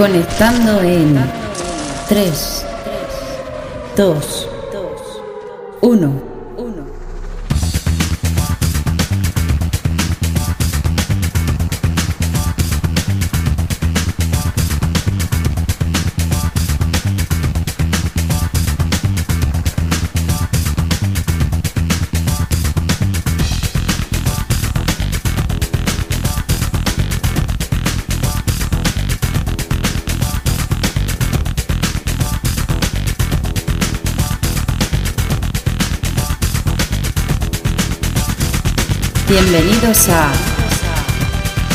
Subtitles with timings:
[0.00, 1.14] Conectando en
[2.08, 2.66] 3,
[3.98, 4.48] 2,
[5.82, 6.29] 1.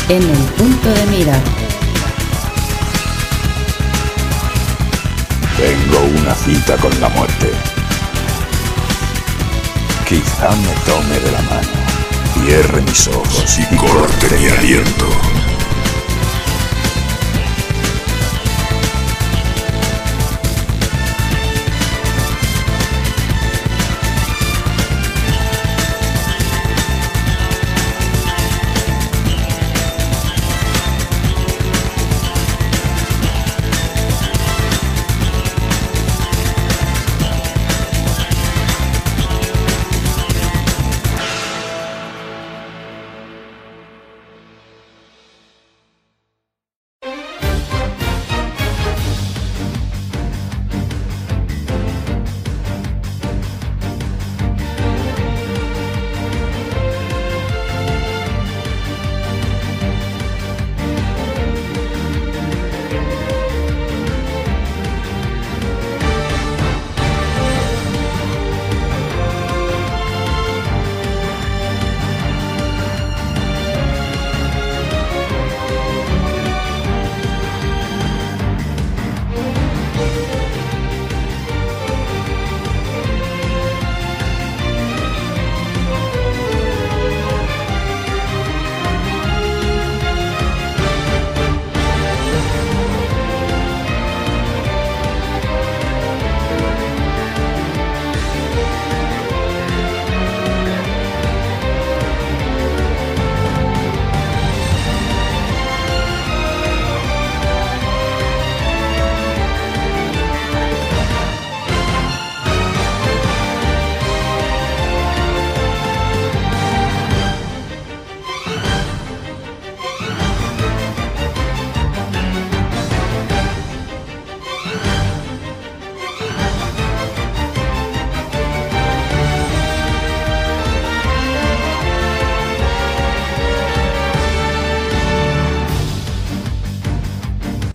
[0.08, 1.40] En el punto de mira.
[5.56, 7.52] Tengo una cita con la muerte.
[10.08, 11.68] Quizá me tome de la mano,
[12.34, 15.35] cierre mis ojos y corte mi aliento.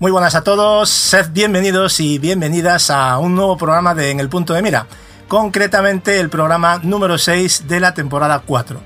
[0.01, 4.29] Muy buenas a todos, sed bienvenidos y bienvenidas a un nuevo programa de En el
[4.29, 4.87] Punto de Mira,
[5.27, 8.81] concretamente el programa número 6 de la temporada 4.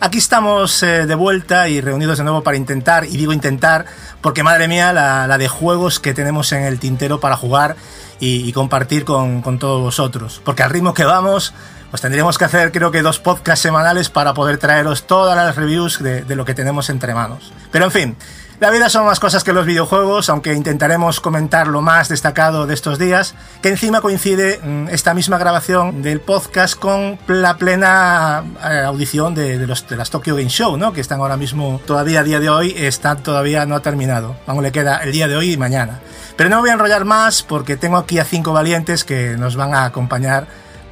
[0.00, 3.84] Aquí estamos eh, de vuelta y reunidos de nuevo para intentar, y digo intentar,
[4.22, 7.76] porque madre mía, la, de juegos que tenemos en el tintero para jugar
[8.18, 10.40] y, compartir con, todos vosotros.
[10.42, 11.52] Porque al ritmo que vamos,
[11.90, 16.02] pues tendríamos que hacer creo que dos podcasts semanales para poder traeros todas las reviews
[16.02, 17.52] de, de lo que tenemos entre manos.
[17.70, 18.16] Pero en fin,
[18.58, 22.72] la vida son más cosas que los videojuegos, aunque intentaremos comentar lo más destacado de
[22.72, 28.82] estos días, que encima coincide mm, esta misma grabación del podcast con la plena eh,
[28.86, 30.92] audición de, los, de las Tokyo Game Show, ¿no?
[30.94, 34.36] que están ahora mismo todavía a día de hoy, está todavía no ha terminado.
[34.46, 36.00] Aún le queda el día de hoy y mañana.
[36.36, 39.74] Pero no voy a enrollar más porque tengo aquí a cinco valientes que nos van
[39.74, 40.46] a acompañar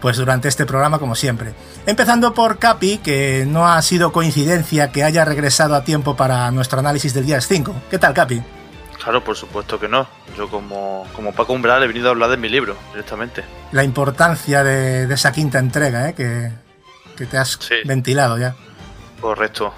[0.05, 1.55] pues durante este programa como siempre.
[1.87, 6.81] Empezando por Capi, que no ha sido coincidencia que haya regresado a tiempo para nuestro
[6.81, 7.75] análisis del día 5.
[7.89, 8.43] ¿Qué tal, Capi?
[9.03, 10.07] Claro, por supuesto que no.
[10.37, 13.45] Yo como, como Paco Umbral he venido a hablar de mi libro directamente.
[13.73, 16.15] La importancia de, esa quinta entrega, ¿eh?
[16.15, 16.51] que,
[17.25, 18.55] te has ventilado ya.
[19.23, 19.73] Correcto,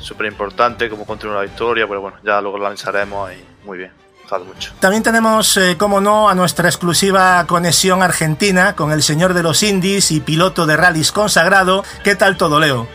[0.00, 4.01] súper importante como continúa la historia, pero bueno, ya luego lo lanzaremos y muy bien
[4.40, 4.72] mucho.
[4.80, 9.62] También tenemos, eh, como no, a nuestra exclusiva conexión argentina con el señor de los
[9.62, 11.84] indies y piloto de rallies consagrado.
[12.02, 12.88] ¿Qué tal todo, Leo?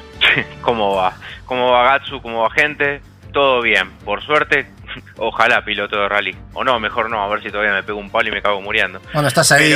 [0.62, 1.14] ¿Cómo va?
[1.46, 2.22] ¿Cómo va Gatsu?
[2.22, 3.02] ¿Cómo va gente?
[3.32, 3.92] Todo bien.
[4.04, 4.68] Por suerte,
[5.18, 6.36] ojalá piloto de rally.
[6.54, 8.62] O no, mejor no, a ver si todavía me pego un palo y me cago
[8.62, 9.00] muriendo.
[9.14, 9.74] Bueno, estás ahí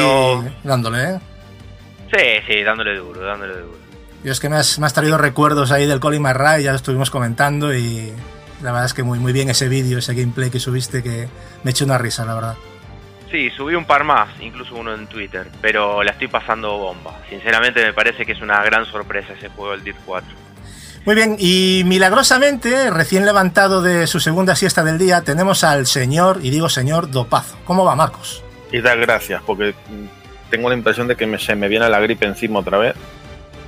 [0.64, 1.20] dándole, ¿eh?
[2.14, 3.82] Sí, sí, dándole duro, dándole duro.
[4.24, 7.74] Y es que me has, traído recuerdos ahí del Colin McRae, ya lo estuvimos comentando
[7.74, 8.14] y
[8.62, 11.28] la verdad es que muy, muy bien ese vídeo, ese gameplay que subiste, que
[11.64, 12.56] me echó una risa, la verdad.
[13.32, 17.18] Sí, subí un par más, incluso uno en Twitter, pero la estoy pasando bomba.
[17.30, 20.30] Sinceramente me parece que es una gran sorpresa ese juego, el Dirt 4.
[21.06, 26.40] Muy bien, y milagrosamente, recién levantado de su segunda siesta del día, tenemos al señor,
[26.44, 27.58] y digo señor, Dopazo.
[27.64, 28.44] ¿Cómo va, Marcos?
[28.72, 29.74] Y dar gracias, porque
[30.50, 32.96] tengo la impresión de que me, se me viene la gripe encima otra vez.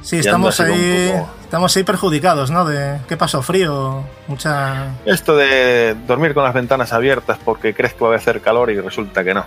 [0.04, 2.66] Sí, estamos ahí, poco- estamos ahí perjudicados, ¿no?
[2.66, 3.42] De, ¿Qué pasó?
[3.42, 4.04] ¿Frío?
[4.28, 4.88] Mucha...
[5.06, 8.80] Esto de dormir con las ventanas abiertas porque crees que va a hacer calor y
[8.80, 9.46] resulta que no.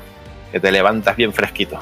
[0.50, 1.78] Que te levantas bien fresquito.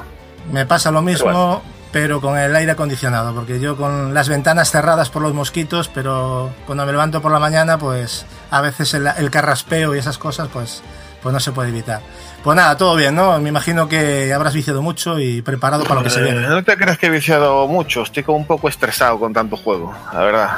[0.51, 4.69] Me pasa lo mismo, Pero pero, con el aire acondicionado, porque yo con las ventanas
[4.69, 9.07] cerradas por los mosquitos, pero cuando me levanto por la mañana, pues a veces el,
[9.17, 10.83] el carraspeo y esas cosas, pues,
[11.23, 12.01] pues no se puede evitar.
[12.45, 13.39] Pues nada, todo bien, ¿no?
[13.39, 16.41] Me imagino que habrás viciado mucho y preparado para lo que se Eh, viene.
[16.47, 19.91] no te creas que he viciado mucho, estoy como un poco estresado con tanto juego,
[20.13, 20.49] la verdad.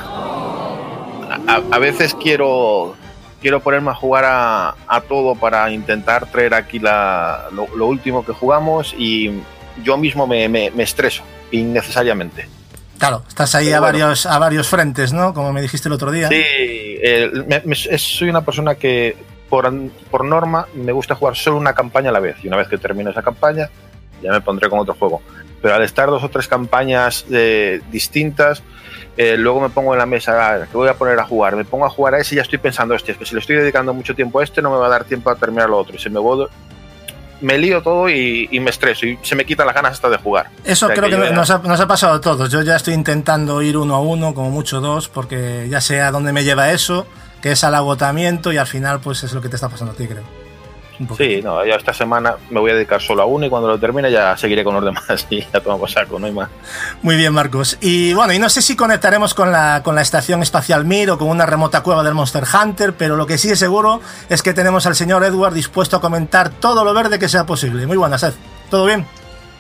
[1.72, 2.94] A, veces quiero
[3.42, 8.26] quiero ponerme a jugar a, a todo para intentar traer aquí la, lo, lo último
[8.26, 9.32] que jugamos y
[9.82, 12.50] yo mismo me, me- me estreso innecesariamente.
[12.98, 14.00] Claro, estás ahí Pero a, bueno.
[14.00, 15.34] varios, a varios frentes, ¿no?
[15.34, 16.28] Como me dijiste el otro día.
[16.28, 16.44] Sí,
[17.02, 19.16] el- me- me- es- soy una persona que
[19.50, 19.72] por,
[20.12, 22.78] por norma me gusta jugar solo una campaña a la vez y una vez que
[22.78, 23.70] termine esa campaña
[24.22, 25.22] ya me pondré con otro juego.
[25.62, 28.64] Pero al estar dos o tres campañas eh, distintas,
[29.16, 31.56] eh, luego me pongo en la mesa, ah, ¿qué voy a poner a jugar?
[31.56, 33.42] Me pongo a jugar a ese y ya estoy pensando, hostia, es que si le
[33.42, 35.78] estoy dedicando mucho tiempo a este no me va a dar tiempo a terminar lo
[35.78, 35.96] otro.
[35.96, 36.48] Y se me, voy-
[37.42, 40.18] me lío todo y, y me estreso y se me quitan las ganas hasta de
[40.18, 40.48] jugar.
[40.64, 42.52] Eso O sea, creo que, que nos, ha, nos ha pasado a todos.
[42.52, 46.10] Yo ya estoy intentando ir uno a uno, como mucho dos, porque ya sé a
[46.12, 47.06] dónde me lleva eso,
[47.48, 49.96] que es al agotamiento y al final pues es lo que te está pasando a
[49.96, 50.24] ti, creo.
[51.16, 53.80] Sí, no, ya esta semana me voy a dedicar solo a uno y cuando lo
[53.80, 56.50] termine ya seguiré con los demás y ya tomamos saco, no hay más.
[57.04, 57.78] Muy bien, Marcos.
[57.80, 61.18] Y bueno, y no sé si conectaremos con la, con la estación espacial Mir o
[61.18, 64.54] con una remota cueva del Monster Hunter, pero lo que sí es seguro es que
[64.54, 67.88] tenemos al señor Edward dispuesto a comentar todo lo verde que sea posible.
[67.88, 68.34] Muy buenas, Ed.
[68.70, 69.06] ¿Todo bien?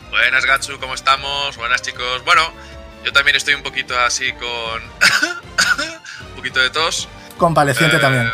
[0.09, 1.55] Buenas, Gatsu, ¿cómo estamos?
[1.55, 2.25] Buenas, chicos.
[2.25, 2.41] Bueno,
[3.05, 4.81] yo también estoy un poquito así con.
[6.29, 7.07] un poquito de tos.
[7.37, 8.31] Convaleciente Eh, también.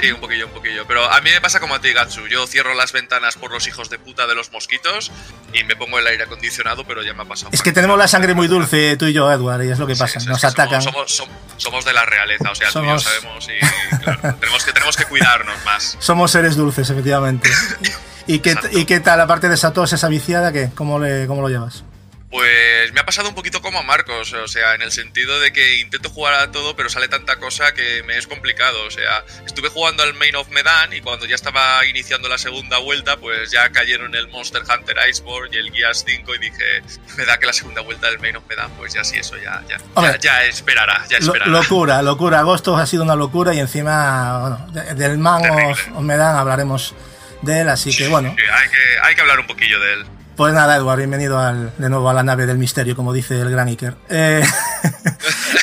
[0.00, 0.84] Sí, un poquillo, un poquillo.
[0.88, 2.26] Pero a mí me pasa como a ti, Gatsu.
[2.26, 5.12] Yo cierro las ventanas por los hijos de puta de los mosquitos
[5.52, 7.50] y me pongo el aire acondicionado, pero ya me ha pasado.
[7.52, 9.94] Es que tenemos la sangre muy dulce, tú y yo, Edward, y es lo que
[9.94, 10.18] pasa.
[10.18, 10.80] sí, Nos atacan.
[10.80, 14.20] Somos, somos, somos de la realeza, o sea, Somos- tú y yo sabemos y claro,
[14.40, 15.96] tenemos, que, tenemos que cuidarnos más.
[16.00, 17.50] Somos seres dulces, efectivamente.
[18.26, 18.56] ¿Y qué.
[18.72, 20.70] ¿Y qué tal, aparte de esa tos, esa viciada, qué?
[20.74, 21.84] ¿Cómo, le, ¿Cómo lo llevas?
[22.32, 25.52] Pues me ha pasado un poquito como a Marcos, o sea, en el sentido de
[25.52, 28.84] que intento jugar a todo, pero sale tanta cosa que me es complicado.
[28.86, 32.78] O sea, estuve jugando al Main of Medan y cuando ya estaba iniciando la segunda
[32.78, 36.82] vuelta, pues ya cayeron el Monster Hunter Iceborne y el Gears 5 y dije,
[37.18, 39.62] me da que la segunda vuelta del Main of Medan, pues ya sí, eso ya,
[39.68, 40.14] ya, Hombre.
[40.14, 41.50] ya, ya esperará, ya Lo- esperará.
[41.50, 42.38] locura, locura.
[42.38, 45.66] Agosto ha sido una locura y encima, bueno, de- del man Terrible.
[45.72, 46.94] os, os me dan, hablaremos
[47.42, 48.34] de él, así que bueno.
[48.38, 50.06] Sí, hay, que, hay que hablar un poquillo de él.
[50.36, 53.50] Pues nada, Edward, bienvenido al- de nuevo a la nave del misterio, como dice el
[53.50, 53.96] gran Iker.
[54.08, 54.42] Eh,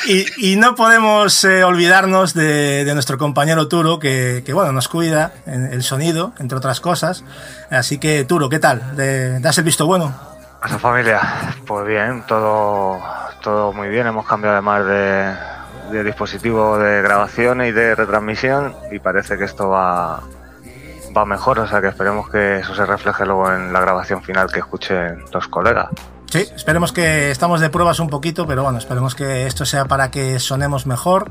[0.38, 6.32] y, no podemos eh, olvidarnos de, nuestro compañero Turo, que, bueno, nos cuida el sonido,
[6.38, 7.24] entre otras cosas.
[7.70, 8.96] Así que, Turo, ¿qué tal?
[8.96, 10.14] ¿De- ¿Das el visto bueno?
[10.64, 11.20] Esa familia,
[11.66, 13.00] pues bien, todo,
[13.42, 14.06] todo muy bien.
[14.06, 15.34] Hemos cambiado además de,
[15.90, 20.22] de dispositivo de grabación y de retransmisión y parece que esto va,
[21.16, 21.58] va mejor.
[21.60, 25.24] O sea que esperemos que eso se refleje luego en la grabación final que escuchen
[25.32, 25.88] los colegas.
[26.30, 30.10] Sí, esperemos que estamos de pruebas un poquito, pero bueno, esperemos que esto sea para
[30.10, 31.30] que sonemos mejor.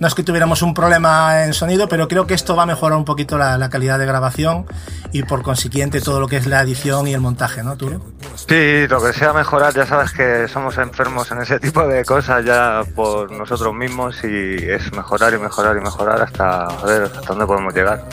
[0.00, 2.98] No es que tuviéramos un problema en sonido, pero creo que esto va a mejorar
[2.98, 4.66] un poquito la, la calidad de grabación
[5.12, 8.00] y por consiguiente todo lo que es la edición y el montaje, ¿no, Turo?
[8.34, 12.44] Sí, lo que sea mejorar, ya sabes que somos enfermos en ese tipo de cosas
[12.44, 17.46] ya por nosotros mismos y es mejorar y mejorar y mejorar hasta ver hasta dónde
[17.46, 18.04] podemos llegar.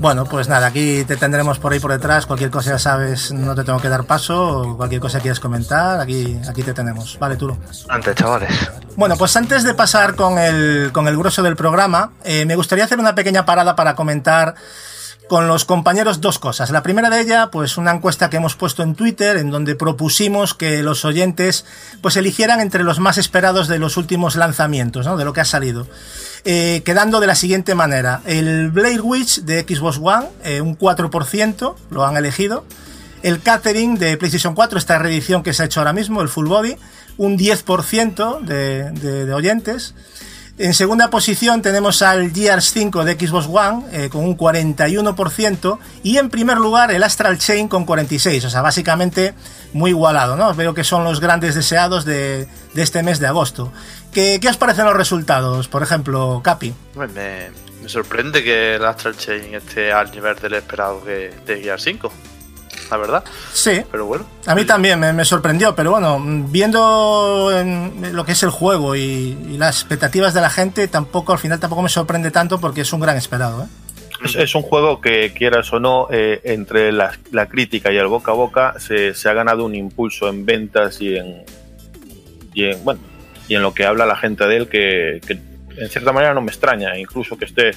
[0.00, 2.26] Bueno, pues nada, aquí te tendremos por ahí por detrás.
[2.26, 4.60] Cualquier cosa ya sabes, no te tengo que dar paso.
[4.60, 7.18] O cualquier cosa que quieras comentar, aquí, aquí te tenemos.
[7.18, 7.56] Vale, Turo.
[7.88, 8.70] Antes, chavales.
[8.96, 12.84] Bueno, pues antes de pasar con el, con el grueso del programa, eh, me gustaría
[12.84, 14.54] hacer una pequeña parada para comentar
[15.28, 16.70] con los compañeros dos cosas.
[16.70, 20.54] La primera de ella, pues una encuesta que hemos puesto en Twitter en donde propusimos
[20.54, 21.66] que los oyentes
[22.00, 25.06] pues eligieran entre los más esperados de los últimos lanzamientos.
[25.18, 25.86] De lo que ha salido.
[26.44, 28.22] Eh, quedando de la siguiente manera.
[28.24, 32.64] El Blair Witch de Xbox One, eh, un 4% lo han elegido.
[33.22, 36.46] El Catering de PlayStation 4, esta reedición que se ha hecho ahora mismo, el Full
[36.46, 36.76] Body,
[37.16, 39.94] un 10% de, de, de oyentes.
[40.58, 46.18] En segunda posición tenemos al Gears 5 de Xbox One eh, con un 41% y
[46.18, 49.34] en primer lugar el Astral Chain con 46%, o sea, básicamente
[49.72, 50.48] muy igualado, ¿no?
[50.48, 53.72] Os veo que son los grandes deseados de, de este mes de agosto.
[54.12, 55.68] ¿Qué, ¿Qué, os parecen los resultados?
[55.68, 56.74] Por ejemplo, Capi.
[56.96, 57.06] Me,
[57.80, 62.12] me sorprende que el Astral Chain esté al nivel del esperado que, de Gear 5.
[62.90, 63.24] La verdad.
[63.52, 63.82] Sí.
[63.90, 64.26] Pero bueno.
[64.46, 66.18] A mí también me, me sorprendió, pero bueno,
[66.48, 71.32] viendo en lo que es el juego y, y las expectativas de la gente, tampoco
[71.32, 73.64] al final tampoco me sorprende tanto porque es un gran esperado.
[73.64, 73.66] ¿eh?
[74.24, 78.08] Es, es un juego que, quieras o no, eh, entre la, la crítica y el
[78.08, 81.44] boca a boca, se, se ha ganado un impulso en ventas y en,
[82.52, 83.00] y en, bueno,
[83.46, 85.38] y en lo que habla la gente de él, que, que
[85.76, 87.70] en cierta manera no me extraña, incluso que esté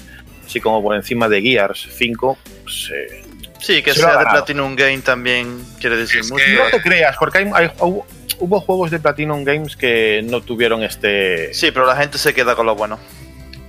[0.46, 2.38] así como por encima de Gears 5.
[2.64, 3.21] Pues, eh,
[3.62, 4.26] Sí, que Se sea de.
[4.26, 6.44] Platinum Game también quiere decir Es mucho.
[6.44, 8.06] que- no te creas, porque hay, hay- hubo,
[8.40, 11.54] hubo juegos de Platinum Games que no tuvieron este.
[11.54, 13.00] Sí, pero la gente se queda con lo bueno.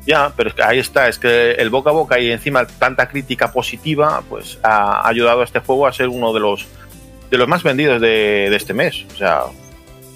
[0.07, 3.09] Ya, pero es que ahí está, es que el boca a boca y encima tanta
[3.09, 6.67] crítica positiva, pues ha ayudado a este juego a ser uno de los
[7.31, 9.05] de los más vendidos de, de este mes.
[9.15, 9.43] O sea,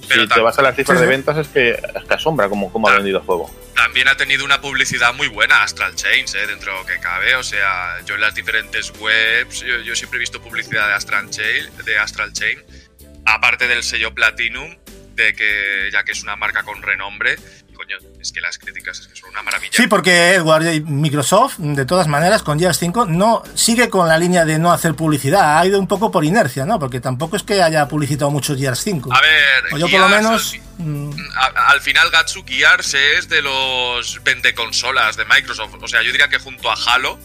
[0.08, 2.48] Pero si te vas a las cifras Sí, de ventas es que, es que asombra
[2.48, 3.48] cómo, cómo ha vendido el juego.
[3.76, 7.36] También ha tenido una publicidad muy buena Astral Chains, eh, dentro de lo que cabe.
[7.36, 11.28] O sea, yo en las diferentes webs, yo, yo siempre he visto publicidad de Astral
[11.30, 12.64] Chain, de Astral Chain,
[13.26, 14.74] aparte del sello Platinum,
[15.16, 17.36] de que ya que es una marca con renombre,
[17.74, 19.72] coño, es que las críticas es que son una maravilla.
[19.72, 24.18] Sí, porque Edward y Microsoft, de todas maneras, con Gears 5, no sigue con la
[24.18, 25.58] línea de no hacer publicidad.
[25.58, 26.78] Ha ido un poco por inercia, ¿no?
[26.78, 29.12] Porque tampoco es que haya publicitado mucho Gears 5.
[29.12, 30.54] A ver, o yo por lo menos...
[30.78, 31.10] al, mm,
[31.54, 34.20] al final Gatsu Gears es de los
[34.54, 35.74] consolas de Microsoft.
[35.80, 37.18] O sea, yo diría que junto a Halo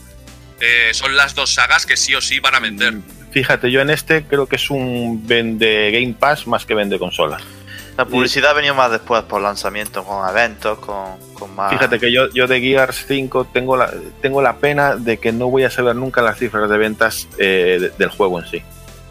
[0.60, 2.96] eh, son las dos sagas que sí o sí van a vender.
[3.32, 7.42] Fíjate, yo en este creo que es un vende Game Pass más que vende consolas.
[7.98, 11.72] La publicidad ha venido más después por lanzamientos, con eventos, con, con más.
[11.72, 15.50] Fíjate que yo, yo de Gears 5 tengo la, tengo la pena de que no
[15.50, 18.62] voy a saber nunca las cifras de ventas eh, de- del juego en sí.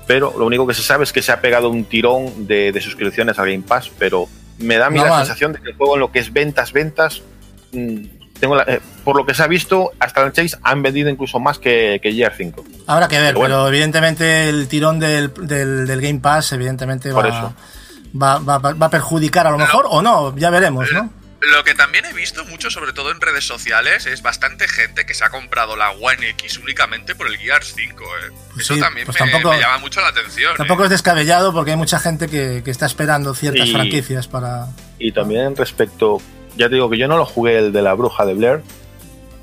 [0.06, 2.80] Pero lo único que se sabe es que se ha pegado un tirón de, de
[2.80, 5.18] suscripciones a Game Pass, pero me da a mí No la mal.
[5.20, 7.22] sensación de que el juego en lo que es ventas, ventas,
[7.72, 7.96] mm,
[8.40, 11.38] tengo la- eh, por lo que se ha visto, hasta el Chase han vendido incluso
[11.38, 12.64] más que, que Gears 5.
[12.86, 13.54] Habrá que ver, Pero bueno.
[13.56, 17.54] pero evidentemente el tirón del, del, del Game Pass, evidentemente Por va, eso.
[18.14, 21.12] Va, va, va a perjudicar a lo mejor o no, ya veremos, ¿no?
[21.42, 25.14] Lo que también he visto mucho, sobre todo en redes sociales, es bastante gente que
[25.14, 28.04] se ha comprado la One X únicamente por el Gears 5.
[28.04, 28.30] eh.
[28.52, 30.54] Pues Eso sí, también pues me, tampoco- me llama mucho la atención.
[30.58, 30.84] Tampoco eh.
[30.86, 34.66] es descabellado porque hay mucha gente que, que está esperando ciertas Y- franquicias para...
[34.98, 36.20] Y también respecto,
[36.58, 38.60] ya te digo que yo no lo jugué el de la bruja de Blair,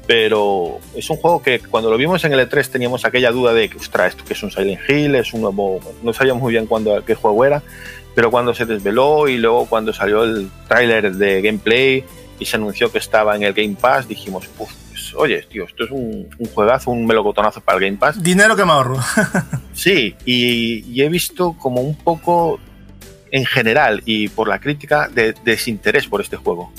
[0.05, 3.69] pero es un juego que cuando lo vimos en el E3 teníamos aquella duda de
[3.69, 6.65] que, ostras, esto que es un Silent Hill, es un nuevo, no sabíamos muy bien
[6.67, 7.61] cuándo, qué juego era,
[8.17, 12.03] pero cuando se desveló y luego cuando salió el tráiler de gameplay
[12.39, 15.83] y se anunció que estaba en el Game Pass, dijimos, "Uf, pues, oye, tío, esto
[15.83, 18.23] es un, un juegazo, un melocotonazo para el Game Pass.
[18.23, 18.97] Dinero que me ahorro.
[19.75, 22.59] Sí, y, y he visto como un poco
[23.29, 26.71] en general y por la crítica de desinterés por este juego.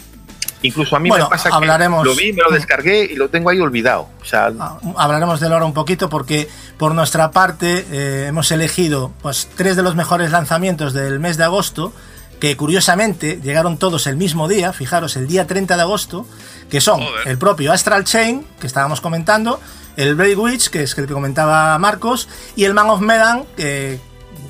[0.62, 3.28] Incluso a mí Bueno, me pasa hablaremos- que lo vi, me lo descargué y lo
[3.28, 4.08] tengo ahí olvidado.
[4.20, 6.48] O sea, Ah, Hablaremos del oro un poquito porque
[6.78, 11.44] por nuestra parte eh, hemos elegido pues tres de los mejores lanzamientos del mes de
[11.44, 11.92] agosto
[12.40, 16.24] que curiosamente llegaron todos el mismo día, fijaros, el día 30 de agosto,
[16.70, 17.26] que son Joder.
[17.28, 19.60] el propio Astral Chain, que estábamos comentando,
[19.96, 23.98] el Blade Witch, que es el que comentaba Marcos, y el Man of Medan, que,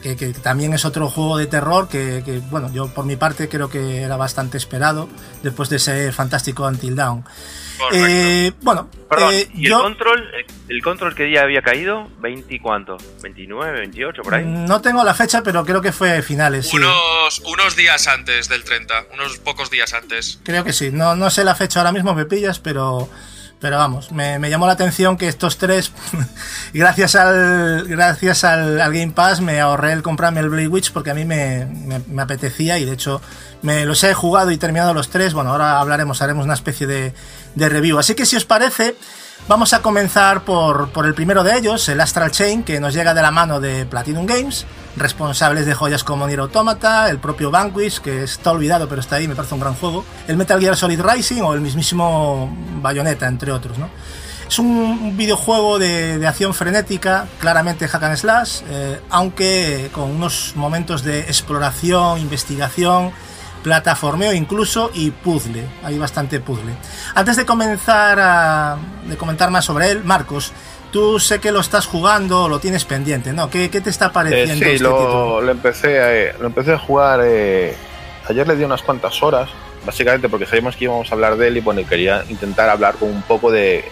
[0.02, 3.48] que- que también es otro juego de terror que, que, bueno, yo por mi parte
[3.48, 5.08] creo que era bastante esperado
[5.42, 7.24] después de ese fantástico Until Dawn.
[7.78, 8.06] Correcto.
[8.08, 10.28] Eh, bueno, Perdón, eh, ¿y el yo control?
[10.34, 12.08] El, el control que día había caído?
[12.20, 12.96] ¿20 y cuánto?
[13.22, 14.44] ¿29, 28 por ahí?
[14.44, 16.68] no tengo la fecha, pero creo que fue finales.
[16.68, 16.76] sí.
[16.76, 20.40] Unos, unos días antes del 30, unos pocos días antes.
[20.42, 20.90] Creo que sí.
[20.92, 23.08] No, no sé la fecha ahora mismo, me pillas, pero,
[23.60, 25.92] pero vamos, me, me llamó la atención que estos tres,
[26.72, 31.10] gracias al gracias al, al Game Pass, me ahorré el comprarme el Blade Witch porque
[31.10, 33.20] a mí me, me- me apetecía y de hecho
[33.62, 35.34] me los he jugado y terminado los tres.
[35.34, 37.12] Bueno, ahora hablaremos, haremos una especie de,
[37.56, 37.98] de review.
[37.98, 38.94] Así que si os parece,
[39.46, 43.14] vamos a comenzar por, por el primero de ellos, el Astral Chain, que nos llega
[43.14, 44.66] de la mano de Platinum Games,
[44.96, 49.28] responsables de joyas como Nier Automata, el propio Vanquish, que está olvidado pero está ahí,
[49.28, 53.52] me parece un gran juego, el Metal Gear Solid Rising o el mismísimo Bayonetta, entre
[53.52, 53.76] otros.
[54.48, 60.54] Es un videojuego de, de acción frenética, claramente hack and slash, eh, aunque con unos
[60.56, 63.12] momentos de exploración, investigación,
[63.62, 65.64] plataformeo incluso y puzzle.
[65.84, 66.72] Hay bastante puzzle.
[67.14, 70.52] Antes de comenzar a de comentar más sobre él, Marcos,
[70.92, 73.50] tú sé que lo estás jugando, lo tienes pendiente, ¿no?
[73.50, 76.78] ¿Qué, qué te está eh, pareciendo sí, este lo, lo empecé, a, lo empecé a
[76.78, 77.20] jugar.
[77.24, 77.76] eh,
[78.28, 79.48] ayer le di unas cuantas horas,
[79.86, 83.08] básicamente porque sabíamos que íbamos a hablar de él y bueno, quería intentar hablar con
[83.10, 83.84] un poco de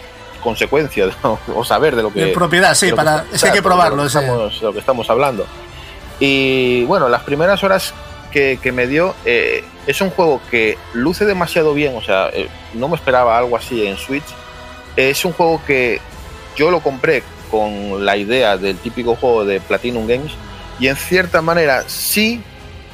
[0.43, 1.39] consecuencia ¿no?
[1.55, 3.61] o saber de lo que De propiedad, sí, de para, que- es que hay que
[3.63, 3.97] probarlo.
[3.97, 5.45] de lo que, ese- estamos, de lo que estamos hablando.
[6.19, 7.93] Y bueno, las primeras horas
[8.37, 12.47] que, que me dio eh, es un juego que luce demasiado bien, o sea, eh,
[12.75, 14.25] no me esperaba algo así en Switch.
[14.95, 15.99] Es un juego que
[16.55, 20.33] yo lo compré con la idea del típico juego de Platinum Games
[20.79, 22.39] y en cierta manera sí,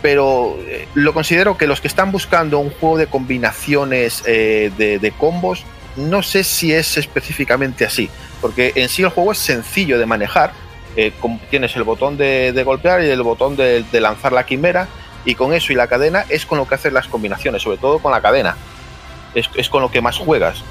[0.02, 4.98] pero eh, lo considero que los que están buscando un juego de combinaciones eh, de,
[4.98, 5.66] de combos,
[5.98, 8.10] no sé si es específicamente así,
[8.40, 10.54] porque en sí el juego es sencillo de manejar,
[10.96, 11.12] eh,
[11.50, 14.88] tienes el botón de, de golpear y el botón de, de lanzar la quimera
[15.25, 18.00] y con eso y la cadena es con lo que haces las combinaciones, sobre todo
[18.00, 18.56] con la cadena,
[19.34, 20.63] es, es con lo que más juegas.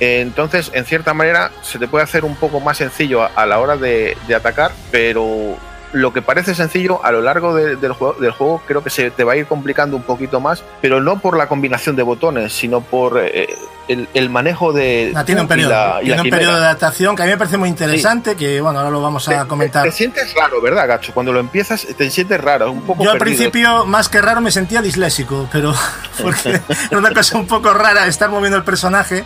[0.00, 3.76] Entonces, en cierta manera, se te puede hacer un poco más sencillo a, la hora
[3.76, 5.56] de, atacar, pero
[5.92, 9.10] lo que parece sencillo a lo largo de- del, juego, del juego creo que se
[9.10, 12.52] te va a ir complicando un poquito más, pero no por la combinación de botones,
[12.52, 13.48] sino por eh,
[13.88, 15.12] el, el manejo de...
[15.16, 16.36] Ah, tiene un y periodo, la- y tiene la un quimera.
[16.40, 19.26] periodo de adaptación que a mí me parece muy interesante, que bueno, ahora lo vamos
[19.28, 19.82] a Te- comentar.
[19.84, 21.12] Te, te sientes raro, ¿verdad, Gacho?
[21.14, 23.38] Cuando lo empiezas, te sientes raro, un poco Yo al perdido.
[23.38, 25.74] principio, más que raro, me sentía disléxico, pero
[26.22, 29.24] porque era una cosa un poco rara estar moviendo el personaje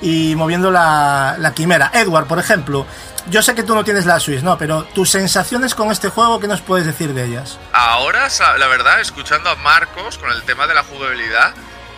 [0.00, 1.90] y moviendo la, la quimera.
[1.94, 2.84] Edward, por ejemplo,
[3.30, 4.58] yo sé que tú no tienes la Swiss, ¿no?
[4.58, 7.58] Pero tus sensaciones con este juego, ¿qué nos puedes decir de ellas?
[7.72, 8.28] Ahora,
[8.58, 11.54] la verdad, escuchando a Marcos con el tema de la jugabilidad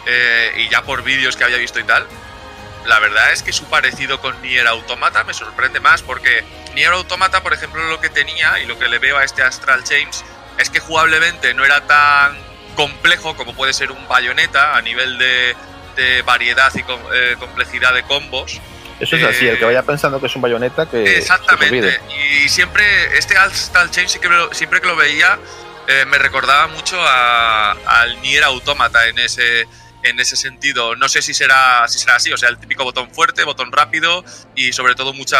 [0.06, 2.06] eh, y ya por vídeos que había visto y tal,
[2.86, 6.44] la verdad es que su parecido con Nier Automata me sorprende más porque
[6.74, 9.82] Nier Automata, por ejemplo, lo que tenía y lo que le veo a este Astral
[9.84, 10.24] Chains
[10.58, 12.36] es que jugablemente no era tan
[12.76, 15.56] complejo como puede ser un Bayonetta a nivel de,
[15.96, 18.60] de variedad y com- eh, complejidad de combos.
[19.00, 21.68] Eso es así, el que vaya pensando que es un bayoneta que se Exactamente.
[21.76, 22.00] olvide.
[22.44, 23.90] Y siempre, este Astral
[24.30, 25.38] lo- siempre que lo veía,
[25.86, 29.66] eh, me recordaba mucho a- al Nier Automata en ese,
[30.08, 30.94] en ese sentido.
[30.96, 34.24] No sé si será, si será así, o sea, el típico botón fuerte, botón rápido
[34.54, 35.38] y sobre todo mucha,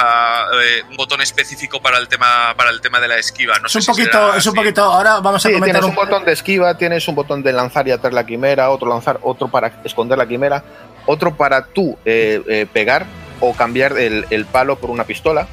[0.62, 3.58] eh, un botón específico para el tema, para el tema de la esquiva.
[3.58, 4.82] No Es sé un si poquito, será es un poquito.
[4.82, 7.90] Ahora vamos a comentar tienes un botón de esquiva, tienes un botón de lanzar y
[7.92, 10.64] atar la quimera, otro lanzar, otro para esconder la quimera,
[11.06, 13.06] otro para tú eh, eh, pegar
[13.40, 15.46] o cambiar el, el palo por una pistola.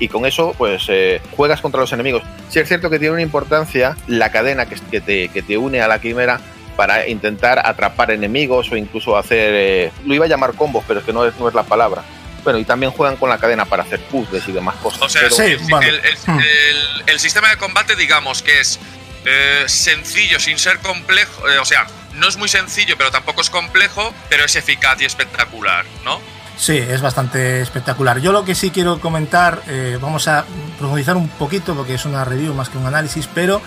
[0.00, 2.22] Y con eso, pues eh, juegas contra los enemigos.
[2.50, 5.80] Sí es cierto que tiene una importancia la cadena que, que te, que te une
[5.80, 6.40] a la quimera
[6.78, 9.50] para intentar atrapar enemigos o incluso hacer.
[9.52, 12.04] eh, lo iba a llamar combos, pero es que no es, no es la palabra.
[12.44, 15.02] Bueno, y también juegan con la cadena para hacer puzzles y demás cosas.
[15.02, 16.38] O sea, Pero- Sí, el, el- el- Hmm.
[16.38, 18.78] el- el sistema de combate, digamos que es
[19.24, 23.50] eh, sencillo sin ser complejo, eh, o sea, no es muy sencillo, pero tampoco es
[23.50, 26.20] complejo, pero es eficaz y espectacular, ¿no?
[26.56, 28.20] Sí, es bastante espectacular.
[28.20, 30.44] Yo lo que sí quiero comentar, eh, vamos a
[30.78, 33.60] profundizar un poquito porque es una review más que un análisis, pero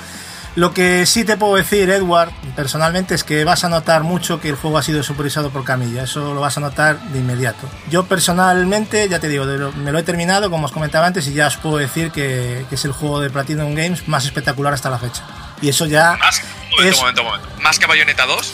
[0.55, 4.49] lo que sí te puedo decir, Edward, personalmente es que vas a notar mucho que
[4.49, 6.03] el juego ha sido supervisado por Camilla.
[6.03, 7.69] Eso lo vas a notar de inmediato.
[7.89, 11.47] Yo personalmente, ya te digo, me lo he terminado, como os comentaba antes, y ya
[11.47, 14.97] os puedo decir que, que es el juego de Platinum Games más espectacular hasta la
[14.99, 15.23] fecha.
[15.61, 17.47] Y eso ya Más, momento, Es- momento, momento.
[17.61, 18.53] Más que Bayonetta 2.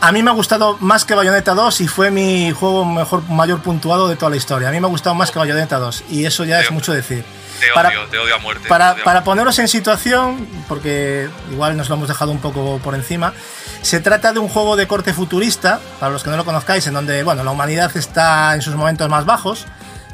[0.00, 3.60] a mí me ha gustado más que Bayonetta 2 y fue mi juego mejor mayor
[3.62, 4.68] puntuado de toda la historia.
[4.68, 6.92] A mí me ha gustado más que Bayonetta 2 y eso ya es Te- mucho
[6.92, 7.24] decir.
[7.60, 8.62] Te Para- odio, te odio a muerte.
[8.64, 9.24] te Para, odio a para muerte.
[9.30, 13.32] poneros en situación, porque igual nos lo hemos dejado un poco por encima,
[13.82, 16.94] se trata de un juego de corte futurista, para los que no lo conozcáis, en
[16.94, 19.66] donde bueno, la humanidad está en sus momentos más bajos,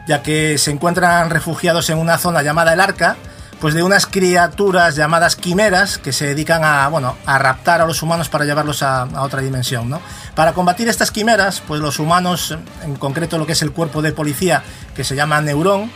[0.07, 3.17] ya que se encuentran refugiados en una zona llamada el Arca,
[3.61, 8.03] pues de unas criaturas llamadas quimeras que se dedican a, bueno, a raptar a los
[8.03, 9.89] humanos para llevarlos a, a otra dimensión.
[9.89, 10.03] ¿no?
[10.35, 14.11] Para combatir estas quimeras, pues los humanos, en concreto lo que es el cuerpo de
[14.13, 14.65] policía
[14.97, 15.93] que se llama Neurón,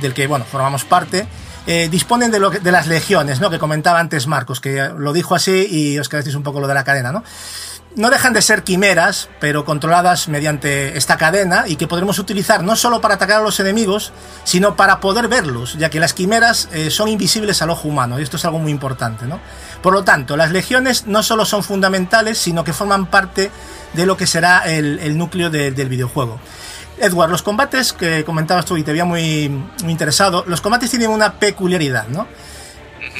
[0.00, 1.26] del que bueno, formamos parte,
[1.66, 3.50] eh, disponen de, lo que- de las legiones, ¿no?
[3.50, 6.74] que comentaba antes Marcos, que lo dijo así y os quedasteis un poco lo de
[6.74, 7.12] la cadena.
[7.12, 7.22] ¿no?
[7.96, 12.76] no dejan de ser quimeras, pero controladas mediante esta cadena y que podremos utilizar no
[12.76, 14.12] solo para atacar a los enemigos,
[14.44, 18.22] sino para poder verlos, ya que las quimeras eh, son invisibles al ojo humano y
[18.22, 19.26] esto es algo muy importante.
[19.26, 19.40] ¿no?
[19.82, 23.50] Por lo tanto, las legiones no solo son fundamentales, sino que forman parte
[23.94, 26.38] de lo que será el, núcleo de- del videojuego.
[27.00, 31.10] Edward, los combates que comentabas tú y te había muy, muy interesado, los combates tienen
[31.10, 32.26] una peculiaridad, ¿no?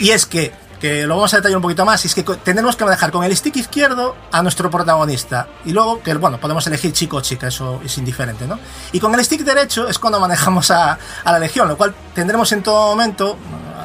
[0.01, 2.85] Y es que, que lo vamos a detallar un poquito más, es que tenemos que
[2.85, 5.49] manejar con el stick izquierdo a nuestro protagonista.
[5.65, 8.59] Y luego, que bueno, podemos elegir chico o chica, eso es indiferente, ¿no?
[8.93, 12.51] Y con el stick derecho es cuando manejamos a, a la legión, lo cual tendremos
[12.53, 13.37] en todo momento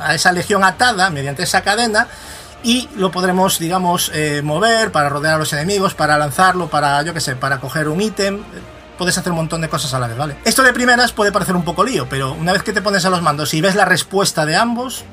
[0.01, 2.07] a esa legión atada mediante esa cadena
[2.63, 7.13] y lo podremos, digamos, eh, mover para rodear a los enemigos, para lanzarlo, para, yo
[7.13, 8.41] qué sé, para coger un ítem.
[8.97, 10.35] Puedes hacer un montón de cosas a la vez, ¿vale?
[10.45, 13.09] Esto de primeras puede parecer un poco lío, pero una vez que te pones a
[13.09, 15.03] los mandos y ves la respuesta de ambos,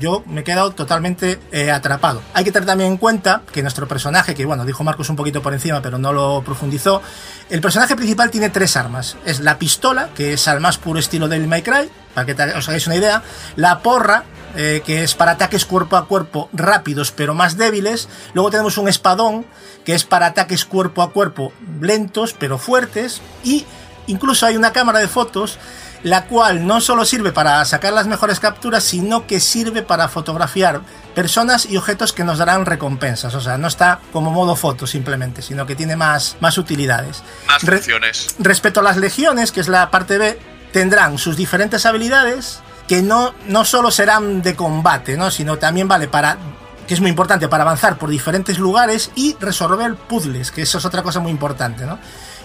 [0.00, 2.22] yo, me he quedado totalmente eh, atrapado.
[2.32, 5.42] Hay que tener también en cuenta que nuestro personaje, que bueno, dijo Marcos un poquito
[5.42, 7.02] por encima, pero no lo profundizó,
[7.50, 9.16] el personaje principal tiene tres armas.
[9.24, 12.68] Es la pistola, que es al más puro estilo del My Cry, para que os
[12.68, 13.22] hagáis una idea,
[13.56, 14.24] la porra,
[14.56, 18.08] eh, que es para ataques cuerpo a cuerpo rápidos pero más débiles.
[18.34, 19.44] Luego tenemos un espadón,
[19.84, 23.20] que es para ataques cuerpo a cuerpo lentos pero fuertes.
[23.42, 23.66] Y
[24.06, 25.58] incluso hay una cámara de fotos
[26.04, 30.82] la cual no solo sirve para sacar las mejores capturas, sino que sirve para fotografiar
[31.14, 33.34] personas y objetos que nos darán recompensas.
[33.34, 37.22] O sea, no está como modo foto simplemente, sino que tiene más, más utilidades.
[37.46, 38.34] Más Re- funciones.
[38.38, 40.38] Respecto a las legiones, que es la parte B,
[40.74, 45.30] tendrán sus diferentes habilidades que no, no solo serán de combate, ¿no?
[45.30, 46.36] sino también vale para
[46.86, 50.84] que es muy importante para avanzar por diferentes lugares y resolver puzzles, que eso es
[50.84, 51.98] otra cosa muy importante, ¿no?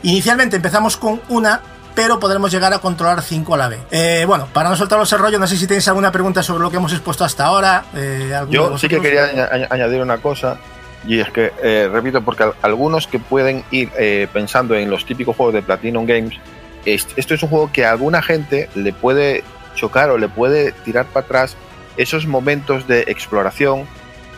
[0.04, 1.60] Inicialmente empezamos con una,
[1.94, 3.80] pero podremos llegar a controlar cinco a la vez.
[3.92, 6.72] Eh, bueno, para no soltar los rollos, no sé si tenéis alguna pregunta sobre lo
[6.72, 7.84] que hemos expuesto hasta ahora.
[7.96, 10.58] eh, Yo sí que quería aña- aña- añadir una cosa,
[11.06, 15.04] y es que, eh, repito, porque al- algunos que pueden ir eh, pensando en los
[15.06, 16.40] típicos juegos de Platinum Games, es-
[16.86, 19.44] esto es un juego que a alguna gente le puede
[19.76, 21.56] chocar o le puede tirar para atrás
[21.98, 23.86] esos momentos de exploración,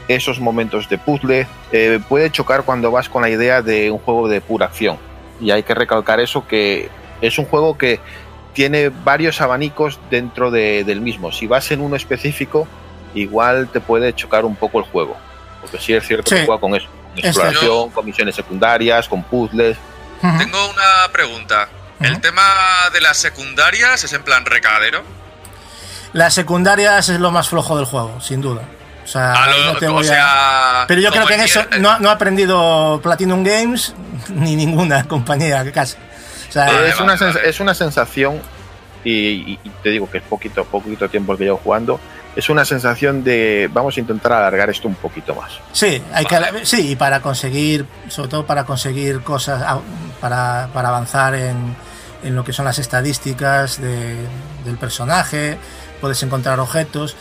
[0.08, 4.28] esos momentos de puzzle, eh, puede chocar cuando vas con la idea de un juego
[4.28, 4.98] de pura acción.
[5.40, 6.90] Y hay que recalcar eso, que
[7.22, 8.00] es un juego que
[8.54, 11.32] tiene varios abanicos dentro de- del mismo.
[11.32, 12.68] Si vas en uno específico,
[13.14, 15.16] igual te puede chocar un poco el juego.
[15.62, 16.36] Porque sí es cierto Sí.
[16.36, 16.88] que juega con eso.
[17.16, 19.78] Con exploración, con misiones secundarias, con puzzles.
[20.22, 21.68] Tengo una pregunta.
[22.04, 22.44] ¿El tema
[22.94, 25.04] de las secundarias es en plan recadero?
[26.14, 28.62] Las secundarias es lo más flojo del juego, sin duda.
[29.04, 31.42] O sea, A lo- no te o voy a- sea, Pero yo creo que en
[31.42, 33.94] eso no, no ha aprendido Platinum Games
[34.30, 35.98] ni ninguna compañía que casi.
[36.50, 37.50] O sea, Vale, es, vale, una vale.
[37.50, 38.42] es una sensación,
[39.04, 42.00] y, y- te digo que es poquito, poquito tiempo el que llevo jugando,
[42.36, 45.52] es una sensación de vamos a intentar alargar esto un poquito más.
[45.74, 46.60] sí, hay Vale.
[46.60, 49.64] que sí, y para conseguir, sobre todo para conseguir cosas,
[50.22, 51.76] para, para avanzar en,
[52.24, 54.28] en lo que son las estadísticas de-
[54.66, 55.58] del personaje,
[56.00, 57.16] puedes encontrar objetos.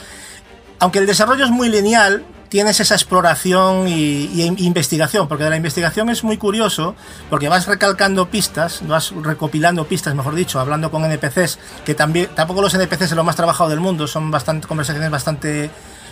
[0.78, 3.92] Aunque el desarrollo es muy lineal, tienes esa exploración y,
[4.34, 6.96] y investigación, porque de la investigación es muy curioso,
[7.28, 12.60] porque vas recalcando pistas, vas recopilando pistas, mejor dicho, hablando con NPCs, que también, tampoco
[12.62, 15.70] los NPCs es lo más trabajado del mundo, son bastante conversaciones bastante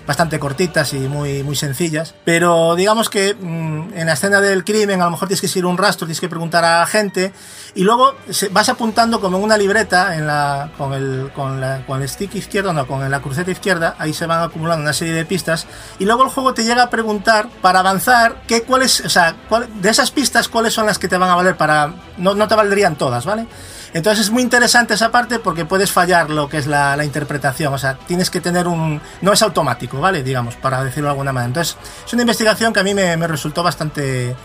[0.08, 2.14] bastante cortitas y muy, muy sencillas.
[2.24, 5.66] Pero digamos que mm, en la escena del crimen a lo mejor tienes que seguir
[5.66, 7.30] un rastro, tienes que preguntar a gente
[7.74, 8.14] y luego
[8.50, 12.34] vas apuntando como en una libreta en la, con, el, con, la, con el stick
[12.36, 15.66] izquierdo, no, con la cruceta izquierda, ahí se van acumulando una serie de pistas
[15.98, 19.36] y luego el juego te llega a preguntar para avanzar qué, cuáles, o sea,
[19.74, 21.92] de esas pistas cuáles son las que te van a valer para...
[22.16, 23.46] No, no te valdrían todas, ¿vale?
[23.94, 27.72] Entonces es muy interesante esa parte porque puedes fallar lo que es la, interpretación.
[27.72, 29.00] O sea, tienes que tener un.
[29.22, 30.22] No es automático, ¿vale?
[30.22, 31.48] Digamos, para decirlo de alguna manera.
[31.48, 34.36] Entonces, es una investigación que a mí me, resultó bastante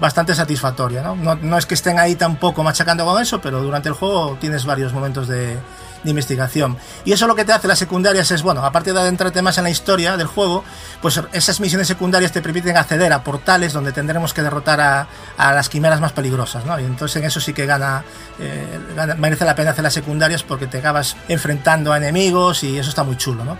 [0.00, 1.02] bastante satisfactoria.
[1.02, 1.34] ¿no?
[1.34, 4.94] no es que estén ahí tampoco machacando con eso, pero durante el juego tienes varios
[4.94, 5.58] momentos de,
[6.02, 6.76] de investigación.
[7.04, 9.64] Y eso lo que te hace las secundarias es, bueno, aparte de adentrarte más en
[9.64, 10.64] la historia del juego,
[11.02, 15.54] pues esas misiones secundarias te permiten acceder a portales donde tendremos que derrotar a, a
[15.54, 16.78] las quimeras más peligrosas, ¿no?
[16.78, 18.04] Y entonces en eso sí que gana,
[18.38, 18.78] eh,
[19.18, 23.04] merece la pena hacer las secundarias porque te acabas enfrentando a enemigos y eso está
[23.04, 23.58] muy chulo, ¿no?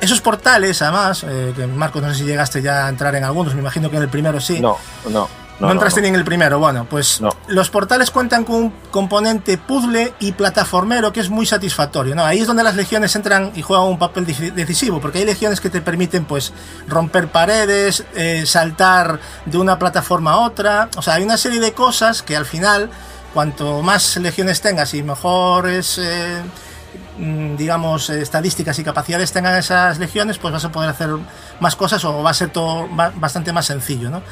[0.00, 3.54] Esos portales, además, eh, que Marcos, no sé si llegaste ya a entrar en algunos,
[3.54, 4.58] me imagino que en el primero sí.
[4.58, 4.78] No,
[5.10, 5.28] no.
[5.60, 6.58] No, No, entraste no, ni en el primero.
[6.58, 12.14] Bueno, pues los portales cuentan con un componente puzzle y plataformero que es muy satisfactorio.
[12.14, 12.24] ¿no?
[12.24, 15.60] Ahí es donde las legiones entran y juegan un papel deci- decisivo, porque hay legiones
[15.60, 16.52] que te permiten pues
[16.88, 20.88] romper paredes, eh, saltar de una plataforma a otra.
[20.96, 22.88] O sea, hay una serie de cosas que al final,
[23.34, 26.40] cuanto más legiones tengas y mejores eh,
[27.18, 31.10] mm, digamos, eh, estadísticas y capacidades tengan esas legiones, pues vas a poder hacer
[31.60, 34.22] más cosas o va a ser todo ba- bastante más sencillo, ¿no?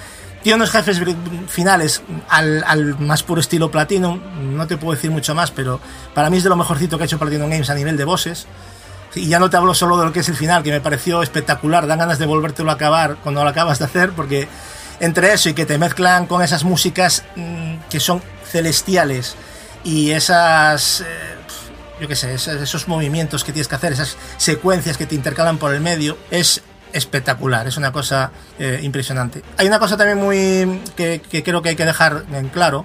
[0.49, 0.99] Tiene unos jefes
[1.47, 4.19] finales al, al más puro estilo Platinum,
[4.57, 5.79] no te puedo decir mucho más, pero
[6.15, 8.47] para mí es de lo mejorcito que ha hecho Platinum Games a nivel de bosses.
[9.15, 11.23] Y ya no te hablo solo de lo que es el final, que me pareció
[11.23, 14.49] espectacular, dan ganas de volvértelo a acabar cuando lo acabas de hacer, porque
[15.01, 19.37] entre eso y que te mezclan con esas músicas mm, que son celestiales
[19.85, 21.03] y esas...
[21.03, 21.05] eh,
[22.01, 25.59] yo qué sé, esos, esos movimientos que tienes que hacer, esas secuencias que te intercalan
[25.59, 29.42] por el medio, es espectacular, es una cosa eh, impresionante.
[29.57, 32.85] Hay una cosa también muy que, creo que hay que dejar en claro.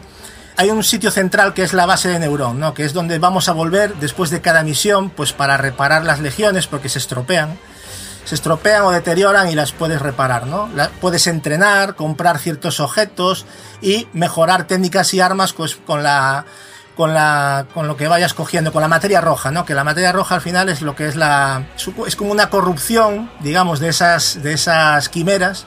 [0.55, 2.73] Hay un sitio central que es la base de Neuron, ¿no?
[2.75, 6.67] que es donde vamos a volver después de cada misión, pues para reparar las legiones
[6.67, 7.57] porque se estropean.
[8.25, 10.69] Se estropean o deterioran y las puedes reparar, ¿no?
[10.75, 13.45] La- puedes entrenar, comprar ciertos objetos
[13.81, 16.45] y mejorar técnicas y armas pues, con la
[16.95, 20.11] con la con lo que vayas cogiendo con la materia roja no que la materia
[20.11, 21.65] roja al final es lo que es la
[22.05, 25.65] es como una corrupción digamos de esas de esas quimeras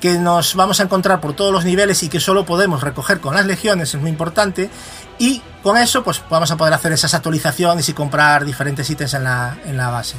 [0.00, 3.34] que nos vamos a encontrar por todos los niveles y que solo podemos recoger con
[3.34, 4.70] las legiones es muy importante
[5.18, 9.24] y con eso pues vamos a poder hacer esas actualizaciones y comprar diferentes ítems en
[9.24, 10.16] la en la base.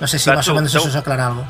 [0.00, 1.46] No sé si más o menos eso os aclara algo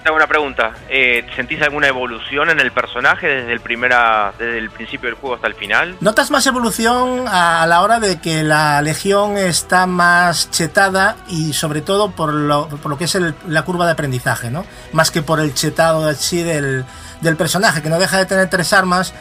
[0.00, 0.04] Mm.
[0.04, 0.72] Tengo una pregunta.
[0.88, 5.36] Eh, ¿Sentís alguna evolución en el personaje desde el primera, desde el principio del juego
[5.36, 5.96] hasta el final?
[6.00, 11.80] Notas más evolución a la hora de que la legión está más chetada y sobre
[11.82, 14.64] todo por lo, por lo que es el- la curva de aprendizaje, ¿no?
[14.92, 16.84] Más que por el chetado así del,
[17.20, 19.12] del personaje, que no deja de tener tres armas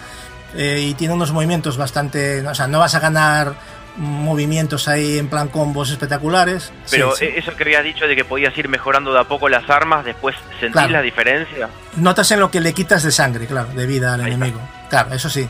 [0.55, 2.45] eh, y tiene unos movimientos bastante...
[2.47, 3.53] O sea, no vas a ganar
[3.99, 6.71] movimientos ahí en plan combos espectaculares.
[6.89, 7.25] Pero Sí, sí.
[7.25, 10.05] eh, eso que habías dicho de que podías ir mejorando de a poco las armas,
[10.05, 10.91] después sentís Claro.
[10.93, 11.69] la diferencia.
[11.97, 14.45] Notas en lo que le quitas de sangre, claro, de vida al Ahí está.
[14.45, 14.61] enemigo.
[14.89, 15.47] Claro, eso sí.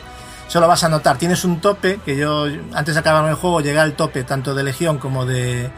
[0.48, 1.16] Eso lo vas a notar.
[1.16, 4.64] Tienes un tope, que yo antes de acabar el juego llegué al tope tanto de
[4.64, 5.70] Legión como de...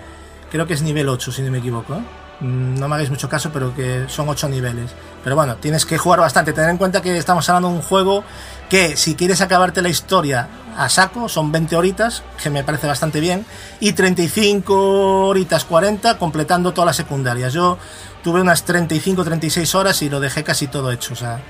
[0.51, 1.95] Creo que es nivel 8, si no me equivoco.
[1.95, 2.01] ¿eh?
[2.41, 4.91] Mm, No me hagáis mucho caso, pero que son 8 niveles.
[5.23, 6.53] Pero bueno, tienes que jugar bastante.
[6.55, 8.25] Tener en cuenta que estamos hablando de un juego
[8.73, 13.21] que si quieres acabarte la historia a saco, son 20 horitas, que me parece bastante
[13.21, 13.45] bien,
[13.81, 17.53] y 35 horitas 40 completando todas las secundarias.
[17.53, 17.77] Yo
[18.25, 21.13] tuve unas 35-36 horas y lo dejé casi todo hecho.
[21.13, 21.43] O sea,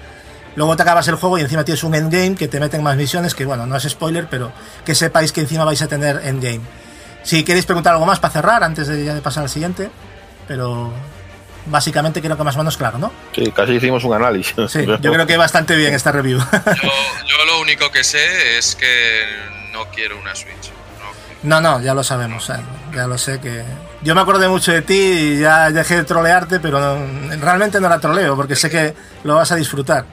[0.57, 3.37] luego te acabas el juego y encima tienes un endgame que te meten más misiones,
[3.37, 4.51] que bueno, no es spoiler, pero
[4.85, 6.63] que sepáis que encima vais a tener endgame.
[7.23, 9.93] Si queréis preguntar algo más para cerrar, antes de, de pasar al siguiente,
[10.49, 10.93] pero
[11.67, 13.13] básicamente creo que más o menos claro, ¿no?
[13.35, 14.55] Sí, casi hicimos un análisis.
[14.69, 16.39] Sí, yo creo que bastante bien esta review.
[16.39, 16.43] Yo,
[17.29, 19.25] yo lo único que sé es que
[19.73, 20.71] no quiero una Switch.
[21.43, 21.81] No, No.
[21.81, 22.55] ya lo sabemos, eh,
[22.95, 23.65] ya lo sé que...
[24.03, 27.89] Yo me acordé mucho de ti y ya dejé de trolearte, pero no- realmente no
[27.89, 28.95] la troleo, porque sé que
[29.25, 30.05] lo vas a disfrutar.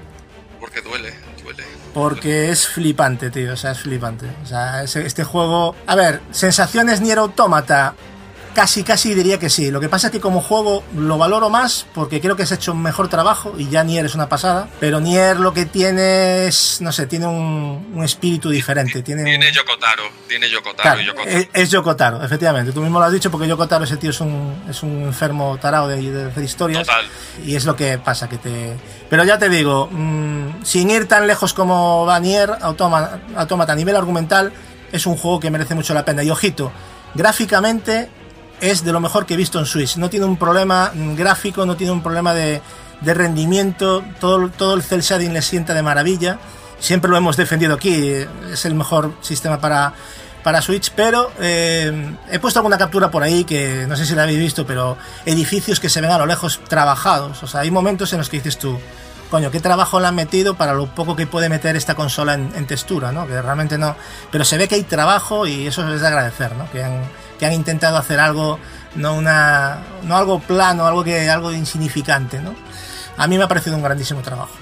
[0.60, 1.64] Porque duele, duele.
[1.94, 4.26] Porque es flipante, tío, o sea, es flipante.
[4.44, 5.76] O sea, este juego...
[5.86, 7.94] A ver, sensaciones Nier Automata,
[8.54, 9.72] casi, casi diría que sí.
[9.72, 12.72] Lo que pasa es que como juego lo valoro más porque creo que has hecho
[12.74, 14.68] un mejor trabajo y ya Nier es una pasada.
[14.80, 19.02] Pero Nier lo que tiene es, no sé, tiene un, un espíritu diferente.
[19.02, 21.38] Tiene, Tiene Yokotaro, tiene Yokotaro Claro, Yokotaro.
[21.38, 22.72] es, es Yokotaro, efectivamente.
[22.72, 25.88] Tú mismo lo has dicho porque Yokotaro, ese tío es un, es un enfermo tarado
[25.88, 26.86] de, de hacer historias.
[26.88, 27.06] Total.
[27.46, 28.76] Y es lo que pasa, que te...
[29.10, 33.76] Pero ya te digo, mm, sin ir tan lejos como va Nier Automa- Automata a
[33.76, 34.52] nivel argumental,
[34.92, 36.24] es un juego que merece mucho la pena.
[36.24, 36.72] Y ojito,
[37.16, 38.10] gráficamente
[38.62, 39.98] es de lo mejor que he visto en Switch.
[39.98, 42.62] No tiene un problema mm, gráfico, no tiene un problema de,
[43.02, 44.04] rendimiento.
[44.20, 46.40] Todo, todo el cel shading le sienta de maravilla.
[46.80, 49.94] Siempre lo hemos defendido aquí, eh, es el mejor sistema para,
[50.44, 54.24] para Switch, pero eh, he puesto alguna captura por ahí que no sé si la
[54.24, 57.44] habéis visto, pero edificios que se ven a lo lejos trabajados.
[57.44, 58.80] O sea, hay momentos en los que dices tú,
[59.30, 62.52] coño, qué trabajo le han metido para lo poco que puede meter esta consola en,
[62.56, 63.28] en textura, ¿no?
[63.28, 63.96] Que realmente no.
[64.32, 66.70] Pero se ve que hay trabajo y eso es de agradecer, ¿no?
[66.72, 68.60] Que han, intentado hacer algo,
[68.96, 69.80] no una.
[70.04, 71.30] no algo plano, algo que.
[71.30, 72.54] algo insignificante, ¿no?
[73.18, 74.54] A mí me ha parecido un grandísimo trabajo.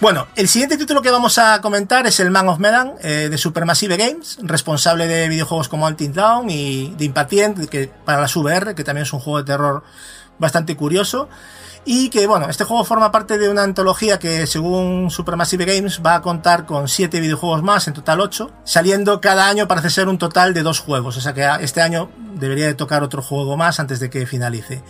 [0.00, 3.36] Bueno, el siguiente título que vamos a comentar es el Man of Medan eh, de
[3.36, 8.74] Supermassive Games, responsable de videojuegos como Until Dawn y de Impatient, que para las VR,
[8.74, 9.82] que también es un juego de terror
[10.38, 11.28] bastante curioso.
[11.84, 16.16] Y que, bueno, este juego forma parte de una antología que, según Supermassive Games, va
[16.16, 20.18] a contar con 7 videojuegos más, en total 8, saliendo cada año parece ser un
[20.18, 21.16] total de dos juegos.
[21.16, 24.82] O sea que este año debería de tocar otro juego más antes de que finalice.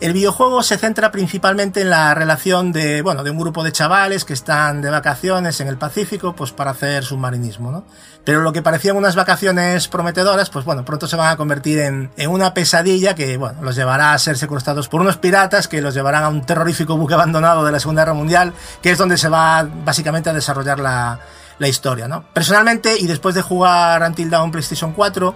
[0.00, 4.24] El videojuego se centra principalmente en la relación de, bueno, de un grupo de chavales
[4.24, 7.84] que están de vacaciones en el Pacífico, pues para hacer submarinismo, ¿no?
[8.22, 12.12] Pero lo que parecían unas vacaciones prometedoras, pues bueno, pronto se van a convertir en,
[12.16, 15.94] en una pesadilla que, bueno, los llevará a ser secuestrados por unos piratas que los
[15.94, 19.28] llevarán a un terrorífico buque abandonado de la Segunda Guerra Mundial, que es donde se
[19.28, 21.18] va básicamente a desarrollar la,
[21.58, 22.24] la historia, ¿no?
[22.32, 25.34] Personalmente, y después de jugar Until Dawn PlayStation 4,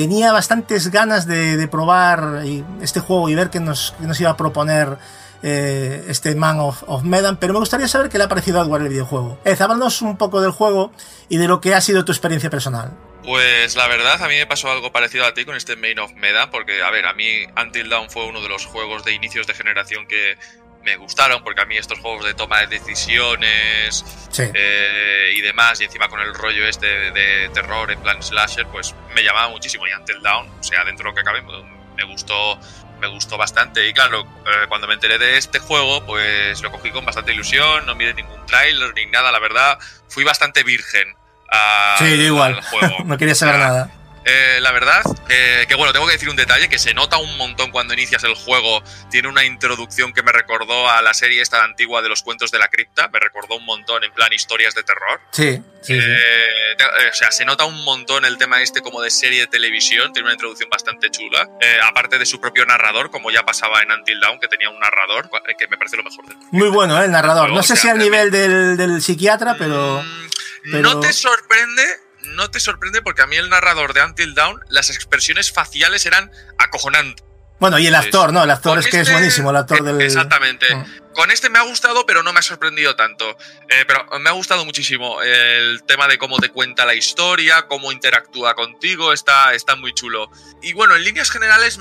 [0.00, 2.42] tenía bastantes ganas de, probar
[2.80, 4.96] este juego y ver qué nos, iba a proponer
[5.42, 8.64] eh, este Man of, of Medan, pero me gustaría saber qué le ha parecido a
[8.64, 9.38] Edward el videojuego.
[9.44, 10.90] Ed, háblanos un poco del juego
[11.28, 12.96] y de lo que ha sido tu experiencia personal.
[13.24, 16.14] Pues la verdad, a mí me pasó algo parecido a ti con este Main of
[16.14, 19.46] Medan, porque, a ver, a mí Until Dawn fue uno de los juegos de inicios
[19.46, 20.38] de generación que
[20.82, 24.44] me gustaron, porque a mí estos juegos de toma de decisiones Sí.
[24.54, 28.66] eh, y demás, y encima con el rollo este de, de terror en plan slasher,
[28.68, 29.86] pues me llamaba muchísimo.
[29.86, 32.58] Y Until Dawn, o sea, dentro de lo que cabe, me- me gustó
[33.00, 36.90] me gustó bastante y claro, eh, cuando me enteré de este juego, pues lo cogí
[36.90, 41.14] con bastante ilusión, no miré ningún tráiler ni nada, la verdad, fui bastante virgen
[41.50, 42.56] a- Sí, yo igual.
[42.56, 42.96] al juego.
[43.06, 43.90] no quería saber O sea, nada.
[44.32, 47.36] Eh, la verdad, eh, que bueno, tengo que decir un detalle que se nota un
[47.36, 48.82] montón cuando inicias el juego.
[49.10, 52.58] Tiene una introducción que me recordó a la serie esta antigua de los cuentos de
[52.58, 53.08] la cripta.
[53.12, 55.20] Me recordó un montón en plan historias de terror.
[55.32, 55.94] Sí, sí.
[56.00, 56.76] Eh,
[57.10, 60.12] o sea, se nota un montón el tema este como de serie de televisión.
[60.12, 61.48] Tiene una introducción bastante chula.
[61.60, 64.78] Eh, aparte de su propio narrador, como ya pasaba en Until Dawn, que tenía un
[64.78, 67.04] narrador, que me parece lo mejor del Muy bueno, ¿eh?
[67.06, 67.50] el narrador.
[67.50, 70.02] No O sé sea, si al nivel del, del psiquiatra, pero...
[70.02, 70.30] Mm,
[70.72, 71.82] pero- No te sorprende,
[72.30, 76.30] no te sorprende porque a mí el narrador de Until Dawn, las expresiones faciales eran
[76.58, 77.24] acojonantes.
[77.60, 78.42] Bueno, y el actor, ¿no?
[78.42, 80.00] El actor Con es que es este- buenísimo, el actor eh, del...
[80.00, 80.74] Exactamente.
[80.74, 80.84] Mm.
[81.12, 83.36] con este me ha gustado, pero no me ha sorprendido tanto.
[83.68, 87.92] Eh, pero me ha gustado muchísimo el tema de cómo te cuenta la historia, cómo
[87.92, 90.30] interactúa contigo, está, está muy chulo.
[90.62, 91.78] Y bueno, en líneas generales,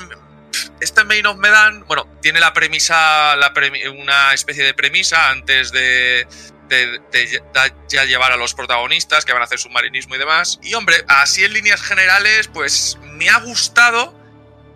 [0.81, 3.53] este Main of Medan, bueno, tiene la premisa, la
[3.95, 6.27] una especie de premisa antes de,
[6.69, 7.41] de, de,
[7.89, 10.59] ya llevar a los protagonistas que van a hacer submarinismo y demás.
[10.63, 14.13] Y hombre, así en líneas generales, pues me ha gustado,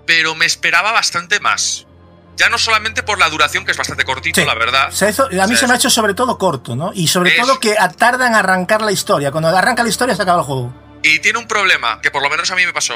[0.06, 1.88] pero me esperaba bastante más
[2.36, 4.90] ya no solamente por la duración, que es bastante cortito, la verdad.
[4.90, 6.92] a mí se me ha hecho sobre todo corto, ¿no?
[6.94, 9.32] Y sobre todo que tarda en arrancar la historia.
[9.32, 10.74] Cuando arranca la historia se acaba el juego.
[11.04, 12.96] Y tiene un problema, que por lo menos a mí me pasó.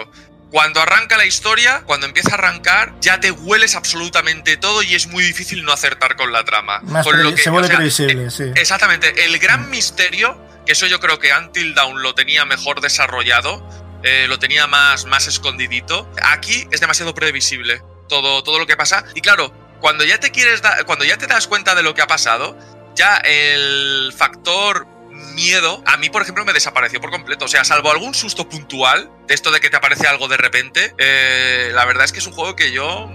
[0.52, 5.08] Cuando arranca la historia, cuando empieza a arrancar, ya te hueles absolutamente todo y es
[5.08, 6.82] muy difícil no acertar con la trama.
[7.04, 8.52] con lo que, se vuelve previsible, sí.
[8.56, 9.26] Exactamente.
[9.26, 13.68] El gran misterio, que eso yo creo que Until Dawn lo tenía mejor desarrollado,
[14.04, 16.10] eh, lo tenía más, más escondidito.
[16.22, 19.04] Aquí es demasiado previsible todo, todo lo que pasa.
[19.16, 22.08] Y claro, cuando ya te quieres cuando ya te das cuenta de lo que ha
[22.08, 22.58] pasado,
[22.96, 24.88] ya el factor
[25.38, 27.45] miedo, a mí, por ejemplo, me desapareció por completo.
[27.45, 30.95] O sea, salvo algún susto puntual de esto de que te aparece algo de repente,
[30.97, 33.08] eh, la verdad es que es un juego que yo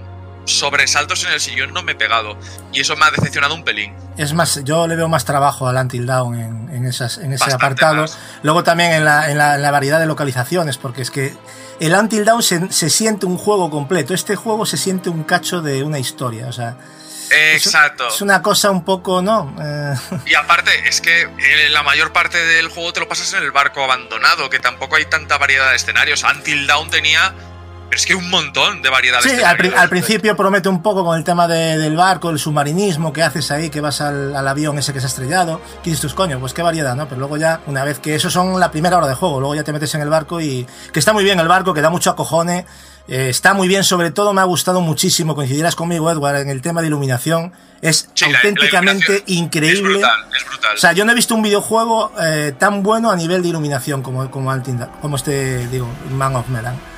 [0.44, 2.36] sobresaltos en el sillón no me he pegado.
[2.72, 3.92] Y eso me ha decepcionado un pelín.
[4.16, 8.06] Es más, yo le veo más trabajo al Until Down en, esas, en ese apartado.
[8.42, 11.34] Luego también en la, en, la, en la, variedad de localizaciones, porque es que
[11.80, 14.14] el Until Dawn se, siente un juego completo.
[14.14, 16.46] Este juego se siente un cacho de una historia.
[16.46, 16.76] O sea.
[17.30, 18.08] Exacto.
[18.08, 19.54] Es, una cosa un poco, ¿no?
[19.60, 19.94] Eh,
[20.26, 23.52] y aparte, es que eh, la mayor parte del juego te lo pasas en el
[23.52, 26.24] barco abandonado, que tampoco hay tanta variedad de escenarios.
[26.24, 27.34] Until Dawn tenía
[27.92, 29.30] pero es que un montón de variedades.
[29.30, 33.50] Sí, al, principio promete un poco con el tema del barco, el submarinismo que haces
[33.50, 35.60] ahí, que vas al, avión ese que se ha estrellado.
[35.82, 36.40] ¿Qué dices tus coño?
[36.40, 37.06] Pues qué variedad, ¿no?
[37.06, 39.62] Pero luego ya, una vez que eso son la primera hora de juego, luego ya
[39.62, 40.66] te metes en el barco y.
[40.90, 42.64] que está muy bien el barco, que da mucho acojone.
[43.08, 46.62] Eh, está muy bien, sobre todo me ha gustado muchísimo, coincidirás conmigo, Edward, en el
[46.62, 47.52] tema de iluminación.
[47.80, 49.74] Es auténticamente increíble.
[49.74, 50.76] Es brutal, es brutal.
[50.76, 54.02] O sea, yo no he visto un videojuego eh, tan bueno a nivel de iluminación
[54.02, 54.52] como, como,
[55.00, 56.92] como este, digo, Man of Medan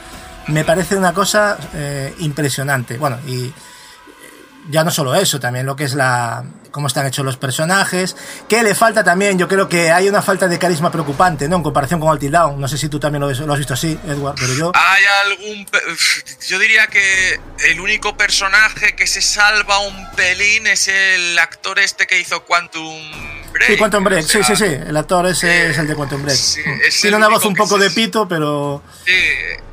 [0.48, 2.98] me parece una cosa eh, impresionante.
[2.98, 3.52] Bueno, y
[4.70, 8.16] ya no solo eso, también lo que es la cómo están hechos los personajes,
[8.48, 11.54] que le falta también, yo creo que hay una falta de carisma preocupante, ¿no?
[11.54, 12.60] En comparación con Until Dawn.
[12.60, 14.72] No sé si tú también lo, has visto así, Edward, pero yo...
[14.74, 15.66] Hay algún...
[16.48, 22.08] Yo diría que el único personaje que se salva un pelín es el actor este
[22.08, 23.00] que hizo Quantum
[23.52, 23.70] Break.
[23.70, 24.64] Sí, Quantum Break, sí, sí, sí.
[24.64, 26.40] El actor ese es el de Quantum Break.
[27.00, 28.82] Tiene una voz un poco de pito, pero...
[29.06, 29.12] Sí,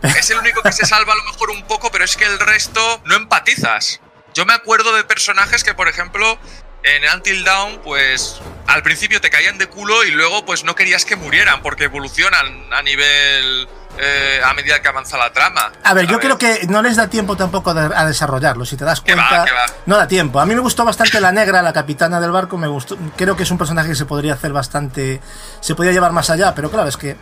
[0.03, 2.37] es el único que se salva a lo mejor un poco, pero es que el
[2.37, 4.01] resto no empatizas.
[4.33, 6.37] Yo me acuerdo de personajes que, por ejemplo,
[6.83, 11.05] en Until Dawn, pues al principio te caían de culo y luego pues no querías
[11.05, 13.67] que murieran porque evolucionan a nivel...
[13.99, 15.69] Eh, a medida que avanza la trama.
[15.83, 19.01] A ver, yo creo que no les da tiempo tampoco a desarrollarlo, si te das
[19.01, 19.45] cuenta.
[19.85, 20.39] No da tiempo.
[20.39, 22.97] A mí me gustó bastante la negra, la capitana del barco, me gustó.
[23.17, 25.19] Creo que es un personaje que se podría hacer bastante...
[25.59, 27.17] Se podría llevar más allá, pero claro, es que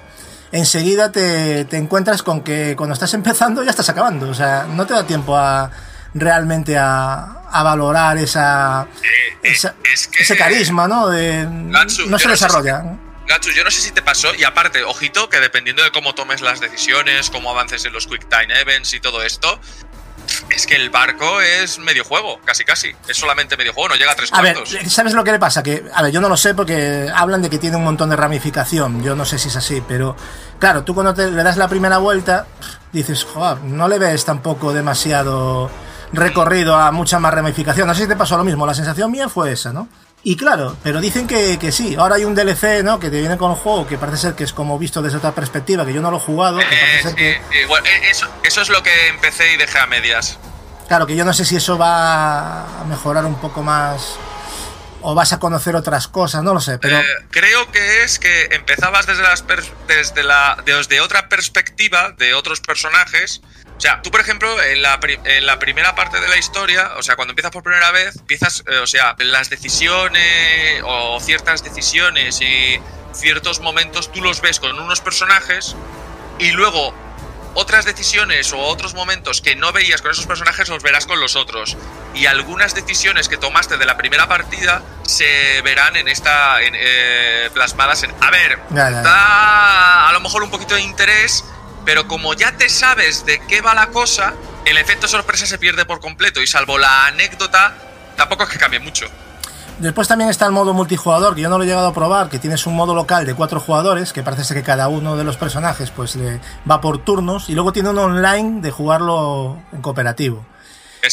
[0.52, 4.30] enseguida te, te encuentras con que cuando estás empezando ya estás acabando.
[4.30, 5.72] O sea, no te da tiempo a
[6.14, 8.88] realmente a, a valorar esa,
[9.42, 11.08] ese carisma, ¿no?
[11.08, 12.84] De, no se desarrolla.
[13.28, 16.42] Gatsu, yo no sé si te pasó, y aparte, ojito, que dependiendo de cómo tomes
[16.42, 19.60] las decisiones, cómo avances en los Quick Time Events y todo esto,
[20.50, 22.92] es que el barco es medio juego, casi casi.
[23.08, 24.74] Es solamente medio juego, no llega a tres cuartos.
[24.74, 25.62] A ver, ¿sabes lo que le pasa?
[25.62, 28.16] Que, a ver, yo no lo sé porque hablan de que tiene un montón de
[28.16, 29.04] ramificación.
[29.04, 30.16] Yo no sé si es así, pero
[30.58, 32.48] claro, tú cuando te, le das la primera vuelta,
[32.92, 35.70] dices, joder, no le ves tampoco demasiado
[36.14, 37.88] recorrido a mucha más ramificación.
[37.88, 39.88] No sé si te pasó lo mismo, la sensación mía fue esa, ¿no?
[40.22, 41.96] Y claro, pero dicen que, que, sí.
[41.96, 43.00] Ahora hay un DLC, ¿no?
[43.00, 45.32] Que te viene con el juego que parece ser que es como visto desde otra
[45.32, 46.60] perspectiva, que yo no lo he jugado.
[46.60, 47.42] Que ser que...
[48.10, 50.38] eso, eso, es lo que empecé y dejé a medias.
[50.90, 54.18] Claro, que yo no sé si eso va a mejorar un poco más
[55.02, 56.98] o vas a conocer otras cosas, no lo sé, pero...
[56.98, 59.46] Eh, creo que es que empezabas desde, las
[59.88, 63.42] desde, la, desde otra perspectiva de otros personajes
[63.80, 67.02] o sea, tú, por ejemplo, en la, en la, primera parte de la historia, o
[67.02, 72.42] sea, cuando empiezas por primera vez, empiezas, eh, o sea, las decisiones o ciertas decisiones
[72.42, 72.78] y
[73.14, 75.78] ciertos momentos tú los ves con unos personajes
[76.40, 76.94] y luego
[77.54, 81.38] otras decisiones o otros momentos que no veías con esos personajes los verás con los
[81.38, 81.78] otros.
[82.14, 87.50] Y algunas decisiones que tomaste de la primera partida se verán en esta en, eh,
[87.54, 88.14] plasmadas en...
[88.20, 91.46] A ver, da a lo mejor un poquito de interés
[91.90, 95.86] pero como ya te sabes de qué va la cosa, el efecto sorpresa se pierde
[95.86, 97.74] por completo y salvo la anécdota,
[98.16, 99.08] tampoco es que cambie mucho.
[99.80, 102.38] Después también está el modo multijugador, que yo no lo he llegado a probar, que
[102.38, 105.90] tienes un modo local de cuatro jugadores, que parece que cada uno de los personajes
[105.90, 110.46] pues le va por turnos, y luego tiene un online de jugarlo en cooperativo.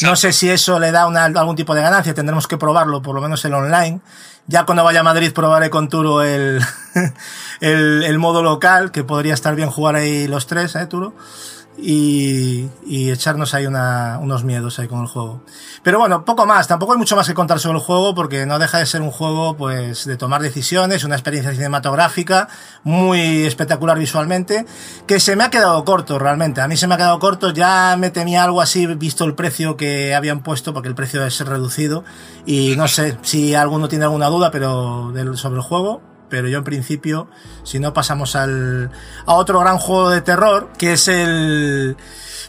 [0.01, 3.21] No sé si eso le da algún tipo de ganancia, tendremos que probarlo, por lo
[3.21, 4.01] menos el online.
[4.47, 6.61] Ya cuando vaya a Madrid probaré con Turo el,
[7.59, 11.13] el, el modo local, que podría estar bien jugar ahí los tres, ¿eh, Turo?
[11.77, 15.41] Y, y echarnos ahí una, unos miedos ahí con el juego.
[15.83, 18.59] Pero bueno, poco más, tampoco hay mucho más que contar sobre el juego porque no
[18.59, 22.47] deja de ser un juego pues de tomar decisiones, una experiencia cinematográfica
[22.83, 24.65] muy espectacular visualmente,
[25.05, 26.61] que se me ha quedado corto realmente.
[26.61, 29.77] A mí se me ha quedado corto, ya me temía algo así visto el precio
[29.77, 32.03] que habían puesto porque el precio es reducido
[32.45, 36.63] y no sé si alguno tiene alguna duda pero sobre el juego, pero yo en
[36.63, 37.27] principio,
[37.63, 38.91] si no pasamos al,
[39.25, 41.97] a otro gran juego de terror, que es el,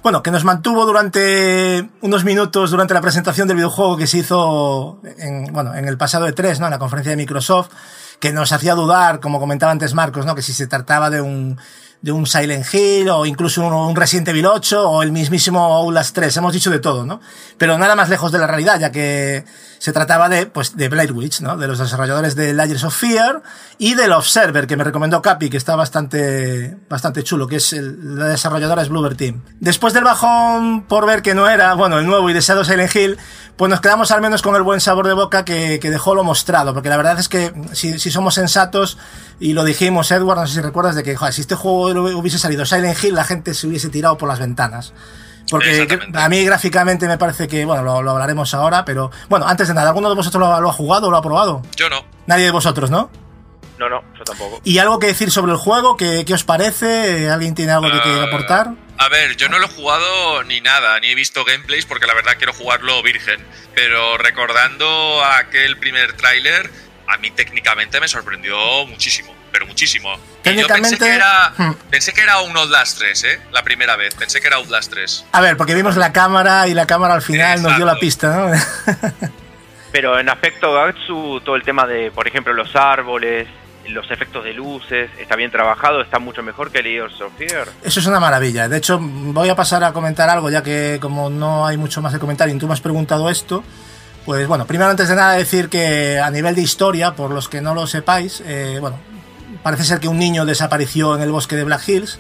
[0.03, 5.01] bueno, que nos mantuvo durante unos minutos durante la presentación del videojuego que se hizo
[5.19, 6.67] en, bueno, en el pasado de 3, ¿no?
[6.67, 7.71] En la conferencia de Microsoft,
[8.21, 10.35] que nos hacía dudar, como comentaba antes Marcos, ¿no?
[10.35, 11.59] Que si se trataba de un,
[12.01, 16.15] de un Silent Hill o incluso un, un, Resident Evil 8 o el mismísimo Outlast
[16.15, 16.37] 3.
[16.37, 17.21] Hemos dicho de todo, ¿no?
[17.57, 19.45] Pero nada más lejos de la realidad, ya que
[19.79, 21.57] se trataba de, pues, de Blade Witch, ¿no?
[21.57, 23.43] De los desarrolladores de Layers of Fear
[23.79, 28.17] y del Observer, que me recomendó Capi, que está bastante, bastante chulo, que es el,
[28.19, 29.43] la desarrolladora es Bluebird Team.
[29.61, 33.19] Después del bajón por ver que no era, bueno, el nuevo y deseado Silent Hill,
[33.57, 36.25] pues nos quedamos al menos con el buen sabor de boca que, que dejó lo
[36.25, 38.99] mostrado, porque la verdad es que si, si, somos sensatos,
[39.41, 41.87] y lo dijimos, Edward, no sé si recuerdas, de que, joder, si este juego
[42.19, 44.93] hubiese salido Silent Hill, la gente se hubiese tirado por las ventanas.
[45.51, 49.69] Porque a mí gráficamente me parece que, bueno, lo, lo, hablaremos ahora, pero bueno, antes
[49.69, 51.63] de nada, ¿alguno de vosotros lo, lo ha jugado o lo ha probado?
[51.77, 52.05] Yo no.
[52.27, 53.11] Nadie de vosotros, ¿no?
[53.79, 54.61] No, no, yo tampoco.
[54.65, 55.97] ¿Y algo que decir sobre el juego?
[55.97, 57.31] ¿Qué, qué os parece?
[57.31, 58.75] ¿Alguien tiene algo que quiera aportar?
[58.99, 62.15] A ver, yo no lo he jugado ni nada, ni he visto gameplays porque la
[62.15, 63.41] verdad quiero jugarlo virgen.
[63.75, 66.69] Pero recordando aquel primer tráiler,
[67.09, 68.57] a mí técnicamente me sorprendió
[68.87, 70.15] muchísimo, pero muchísimo.
[70.43, 70.91] Técnicamente.
[70.91, 71.75] Yo pensé que, era, hmm.
[71.91, 73.41] pensé que era un Outlast 3, ¿eh?
[73.51, 75.27] La primera vez, pensé que era Outlast 3.
[75.33, 77.69] A ver, porque vimos la cámara y la cámara al final Exacto.
[77.69, 78.53] nos dio la pista, ¿no?
[79.93, 83.49] pero en aspecto Gatsu, todo el tema de, por ejemplo, los árboles,
[83.89, 87.69] los efectos de luces, está bien trabajado, está mucho mejor que Layers of Fear.
[87.83, 88.69] Eso es una maravilla.
[88.69, 92.13] De hecho, voy a pasar a comentar algo, ya que como no hay mucho más
[92.13, 93.65] de comentar y tú me has preguntado esto,
[94.29, 97.63] pues bueno, primero antes de nada decir que a nivel de historia, por los que
[97.63, 98.99] no lo sepáis, eh, bueno,
[99.63, 102.19] parece ser que un niño desapareció en el bosque de Black Hills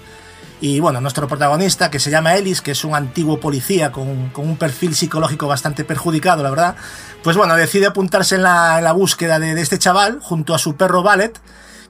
[0.63, 4.49] y bueno, nuestro protagonista, que se llama Ellis, que es un antiguo policía con, con
[4.49, 6.77] un perfil psicológico bastante perjudicado, la verdad,
[7.23, 11.39] pues bueno, decide apuntarse en la, búsqueda de, este chaval junto a su perro Ballet,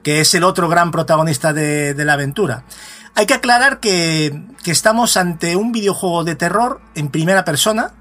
[0.03, 2.65] que es el otro gran protagonista de, de la aventura.
[3.15, 7.93] Hay que aclarar que, que, estamos ante un videojuego de terror en primera persona,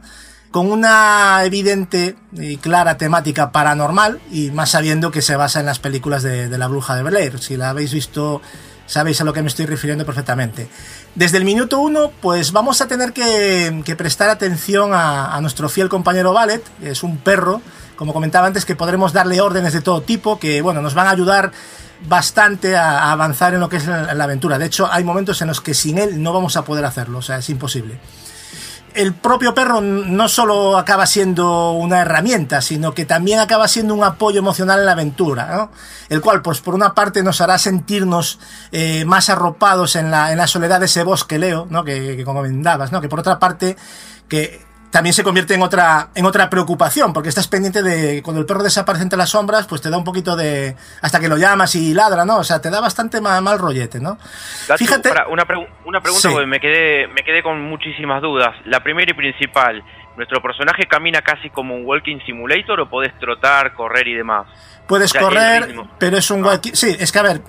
[0.50, 5.78] con una evidente y clara temática paranormal, y más sabiendo que se basa en las
[5.78, 7.38] películas de, la bruja de Blair.
[7.38, 8.40] Si la habéis visto
[8.86, 10.68] sabéis a lo que me estoy refiriendo perfectamente.
[11.14, 16.32] Desde el minuto uno, pues vamos a tener que, prestar atención a, nuestro fiel compañero
[16.32, 17.60] Ballet, que es un perro,
[17.96, 21.10] como comentaba antes, que podremos darle órdenes de todo tipo, que bueno, nos van a
[21.10, 21.52] ayudar
[22.08, 24.56] bastante a, a avanzar en lo que es la, la, aventura.
[24.58, 27.22] De hecho, hay momentos en los que sin él no vamos a poder hacerlo, o
[27.22, 27.98] sea, es imposible.
[28.98, 34.02] El propio perro no solo acaba siendo una herramienta, sino que también acaba siendo un
[34.02, 35.70] apoyo emocional en la aventura, ¿no?
[36.08, 38.40] El cual, pues por una parte nos hará sentirnos
[38.72, 41.84] eh, más arropados en la, en la soledad de ese bosque, Leo, ¿no?
[41.84, 43.00] Que, que comentabas, ¿no?
[43.00, 43.76] Que por otra parte,
[44.26, 48.46] que también se convierte en otra, en otra preocupación, porque estás pendiente de cuando el
[48.46, 50.76] perro desaparece entre las sombras, pues te da un poquito de.
[51.02, 52.38] hasta que lo llamas y ladra, ¿no?
[52.38, 54.18] O sea, te da bastante mal, mal rollete, ¿no?
[54.66, 55.08] Gato, Fíjate.
[55.10, 56.34] Para, una, pregu una, pregunta, sí.
[56.34, 58.54] porque me quedé, me quedé con muchísimas dudas.
[58.64, 59.82] La primera y principal,
[60.18, 64.46] ¿nuestro personaje camina casi como un walking simulator o podés trotar, correr y demás?
[64.88, 66.74] Puedes o sea, correr, pero es un walkie.
[66.74, 67.40] Sí, es que a ver,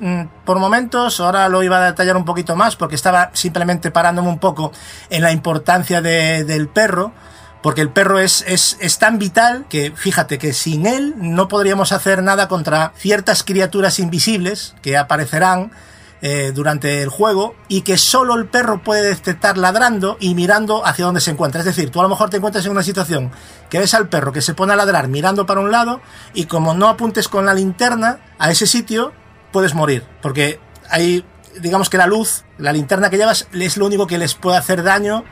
[0.45, 4.39] por momentos, ahora lo iba a detallar un poquito más porque estaba simplemente parándome un
[4.39, 4.71] poco
[5.09, 7.11] en la importancia de, del perro.
[7.61, 11.91] Porque el perro es, es, es tan vital que, fíjate, que sin él no podríamos
[11.91, 15.71] hacer nada contra ciertas criaturas invisibles que aparecerán
[16.21, 21.05] eh, durante el juego y que solo el perro puede detectar ladrando y mirando hacia
[21.05, 21.61] donde se encuentra.
[21.61, 23.31] Es decir, tú a lo mejor te encuentras en una situación
[23.69, 26.01] que ves al perro que se pone a ladrar mirando para un lado
[26.33, 29.13] y como no apuntes con la linterna a ese sitio,
[29.51, 30.03] puedes morir.
[30.21, 30.59] Porque
[30.89, 31.25] hay,
[31.61, 34.83] digamos que la luz, la linterna que llevas, es lo único que les puede hacer
[34.83, 35.23] daño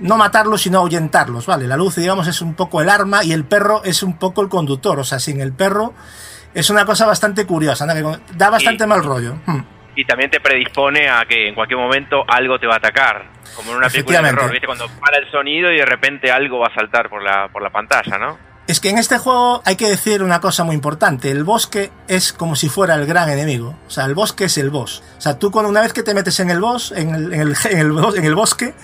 [0.00, 1.66] no matarlos, sino ahuyentarlos, ¿vale?
[1.66, 4.48] La luz, digamos, es un poco el arma y el perro es un poco el
[4.48, 4.98] conductor.
[4.98, 5.94] O sea, sin el perro
[6.54, 7.94] es una cosa bastante curiosa, ¿no?
[7.94, 9.36] que da bastante y, mal rollo.
[9.46, 9.75] Hmm.
[9.96, 13.24] Y también te predispone a que en cualquier momento algo te va a atacar.
[13.56, 14.66] Como en una película de terror, ¿viste?
[14.66, 17.70] Cuando para el sonido y de repente algo va a saltar por la, por la
[17.70, 18.38] pantalla, ¿no?
[18.66, 21.30] Es que en este juego hay que decir una cosa muy importante.
[21.30, 23.76] El bosque es como si fuera el gran enemigo.
[23.86, 25.04] O sea, el bosque es el boss.
[25.16, 27.40] O sea, tú cuando una vez que te metes en el boss, en el, en
[27.40, 28.74] el, en el, en el bosque,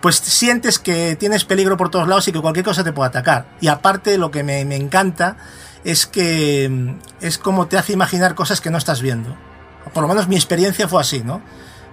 [0.00, 3.46] pues sientes que tienes peligro por todos lados y que cualquier cosa te puede atacar.
[3.60, 5.36] Y aparte lo que me, me encanta
[5.82, 9.36] es que mm, es como te hace imaginar cosas que no estás viendo.
[9.94, 11.40] Por lo menos mi experiencia fue así, ¿no?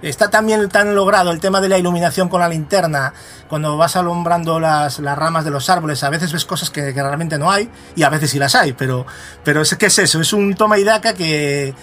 [0.01, 3.13] Está también tan logrado el tema de la iluminación con la linterna,
[3.47, 7.03] cuando vas alumbrando las, las ramas de los árboles, a veces ves cosas que, que,
[7.03, 9.05] realmente no hay, y a veces sí las hay, pero,
[9.43, 11.75] pero es que es eso, es un toma y daca que,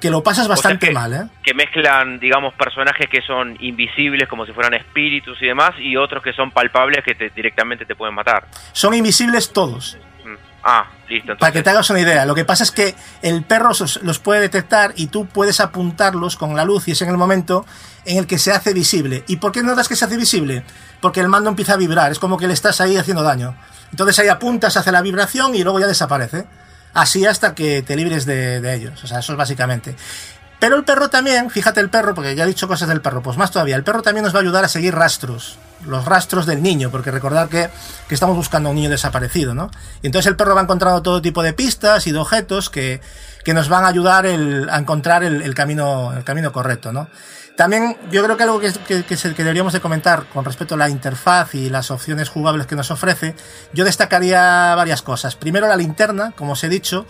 [0.00, 1.30] que lo pasas bastante o sea que, mal, ¿eh?
[1.44, 6.24] Que mezclan, digamos, personajes que son invisibles, como si fueran espíritus y demás, y otros
[6.24, 8.48] que son palpables que te, directamente te pueden matar.
[8.72, 9.96] Son invisibles todos.
[10.64, 11.32] Ah, listo.
[11.32, 11.40] Entonces.
[11.40, 13.70] Para que te hagas una idea, lo que pasa es que el perro
[14.02, 17.66] los puede detectar y tú puedes apuntarlos con la luz y es en el momento
[18.06, 19.24] en el que se hace visible.
[19.26, 20.64] ¿Y por qué notas que se hace visible?
[21.02, 23.54] Porque el mando empieza a vibrar, es como que le estás ahí haciendo daño.
[23.90, 26.46] Entonces ahí apuntas, hace la vibración y luego ya desaparece.
[26.94, 29.04] Así hasta que te libres de, de ellos.
[29.04, 29.96] O sea, eso es básicamente.
[30.64, 33.36] Pero el perro también, fíjate el perro, porque ya he dicho cosas del perro, pues
[33.36, 36.62] más todavía, el perro también nos va a ayudar a seguir rastros, los rastros del
[36.62, 37.68] niño, porque recordad que,
[38.08, 39.70] que estamos buscando a un niño desaparecido, ¿no?
[40.00, 43.02] Y entonces el perro va encontrando todo tipo de pistas y de objetos que,
[43.44, 47.08] que nos van a ayudar a encontrar el, camino, el camino correcto, ¿no?
[47.56, 50.88] También yo creo que algo que, que, que, deberíamos de comentar con respecto a la
[50.88, 53.36] interfaz y las opciones jugables que nos ofrece,
[53.72, 55.36] yo destacaría varias cosas.
[55.36, 57.06] Primero la linterna, como os he dicho,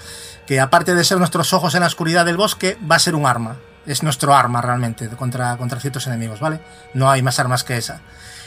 [0.47, 3.27] que aparte de ser nuestros ojos en la oscuridad del bosque, va a ser un
[3.27, 3.57] arma.
[3.87, 6.61] Es nuestro arma realmente contra, contra ciertos enemigos, ¿vale?
[6.93, 8.03] No hay más armas que esa.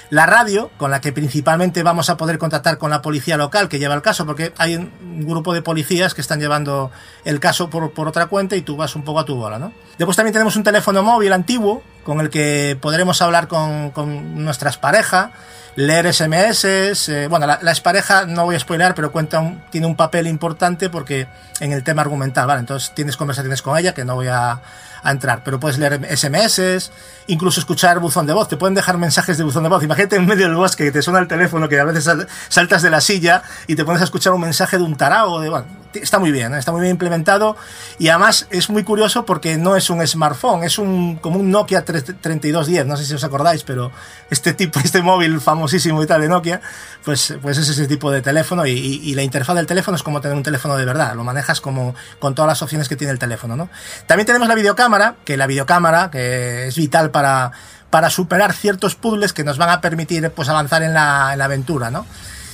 [0.10, 3.78] La radio, con la que principalmente vamos a poder contactar con la policía local que
[3.78, 6.92] lleva el caso, porque hay un grupo de policías que están llevando
[7.26, 9.74] el caso por, por otra cuenta y tú vas un poco a tu bola, ¿no?
[9.98, 14.78] Después también tenemos un teléfono móvil antiguo con el que podremos hablar con, con nuestras
[14.78, 15.30] parejas,
[15.76, 16.64] leer SMS,
[17.10, 20.26] eh, bueno, la, la expareja no voy a spoiler, pero cuenta un, tiene un papel
[20.26, 21.28] importante porque
[21.60, 22.62] en el tema argumental, ¿vale?
[22.62, 24.62] Entonces tienes conversaciones con ella que no voy a,
[25.04, 26.92] a entrar, pero puedes leer SMS,
[27.28, 29.84] incluso escuchar buzón de voz, te pueden dejar mensajes de buzón de voz.
[29.84, 32.10] Imagínate en medio del bosque que te suena el teléfono, que a veces
[32.50, 35.50] saltas de la silla y te pones a escuchar un mensaje de un tarao, de,
[35.50, 36.60] bueno, está muy bien, ¿eh?
[36.60, 37.56] está muy bien implementado
[38.00, 41.86] y además es muy curioso porque no es un smartphone, es un como un Nokia
[42.02, 43.92] 3210, no sé si os acordáis, pero
[44.30, 46.62] este tipo, este móvil famosísimo y tal de Nokia,
[47.04, 50.04] pues, pues es ese tipo de teléfono y, y, y la interfaz del teléfono es
[50.04, 53.12] como tener un teléfono de verdad, lo manejas como con todas las opciones que tiene
[53.12, 53.70] el teléfono, ¿no?
[54.06, 57.52] También tenemos la videocámara, que la videocámara, que es vital para,
[57.90, 61.46] para superar ciertos puzzles que nos van a permitir pues avanzar en la, en la
[61.46, 62.06] aventura, ¿no?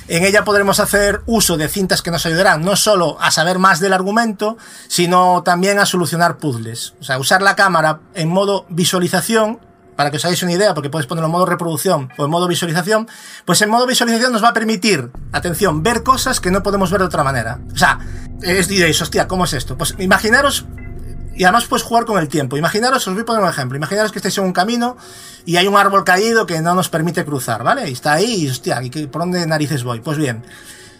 [0.07, 3.79] En ella podremos hacer uso de cintas que nos ayudarán no solo a saber más
[3.79, 6.93] del argumento, sino también a solucionar puzzles.
[6.99, 9.59] O sea, usar la cámara en modo visualización,
[9.95, 12.47] para que os hagáis una idea, porque puedes ponerlo en modo reproducción o en modo
[12.47, 13.07] visualización,
[13.45, 17.01] pues en modo visualización nos va a permitir, atención, ver cosas que no podemos ver
[17.01, 17.59] de otra manera.
[17.73, 17.99] O sea,
[18.41, 19.77] es, diréis, hostia, ¿cómo es esto?
[19.77, 20.65] Pues imaginaros
[21.35, 22.57] y además puedes jugar con el tiempo.
[22.57, 23.77] Imaginaros, os voy a poner un ejemplo.
[23.77, 24.97] Imaginaros que estáis en un camino
[25.45, 27.89] y hay un árbol caído que no nos permite cruzar, ¿vale?
[27.89, 29.99] Y está ahí y, hostia, ¿y ¿por dónde narices voy?
[29.99, 30.43] Pues bien,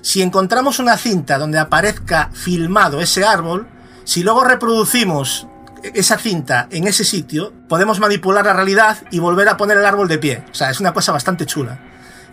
[0.01, 3.67] si encontramos una cinta donde aparezca filmado ese árbol,
[4.03, 5.47] si luego reproducimos
[5.83, 10.07] esa cinta en ese sitio, podemos manipular la realidad y volver a poner el árbol
[10.07, 10.43] de pie.
[10.51, 11.79] O sea, es una cosa bastante chula.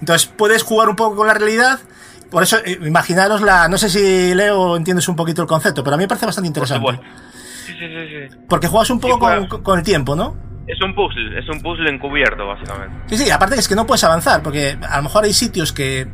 [0.01, 1.79] Entonces, puedes jugar un poco con la realidad.
[2.31, 3.69] Por eso, eh, imaginaros la.
[3.69, 6.49] No sé si Leo entiendes un poquito el concepto, pero a mí me parece bastante
[6.49, 7.01] interesante.
[7.89, 8.37] Sí, sí, sí.
[8.49, 10.51] Porque juegas un poco con, con el tiempo, ¿no?
[10.71, 12.95] Es un puzzle, es un puzzle encubierto, básicamente.
[13.09, 16.07] Sí, sí, aparte es que no puedes avanzar, porque a lo mejor hay sitios que,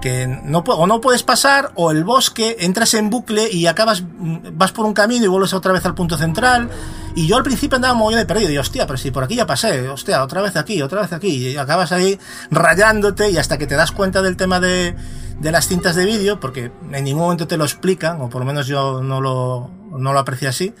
[0.00, 4.50] que no, o no puedes pasar, o el bosque, entras en bucle y acabas, mm,
[4.52, 6.70] vas por un camino y vuelves otra vez al punto central.
[7.16, 9.46] Y yo al principio andaba muy de perdido, y hostia, pero si por aquí ya
[9.46, 12.16] pasé, hostia, otra vez aquí, otra vez aquí, y acabas ahí
[12.52, 14.94] rayándote y hasta que te das cuenta del tema de,
[15.40, 18.46] de las cintas de vídeo, porque en ningún momento te lo explican, o por lo
[18.46, 20.72] menos yo no lo, no lo aprecié así.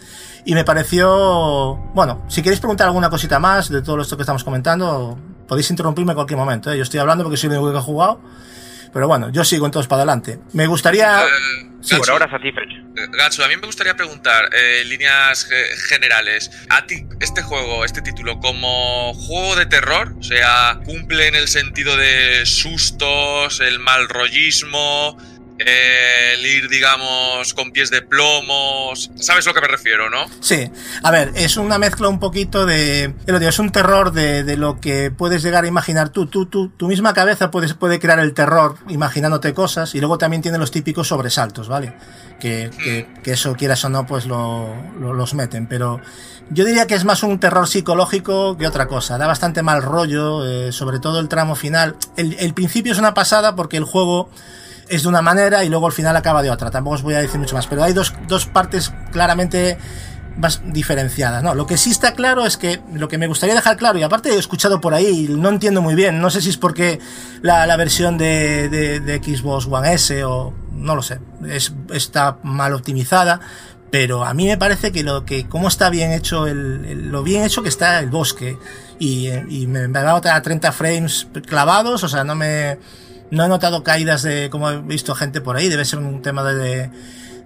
[0.46, 4.44] Y me pareció, bueno, si queréis preguntar alguna cosita más de todo esto que estamos
[4.44, 5.18] comentando,
[5.48, 6.70] podéis interrumpirme en cualquier momento.
[6.70, 6.76] ¿eh?
[6.76, 8.20] Yo estoy hablando porque soy el único que ha jugado.
[8.92, 10.38] Pero bueno, yo sigo entonces para adelante.
[10.52, 11.22] Me gustaría...
[11.22, 11.96] Eh, Sí.
[11.96, 12.76] Por ahora satisfecho.
[12.96, 17.42] Eh, Gatsu, a mí me gustaría preguntar, eh, en líneas ge- generales, ¿a ti este
[17.42, 23.60] juego, este título, como juego de terror, o sea, cumple en el sentido de sustos,
[23.60, 25.18] el mal rollismo,
[25.58, 30.26] eh, el ir, digamos, con pies de plomos, ¿sabes a lo que me refiero, no?
[30.40, 30.70] Sí,
[31.02, 33.14] a ver, es una mezcla un poquito de...
[33.26, 36.26] ya lo digo, es un terror de, de lo que puedes llegar a imaginar tú.
[36.26, 40.42] tú, tú tu misma cabeza puedes, puede crear el terror imaginándote cosas y luego también
[40.42, 41.94] tiene los típicos sobresaltos, ¿vale?
[42.40, 45.66] Que, que, que eso quieras o no, pues lo, lo- los meten.
[45.68, 46.00] Pero
[46.50, 49.16] yo diría que es más un terror psicológico que otra cosa.
[49.18, 51.96] Da bastante mal rollo, eh, sobre todo el tramo final.
[52.16, 54.28] El, el principio es una pasada porque el juego
[54.88, 56.70] es de una manera y luego al final acaba de otra.
[56.70, 59.78] Tampoco os voy a decir mucho más, pero hay dos, dos partes claramente
[60.36, 61.42] más diferenciadas.
[61.42, 64.02] No, lo que sí está claro es que lo que me gustaría dejar claro, y
[64.02, 66.98] aparte he escuchado por ahí, no entiendo muy bien, no sé si es porque
[67.42, 72.38] la, la versión de, de, de, Xbox One S o no lo sé, es, está
[72.42, 73.40] mal optimizada,
[73.90, 77.44] pero a mí me parece que lo que cómo está bien hecho el, lo bien
[77.44, 78.58] hecho que está el bosque
[78.98, 82.78] y, y me, me va a 30 frames clavados, o sea, no me
[83.30, 86.42] no he notado caídas de como he visto gente por ahí, debe ser un tema
[86.44, 86.90] de, de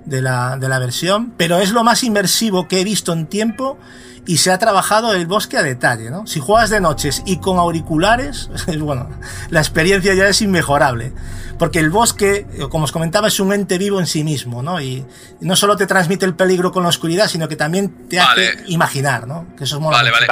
[0.09, 3.79] de la, de la versión, pero es lo más inmersivo que he visto en tiempo
[4.27, 6.27] y se ha trabajado el bosque a detalle, ¿no?
[6.27, 9.09] Si juegas de noches y con auriculares, bueno,
[9.51, 11.13] la experiencia ya es inmejorable.
[11.59, 14.81] Porque el bosque, como os comentaba, es un ente vivo en sí mismo, ¿no?
[14.81, 15.05] Y
[15.41, 18.49] no solo te transmite el peligro con la oscuridad, sino que también te Vale.
[18.49, 19.47] hace imaginar, ¿no?
[19.57, 20.27] Que eso es Vale, vale.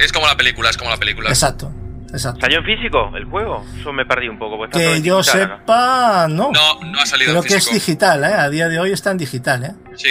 [0.00, 1.28] Es como la película, es como la película.
[1.28, 1.70] Exacto,
[2.12, 2.40] exacto.
[2.40, 3.64] ¿Salió en físico el juego?
[3.84, 4.56] Yo me perdí un poco.
[4.68, 6.50] todo Que yo digital sepa, no.
[6.52, 8.34] No, no ha salido Creo en que es digital, ¿eh?
[8.34, 9.72] A día de hoy está en digital, ¿eh?
[9.96, 10.08] Sí.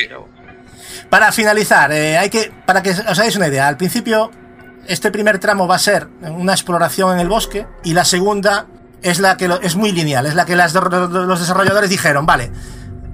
[1.10, 4.32] Para finalizar, eh, hay que, para que os hagáis una idea, al principio
[4.88, 8.66] este primer tramo va a ser una exploración en el bosque y la segunda
[9.02, 12.52] es la que lo- es muy lineal, es la que las, los desarrolladores dijeron, vale,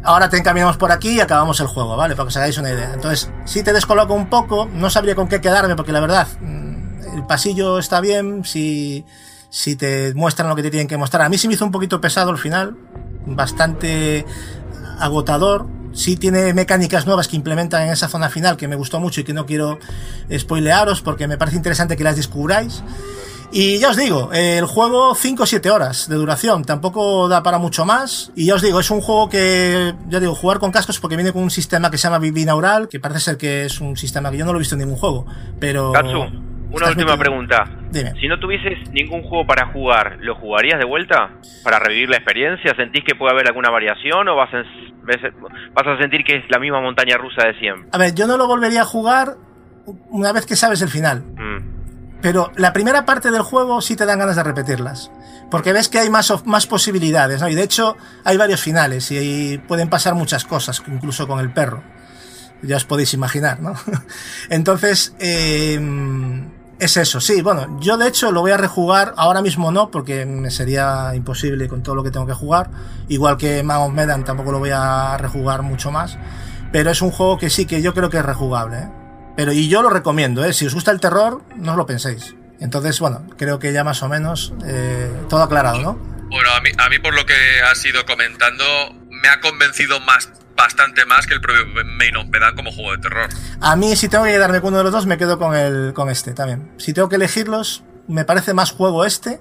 [0.03, 2.15] ahora te encaminamos por aquí y acabamos el juego, ¿vale?
[2.15, 2.91] Para que os hagáis una idea.
[2.93, 6.27] Entonces, si te descoloco un poco, no sabría con qué quedarme porque la verdad,
[7.17, 9.03] el pasillo está bien, si,
[9.49, 11.23] si te muestran lo que te tienen que mostrar.
[11.23, 12.77] A mí se me hizo un poquito pesado al final,
[13.25, 14.23] bastante
[14.99, 15.65] agotador.
[15.93, 19.23] Sí tiene mecánicas nuevas que implementan en esa zona final que me gustó mucho y
[19.23, 19.79] que no quiero
[20.31, 22.83] spoilearos porque me parece interesante que las descubráis.
[23.51, 27.57] Y ya os digo, el juego 5 o 7 horas de duración, tampoco da para
[27.57, 28.31] mucho más.
[28.35, 31.31] Y ya os digo, es un juego que, ya digo, jugar con cascos porque viene
[31.31, 34.37] con un sistema que se llama binaural, que parece ser que es un sistema que
[34.37, 35.25] yo no lo he visto en ningún juego.
[35.59, 35.93] Pero.
[36.71, 37.63] Una última pregunta.
[37.91, 38.13] Dime.
[38.19, 41.31] Si no tuvieses ningún juego para jugar, ¿lo jugarías de vuelta?
[41.63, 42.75] ¿Para revivir la experiencia?
[42.75, 44.63] ¿Sentís que puede haber alguna variación o vas a,
[45.73, 47.89] vas a sentir que es la misma montaña rusa de siempre?
[47.91, 49.35] A ver, yo no lo volvería a jugar
[50.09, 51.21] una vez que sabes el final.
[51.21, 51.77] Mm.
[52.21, 55.11] Pero la primera parte del juego sí te dan ganas de repetirlas.
[55.49, 57.47] Porque ves que hay más, más posibilidades, ¿no?
[57.47, 57.95] Y de hecho
[58.25, 61.83] hay varios finales y, y pueden pasar muchas cosas, incluso con el perro.
[62.63, 63.75] Ya os podéis imaginar, ¿no?
[64.49, 65.79] Entonces, eh,
[66.79, 70.25] es eso, sí, bueno, yo de hecho lo voy a rejugar, ahora mismo no, porque
[70.25, 72.69] me sería imposible con todo lo que tengo que jugar.
[73.07, 76.17] Igual que Man of Medan tampoco lo voy a rejugar mucho más.
[76.71, 78.89] Pero es un juego que sí, que yo creo que es rejugable, ¿eh?
[79.35, 80.53] Pero y yo lo recomiendo, ¿eh?
[80.53, 82.35] Si os gusta el terror, no os lo penséis.
[82.59, 85.93] Entonces, bueno, creo que ya más o menos eh, todo aclarado, ¿no?
[86.29, 87.35] Bueno, a mí, a mí por lo que
[87.71, 88.65] has ido comentando,
[89.09, 91.63] me ha convencido más, bastante más que el propio
[91.97, 93.29] Main of Medan como juego de terror.
[93.61, 95.93] A mí, si tengo que quedarme con uno de los dos, me quedo con, el,
[95.93, 96.71] con este también.
[96.77, 99.39] Si tengo que elegirlos, me parece más juego este.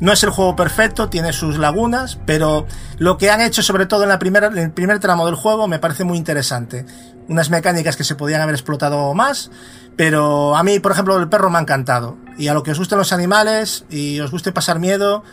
[0.00, 2.66] No es el juego perfecto, tiene sus lagunas, pero
[2.98, 5.66] lo que han hecho, sobre todo en, la primera, en el primer tramo del juego,
[5.66, 6.84] me parece muy interesante.
[7.28, 9.50] Unas mecánicas que se podían haber explotado más,
[9.96, 12.18] pero a mí, por ejemplo, el perro me ha encantado.
[12.36, 15.24] Y a lo que os gusten los animales y os guste pasar miedo,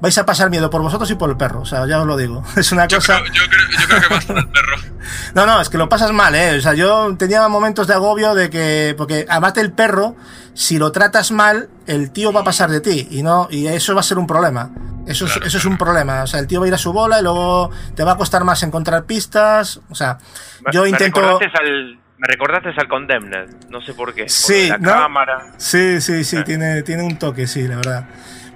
[0.00, 1.60] vais a pasar miedo por vosotros y por el perro.
[1.60, 2.42] O sea, ya os lo digo.
[2.56, 3.20] Es una Yo cosa.
[3.20, 4.76] creo, yo, creo, yo creo que más por el perro.
[5.34, 6.56] No, no, es que lo pasas mal, ¿eh?
[6.56, 10.14] O sea, yo tenía momentos de agobio de que, porque además el perro,
[10.54, 13.94] si lo tratas mal, el tío va a pasar de ti y no, y eso
[13.94, 14.70] va a ser un problema.
[15.06, 16.22] Eso, es, eso es un problema.
[16.22, 18.16] O sea, el tío va a ir a su bola y luego te va a
[18.16, 19.80] costar más encontrar pistas.
[19.90, 20.18] O sea,
[20.64, 21.20] Me- yo me intento.
[21.20, 24.28] recordaste al, me recordaste al Condemned, no sé por qué.
[24.28, 25.00] Sí, Por la ¿no?
[25.02, 25.46] cámara.
[25.58, 28.04] Sí, sí, sí, tiene, tiene un toque, sí, la verdad.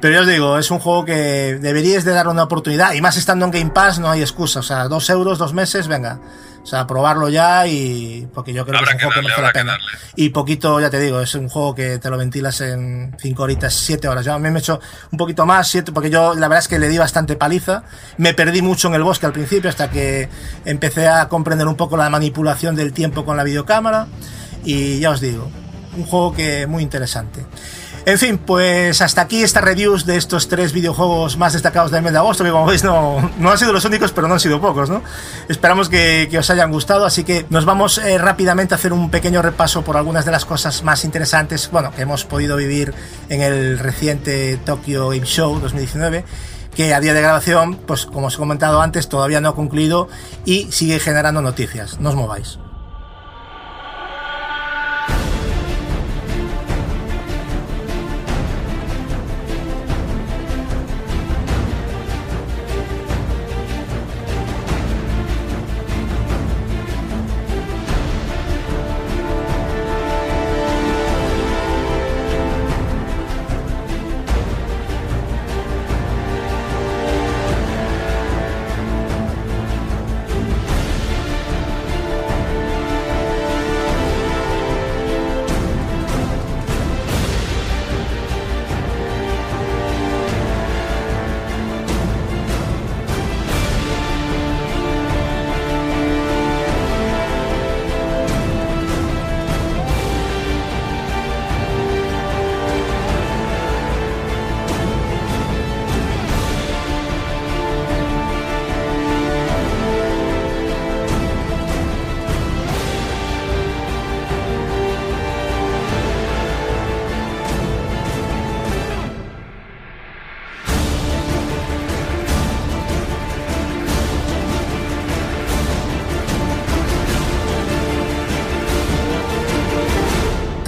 [0.00, 2.92] Pero ya os digo, es un juego que deberíais de dar una oportunidad.
[2.92, 4.60] Y más estando en Game Pass, no hay excusa.
[4.60, 6.20] O sea, dos euros, dos meses, venga.
[6.62, 8.28] O sea, probarlo ya y...
[8.34, 9.72] Porque yo creo Habrá que es un que juego que darle, merece la pena.
[9.72, 10.12] darle.
[10.16, 13.74] Y poquito, ya te digo, es un juego que te lo ventilas en cinco horitas,
[13.74, 14.24] siete horas.
[14.24, 14.78] Yo a mí me he hecho
[15.10, 17.84] un poquito más, siete, porque yo la verdad es que le di bastante paliza.
[18.18, 20.28] Me perdí mucho en el bosque al principio hasta que
[20.64, 24.06] empecé a comprender un poco la manipulación del tiempo con la videocámara.
[24.62, 25.50] Y ya os digo,
[25.96, 27.46] un juego que muy interesante.
[28.08, 32.12] En fin, pues hasta aquí esta reviews de estos tres videojuegos más destacados del mes
[32.12, 34.62] de agosto, que como veis no, no han sido los únicos, pero no han sido
[34.62, 35.02] pocos, ¿no?
[35.46, 39.42] Esperamos que, os hayan gustado, así que nos vamos eh, rápidamente a hacer un pequeño
[39.42, 42.94] repaso por algunas de las cosas más interesantes, bueno, que hemos podido vivir
[43.28, 46.24] en el reciente Tokyo Game Show 2019
[46.74, 50.08] que a día de grabación, pues como os he comentado antes, todavía no ha concluido
[50.46, 52.00] y sigue generando noticias.
[52.00, 52.58] No os mováis.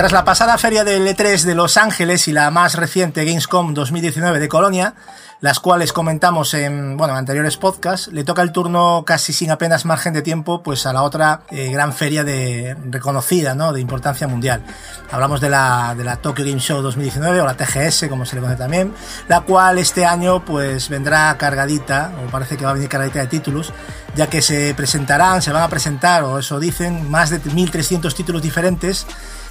[0.00, 4.40] Tras la pasada feria del E3 de Los Ángeles y la más reciente Gamescom 2019
[4.40, 4.94] de Colonia,
[5.42, 10.14] las cuales comentamos en bueno, anteriores podcasts, le toca el turno casi sin apenas margen
[10.14, 13.74] de tiempo pues a la otra eh, gran feria de reconocida, ¿no?
[13.74, 14.62] de importancia mundial.
[15.10, 18.40] Hablamos de la, de la Tokyo Game Show 2019 o la TGS, como se le
[18.40, 18.94] conoce también,
[19.28, 23.26] la cual este año pues vendrá cargadita, o parece que va a venir cargadita de
[23.26, 23.74] títulos,
[24.16, 28.40] ya que se presentarán, se van a presentar, o eso dicen, más de 1.300 títulos
[28.40, 29.06] diferentes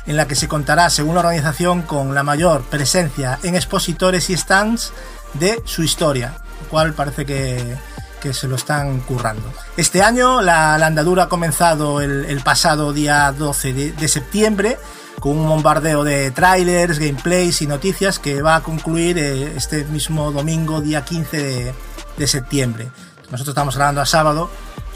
[0.05, 4.37] en la que se contará, según la organización, con la mayor presencia en expositores y
[4.37, 4.91] stands
[5.33, 7.77] de su historia, lo cual parece que,
[8.19, 9.51] que se lo están currando.
[9.77, 14.77] Este año la, andadura ha comenzado el, pasado día 12 de, septiembre
[15.19, 20.31] con un bombardeo de trailers, gameplays y noticias que va a concluir eh, este mismo
[20.31, 21.73] domingo, día 15 de,
[22.17, 22.89] de septiembre.
[23.29, 24.49] Nosotros estamos grabando a sábado,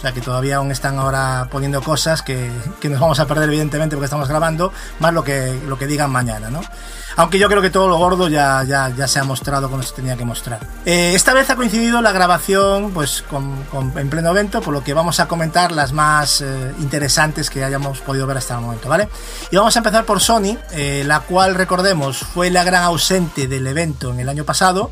[0.04, 2.51] sea que todavía aún están ahora poniendo cosas que,
[2.82, 6.12] que, nos vamos a perder evidentemente porque estamos grabando, más lo que, lo que digan
[6.12, 6.60] mañana, ¿no?
[7.16, 9.93] Aunque yo creo que todo lo gordo ya, ya, ya se ha mostrado cuando se
[9.93, 10.60] tenía que mostrar.
[10.86, 14.84] Eh, esta vez ha coincidido la grabación pues, con, con, en pleno evento, por lo
[14.84, 18.89] que vamos a comentar las más eh, interesantes que hayamos podido ver hasta el momento,
[18.89, 19.08] ¿vale?
[19.51, 23.68] Y vamos a empezar por Sony, eh, la cual, recordemos, fue la gran ausente del
[23.68, 24.91] evento en el año pasado.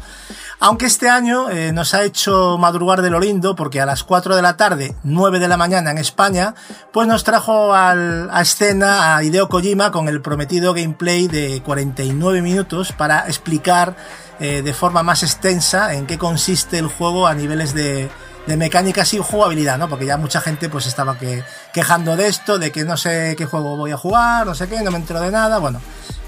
[0.63, 4.35] Aunque este año eh, nos ha hecho madrugar de lo lindo porque a las 4
[4.35, 6.53] de la tarde, 9 de la mañana en España,
[6.93, 12.43] pues nos trajo al, a escena a Hideo Kojima con el prometido gameplay de 49
[12.43, 13.95] minutos para explicar
[14.39, 18.11] eh, de forma más extensa en qué consiste el juego a niveles de,
[18.45, 19.89] de mecánicas y jugabilidad, ¿no?
[19.89, 21.43] Porque ya mucha gente pues estaba que,
[21.73, 24.83] quejando de esto, de que no sé qué juego voy a jugar, no sé qué,
[24.83, 25.81] no me entero de nada, bueno,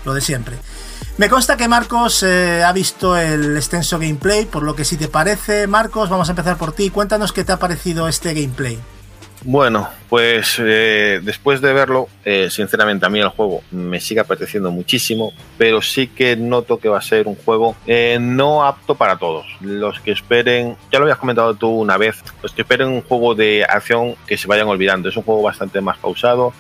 [0.05, 0.57] lo de siempre.
[1.15, 5.07] Me consta que Marcos eh, ha visto el extenso gameplay, por lo que si te
[5.07, 6.89] parece, Marcos, vamos a empezar por ti.
[6.89, 8.79] Cuéntanos qué te ha parecido este gameplay.
[9.45, 14.71] Bueno, pues eh, después de verlo, eh, sinceramente a mí el juego me sigue apeteciendo
[14.71, 17.75] muchísimo, pero sí que noto que va a ser un juego
[18.19, 19.45] no apto para todos.
[19.61, 23.35] Los que esperen, ya lo habías comentado tú una vez, los que esperen un juego
[23.35, 25.09] de acción que se vayan olvidando.
[25.09, 26.53] Es un juego bastante más pausado.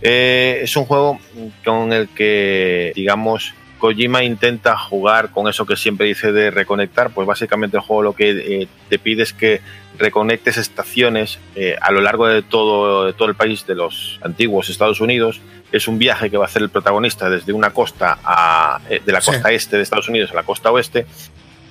[0.00, 1.18] es un juego
[1.64, 7.26] con el que, digamos, Kojima intenta jugar con eso que siempre dice de reconectar, pues
[7.26, 9.60] básicamente el juego lo que eh, te pide es que
[9.98, 15.00] reconectes estaciones eh, a lo largo de todo, todo el país de los antiguos Estados
[15.00, 15.40] Unidos.
[15.72, 19.12] Es un viaje que va a hacer el protagonista desde una costa a, eh, de
[19.12, 21.06] la costa este de Estados Unidos a la costa oeste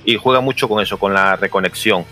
[0.06, 2.06] y juega mucho con eso, con la reconexión.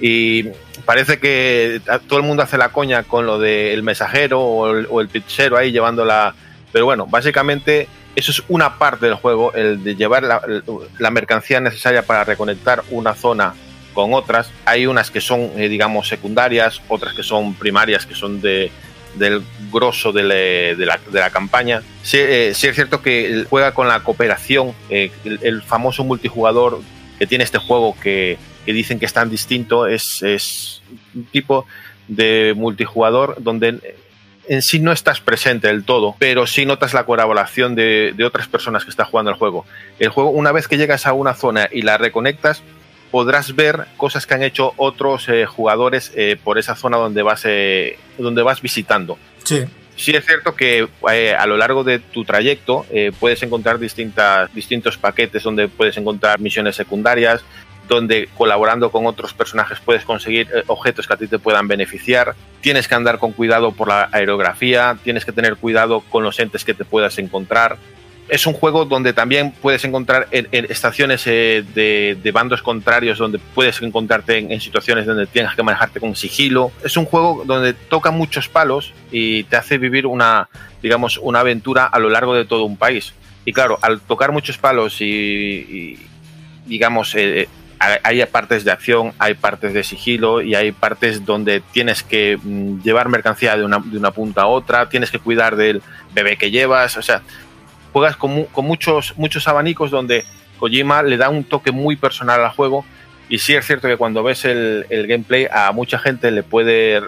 [0.00, 0.44] Y
[0.84, 5.00] parece que todo el mundo hace la coña con lo del mensajero o el, o
[5.00, 6.34] el pizzero ahí llevando la...
[6.72, 12.02] Pero bueno, básicamente eso es una parte del juego, el de llevar la, mercancía necesaria
[12.02, 13.54] para reconectar una zona
[13.94, 14.50] con otras.
[14.64, 18.70] Hay unas que son, eh, digamos, secundarias, otras que son primarias, que son de,
[19.14, 20.74] del grosso de,
[21.12, 21.82] la, campaña.
[22.12, 26.80] Eh, sí, es cierto que juega con la cooperación, eh, el, famoso multijugador
[27.18, 30.82] que tiene este juego que, dicen que es tan distinto, es, es
[31.14, 31.66] un tipo
[32.08, 33.96] de multijugador donde
[34.52, 38.84] en sí no estás presente del todo, pero sí notas la colaboración de, otras personas
[38.84, 39.64] que están jugando el juego.
[39.98, 42.62] El juego, una vez que llegas a una zona y la reconectas,
[43.10, 47.46] podrás ver cosas que han hecho otros eh, jugadores eh, por esa zona donde vas,
[47.46, 49.16] eh, donde vas visitando.
[49.42, 49.64] Sí.
[49.96, 50.86] Sí es cierto que
[51.38, 52.86] a lo largo de tu trayecto
[53.20, 57.44] puedes encontrar distintas, distintos paquetes donde puedes encontrar misiones secundarias,
[57.88, 62.34] donde colaborando con otros personajes puedes conseguir eh, objetos que a ti te puedan beneficiar.
[62.60, 66.64] Tienes que andar con cuidado por la aerografía, tienes que tener cuidado con los entes
[66.64, 67.76] que te puedas encontrar.
[68.28, 73.82] Es un juego donde también puedes encontrar en, estaciones eh, de, bandos contrarios, donde puedes
[73.82, 76.70] encontrarte en, situaciones donde tienes que manejarte con sigilo.
[76.84, 80.48] Es un juego donde toca muchos palos y te hace vivir una,
[80.80, 83.12] digamos, una aventura a lo largo de todo un país.
[83.44, 85.98] Y claro, al tocar muchos palos y,
[86.66, 87.48] digamos, eh,
[88.02, 92.80] hay partes de acción, hay partes de sigilo y hay partes donde tienes que mm,
[92.82, 95.82] llevar mercancía de una, punta a otra, tienes que cuidar del
[96.14, 97.22] bebé que llevas, o sea,
[97.92, 100.24] juegas con, con, muchos, muchos abanicos donde
[100.58, 102.84] Kojima le da un toque muy personal al juego
[103.28, 107.02] y sí es cierto que cuando ves el, el gameplay a mucha gente le puede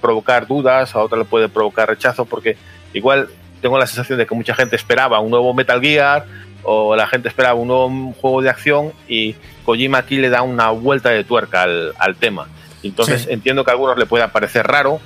[0.00, 2.56] provocar dudas, a otra le puede provocar rechazo porque
[2.92, 3.28] igual
[3.60, 6.26] tengo la sensación de que mucha gente esperaba un nuevo Metal Gear
[6.64, 9.34] o la gente esperaba un nuevo juego de acción y
[9.64, 12.48] Kojima aquí le da una vuelta de tuerca al, tema.
[12.82, 15.00] Entonces entiendo que a algunos le pueda parecer raro,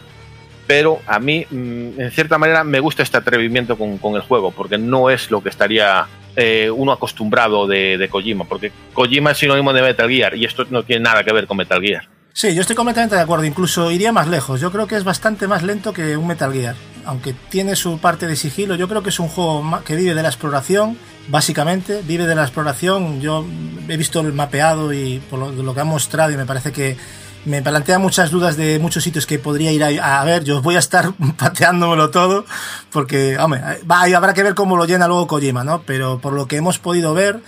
[0.67, 4.79] pero a mí, mm, en cierta manera, me gusta este atrevimiento con, el juego, porque
[4.79, 6.07] no es lo que estaría
[6.37, 10.67] eh, uno acostumbrado de, de, Kojima, porque Kojima es sinónimo de Metal Gear y esto
[10.71, 12.09] no tiene nada que ver con Metal Gear.
[12.33, 14.61] Sí, yo estoy completamente de acuerdo, incluso iría más lejos.
[14.61, 16.77] Yo creo que es bastante más lento que un Metal Gear
[17.09, 20.23] aunque tiene su parte de sigilo, yo creo que es un juego que vive de
[20.23, 20.99] la exploración,
[21.29, 23.21] básicamente, vive de la exploración.
[23.21, 23.45] Yo
[23.89, 26.97] he visto el mapeado y por lo, lo que han mostrado y me parece que
[27.45, 30.45] me plantea muchas dudas de muchos sitios que podría ir a, a ver.
[30.45, 32.45] Yo voy a estar pateándomelo todo
[32.91, 33.61] porque, hombre,
[33.91, 35.83] va, y habrá que ver cómo lo llena luego Kojima, ¿no?
[35.83, 37.41] Pero por lo que hemos podido ver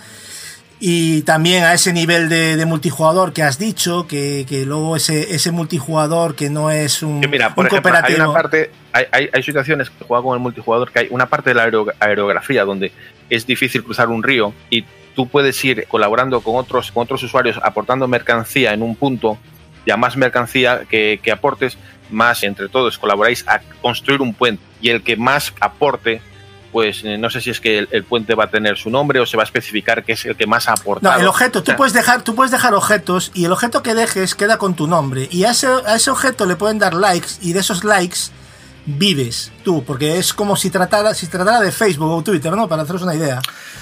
[0.83, 5.35] y también a ese nivel de, de multijugador que has dicho, que, que luego ese,
[5.35, 8.31] ese multijugador que no es un, mira, por un ejemplo, hay cooperativo.
[8.31, 11.51] una parte, hay, hay, hay situaciones que juega con el multijugador que hay una parte
[11.51, 12.91] de la aero- aerografía donde
[13.29, 14.83] es difícil cruzar un río y
[15.15, 19.37] tú puedes ir colaborando con otros, con otros usuarios aportando mercancía en un punto
[19.85, 21.77] y a más mercancía que, que aportes,
[22.09, 26.21] más entre todos colaboráis a construir un puente y el que más aporte
[26.71, 29.19] pues eh, no sé si es que el, el puente va a tener su nombre
[29.19, 31.13] o se va a especificar que es el que más ha aportado.
[31.13, 34.35] No, el objeto, tú puedes dejar, tú puedes dejar objetos y el objeto que dejes
[34.35, 35.27] queda con tu nombre.
[35.31, 38.31] Y a ese, a ese objeto le pueden dar likes y de esos likes
[38.85, 42.67] vives tú, porque es como si tratara, si tratara de Facebook o Twitter, ¿no?
[42.67, 43.39] Para haceros una idea.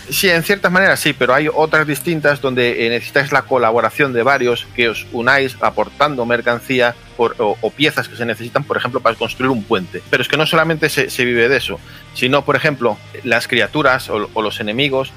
[0.10, 4.24] Sí, en ciertas maneras sí, pero hay otras distintas donde eh, necesitáis la colaboración de
[4.24, 9.52] varios que os unáis aportando mercancía o, piezas que se necesitan, por ejemplo, para construir
[9.52, 10.02] un puente.
[10.10, 11.80] Pero es que no solamente se, vive de eso,
[12.14, 15.12] sino, por ejemplo, las criaturas o, los enemigos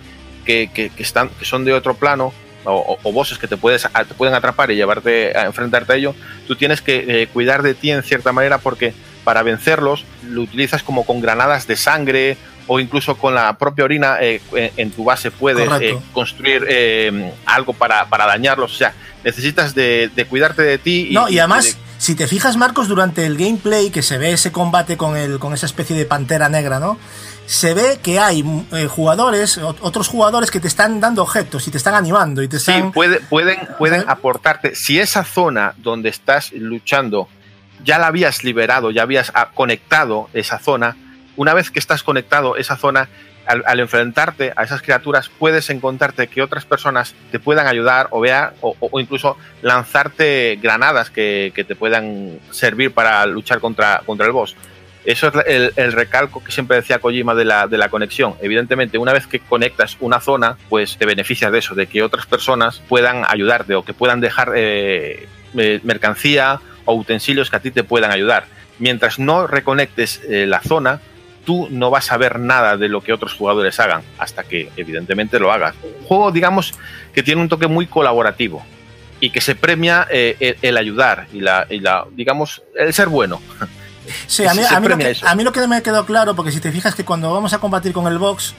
[0.44, 2.32] que, que- están, que son de otro plano.
[2.64, 6.14] O, o- bosses que te, puedes, te pueden atrapar y llevarte a enfrentarte a ello,
[6.46, 8.94] tú tienes que eh, cuidar de ti en cierta manera porque
[9.24, 14.16] para vencerlos lo utilizas como con granadas de sangre o incluso con la propia orina
[14.20, 18.72] eh, en, en tu base puedes eh, construir eh, algo para, para dañarlos.
[18.72, 18.94] O sea,
[19.24, 21.10] necesitas de, de cuidarte de ti.
[21.12, 24.52] No, y además, de- si te fijas, Marcos, durante el gameplay que se ve ese
[24.52, 26.98] combate con, el, con esa especie de pantera negra, ¿no?
[27.46, 31.72] Se ve que hay eh, jugadores, ot- otros jugadores que te están dando objetos y
[31.72, 32.92] te están animando y te Sí, están...
[32.92, 34.76] puede- pueden, pueden aportarte.
[34.76, 37.28] Si esa zona donde estás luchando
[37.84, 40.96] ya la habías liberado, ya habías ah, conectado esa zona,
[41.36, 43.08] una vez que estás conectado esa zona,
[43.46, 48.52] al, enfrentarte a esas criaturas, puedes encontrarte que otras personas te puedan ayudar o vea,
[48.60, 54.56] o, incluso lanzarte granadas que, te puedan servir para luchar contra, contra el boss.
[55.04, 58.34] Eso es el, el recalco que siempre decía Kojima de la, de la conexión.
[58.40, 62.26] Evidentemente, una vez que conectas una zona, pues te beneficias de eso, de que otras
[62.26, 65.26] personas puedan ayudarte o que puedan dejar eh,
[65.58, 68.46] eh, mercancía o utensilios que a ti te puedan ayudar.
[68.78, 71.00] Mientras no reconectes eh, la zona,
[71.44, 75.38] tú no vas a ver nada de lo que otros jugadores hagan, hasta que evidentemente
[75.38, 75.74] lo hagas.
[75.82, 76.74] Un juego, digamos,
[77.14, 78.64] que tiene un toque muy colaborativo
[79.20, 83.40] y que se premia eh, el, ayudar y la, y la, digamos, el ser bueno.
[84.26, 85.26] Sí, a mí, a, mí lo que, eso.
[85.28, 87.52] a mí lo que no me quedó claro, porque si te fijas que cuando vamos
[87.52, 88.54] a combatir con el box,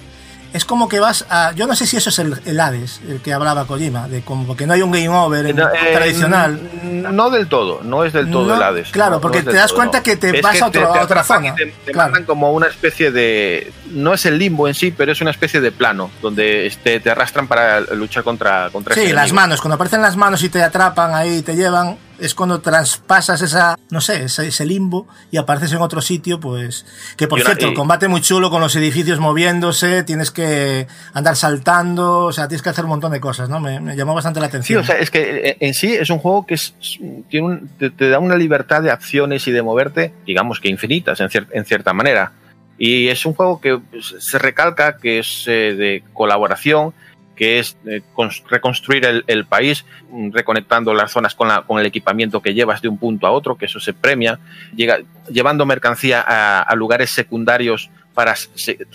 [0.53, 1.51] es como que vas a.
[1.53, 4.55] Yo no sé si eso es el, el Hades, el que hablaba Kojima, de como
[4.55, 6.59] que no hay un game over en- No, eh, tradicional.
[6.83, 8.89] No del todo, no es del todo No, el Hades.
[8.91, 11.21] claro, no, porque te das todo, cuenta que te Es vas a, otro- a otra
[11.21, 11.55] y zona.
[11.55, 12.11] Te, te Claro.
[12.11, 13.71] mandan como una especie de.
[13.91, 17.09] No es el limbo en sí, pero es una especie de plano donde este, te
[17.11, 21.13] arrastran para luchar contra, contra Sí, las manos, cuando aparecen las manos y te atrapan
[21.13, 25.79] ahí, te llevan, es cuando traspasas esa, no sé, ese, ese limbo y apareces en
[25.79, 26.85] otro sitio, pues.
[27.17, 30.87] Que por Y una- cierto, el combate muy chulo con los edificios moviéndose, tienes que
[31.13, 33.59] andar saltando, o sea, tienes que hacer un montón de cosas, ¿no?
[33.59, 34.81] Me, me llamó bastante la Sí, atención.
[34.81, 36.73] o sea, es que eh, en sí es un juego que es,
[37.29, 41.19] tiene un- te, te da una libertad de acciones y de moverte, digamos que infinitas
[41.19, 42.31] en, cier- en cierta manera.
[42.77, 46.93] Y es un juego que pues, se recalca que es eh, de colaboración,
[47.35, 51.85] que es eh, cons- reconstruir el, país, mm, reconectando las zonas con, la- con el
[51.85, 54.39] equipamiento que llevas de un punto a otro, que eso se premia,
[54.75, 58.35] llega, llevando mercancía a, lugares secundarios para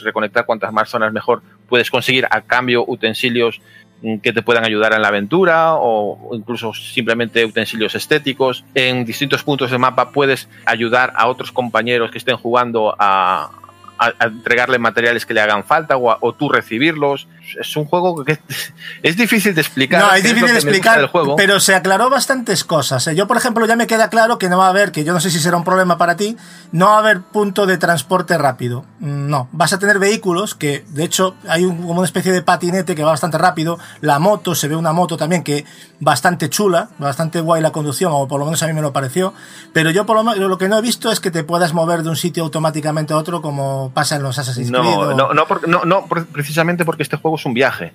[0.03, 3.61] reconectar cuantas más zonas mejor, puedes conseguir a cambio utensilios
[4.03, 8.65] mm, que te puedan ayudar en la aventura o incluso simplemente utensilios estéticos.
[8.75, 13.51] En distintos puntos del mapa puedes ayudar a otros compañeros que estén jugando a,
[13.99, 17.27] a- entregarle materiales que le hagan falta o, o tú recibirlos.
[17.61, 18.39] Es un juego que
[19.03, 20.01] es difícil de explicar.
[20.03, 21.37] No, es difícil de explicar, juego.
[21.37, 23.07] pero se aclaró bastantes cosas.
[23.07, 23.15] ¿eh?
[23.15, 25.21] Yo, por ejemplo, ya me queda claro que no va a haber, que yo no
[25.21, 26.37] sé si será un problema para ti,
[26.73, 28.85] no va a haber punto de transporte rápido.
[29.01, 32.43] Mm, No, vas a tener vehículos que, de hecho, hay un- como una especie de
[32.43, 33.79] patinete que va bastante rápido.
[34.01, 35.65] La moto, se ve una moto también que
[36.01, 39.35] bastante chula, bastante guay la conducción, o por lo menos a mí me lo pareció.
[39.73, 42.03] Pero yo, por lo, menos, lo que no he visto es que te puedas mover
[42.03, 44.83] de un sitio automáticamente a otro como pasa en los Assassin's Creed.
[44.83, 47.93] No, o- no, no, no, no, precisamente porque este juego es un viaje.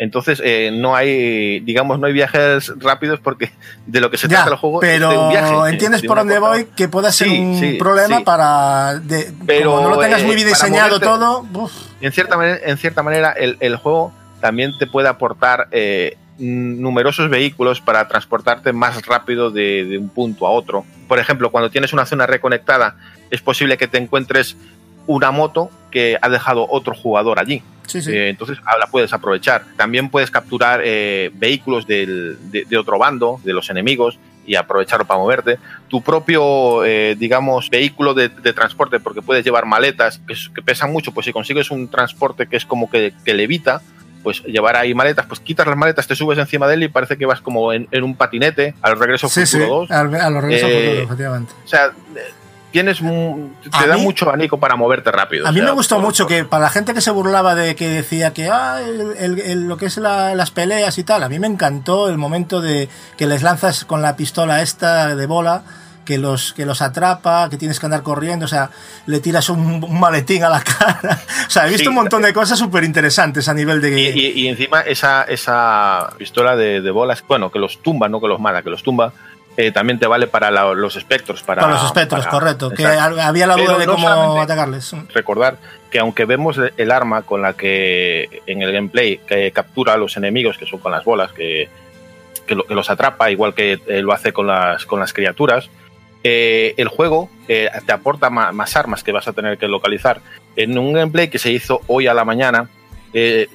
[0.00, 3.50] Entonces, eh, no hay, digamos, no hay viajes rápidos porque
[3.86, 5.54] de lo que se Ya, trata el juego pero es de un viaje.
[5.54, 8.22] eh, entiendes de por dónde voy que pueda ser Sí, un sí, problema sí.
[8.24, 12.12] para de, Pero, como no lo tengas muy eh, bien diseñado moverte- todo uf, En
[12.12, 17.80] cierta manera, en cierta manera el, el juego también te puede aportar eh, numerosos vehículos
[17.80, 20.84] para transportarte más rápido de, de un punto a otro.
[21.08, 22.94] Por ejemplo, cuando tienes una zona reconectada,
[23.30, 24.56] es posible que te encuentres
[25.08, 27.62] una moto que ha dejado otro jugador allí.
[27.86, 28.12] Sí, sí.
[28.12, 29.64] Eh, entonces la puedes aprovechar.
[29.76, 35.06] También puedes capturar eh, vehículos del- de, de otro bando, de los enemigos, y aprovecharlo
[35.06, 35.58] para moverte.
[35.88, 40.90] Tu propio, eh, digamos, vehículo de, de transporte, porque puedes llevar maletas que, que pesan
[40.92, 43.82] mucho, pues si consigues un transporte que es como que, que levita,
[44.22, 47.16] pues llevar ahí maletas, pues quitas las maletas, te subes encima de él y parece
[47.16, 49.90] que vas como en, en un patinete al regreso Sí, sí, futuro 2.
[49.90, 51.52] a, a los regresos Eh, futuros, efectivamente.
[51.64, 51.92] O sea,
[52.70, 55.46] tienes te da mí- mucho abanico para moverte rápido.
[55.46, 57.10] A o mí sea, me gustó por- mucho por- que para la gente que se
[57.10, 60.96] burlaba de que decía que ah, el- el- el- lo que es la- las peleas
[60.98, 64.62] y tal, a mí me encantó el momento de que les lanzas con la pistola
[64.62, 65.62] esta de bola,
[66.04, 68.70] que los, que los atrapa, que tienes que andar corriendo, o sea,
[69.04, 71.20] le tiras un, un maletín a la cara.
[71.46, 71.88] O sea, he visto Sí.
[71.88, 74.00] un montón de cosas súper interesantes a nivel de...
[74.00, 78.22] Y, y- y encima esa, esa pistola de, de bolas, bueno, que los tumba, no
[78.22, 79.12] que los mata, que los tumba,
[79.60, 81.42] eh, también te vale para la- los espectros.
[81.42, 82.70] Para, para los espectros, para- correcto.
[82.70, 84.92] Que había la duda Pero de no cómo atacarles.
[85.12, 85.58] Recordar
[85.90, 90.16] que aunque vemos el arma con la que en el gameplay que captura a los
[90.16, 91.68] enemigos, que son con las bolas, que,
[92.46, 95.68] que, lo- que los atrapa, igual que eh, lo hace con las, con las criaturas,
[96.22, 100.20] eh, el juego eh, te aporta más armas que vas a tener que localizar.
[100.54, 102.68] En un gameplay que se hizo hoy a la mañana,
[103.12, 103.48] eh,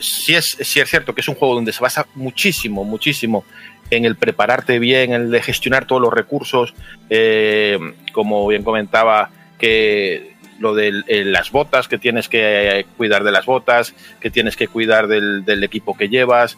[0.00, 3.44] sí, es, sí es cierto que es un juego donde se basa muchísimo, muchísimo
[3.90, 6.74] en el prepararte bien, en el de gestionar todos los recursos,
[7.10, 7.78] eh,
[8.12, 13.32] como bien comentaba, que lo de eh, las botas, que tienes que eh, cuidar de
[13.32, 16.56] las botas, que tienes que cuidar del, equipo que llevas.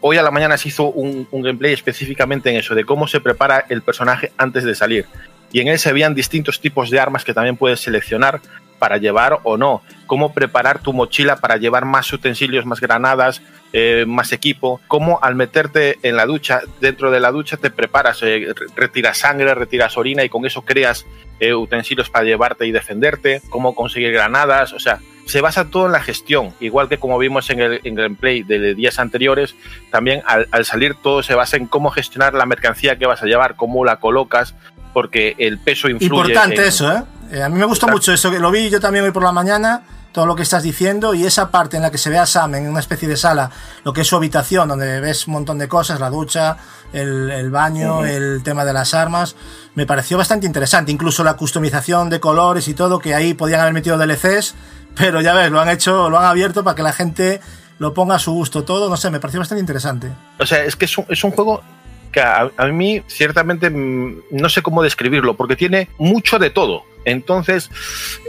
[0.00, 3.20] hoy a la mañana se hizo un, un gameplay específicamente en eso, de cómo se
[3.20, 5.06] prepara el personaje antes de salir.
[5.52, 8.40] Y en él se veían distintos tipos de armas que también puedes seleccionar
[8.78, 9.82] para llevar o no.
[10.06, 14.80] Cómo preparar tu mochila para llevar más utensilios, más granadas, eh, más equipo.
[14.88, 19.18] Cómo al meterte en la ducha, dentro de la ducha te preparas, eh, re- retiras
[19.18, 21.04] sangre, retiras orina y con eso creas
[21.40, 23.42] eh, utensilios para llevarte y defenderte.
[23.50, 24.72] Cómo conseguir granadas.
[24.72, 26.54] O sea, se basa todo en la gestión.
[26.60, 29.56] Igual que como vimos en el, gameplay de días anteriores,
[29.90, 33.56] también al salir todo se basa en cómo gestionar la mercancía que vas a llevar,
[33.56, 34.54] cómo la colocas,
[34.96, 36.06] porque el peso influye.
[36.06, 37.02] Importante en- eso, ¿eh?
[37.30, 37.96] Eh, A mí me gustó Exacto.
[37.98, 40.62] mucho eso, que lo vi yo también hoy por la mañana, todo lo que estás
[40.62, 43.18] diciendo, y esa parte en la que se ve a Sam en una especie de
[43.18, 43.50] sala,
[43.84, 46.56] lo que es su habitación, donde ves un montón de cosas, la ducha,
[46.94, 49.36] el, el baño, el tema de las armas,
[49.74, 53.74] me pareció bastante interesante, incluso la customización de colores y todo, que ahí podían haber
[53.74, 54.54] metido DLCs,
[54.94, 57.42] pero ya ves, lo han hecho, lo han abierto para que la gente
[57.78, 60.10] lo ponga a su gusto todo, no sé, me pareció bastante interesante.
[60.38, 61.62] O sea, es que es un, es un juego
[62.20, 66.84] a, a mí ciertamente mm, no sé cómo describirlo, porque tiene mucho de todo.
[67.06, 67.70] Entonces,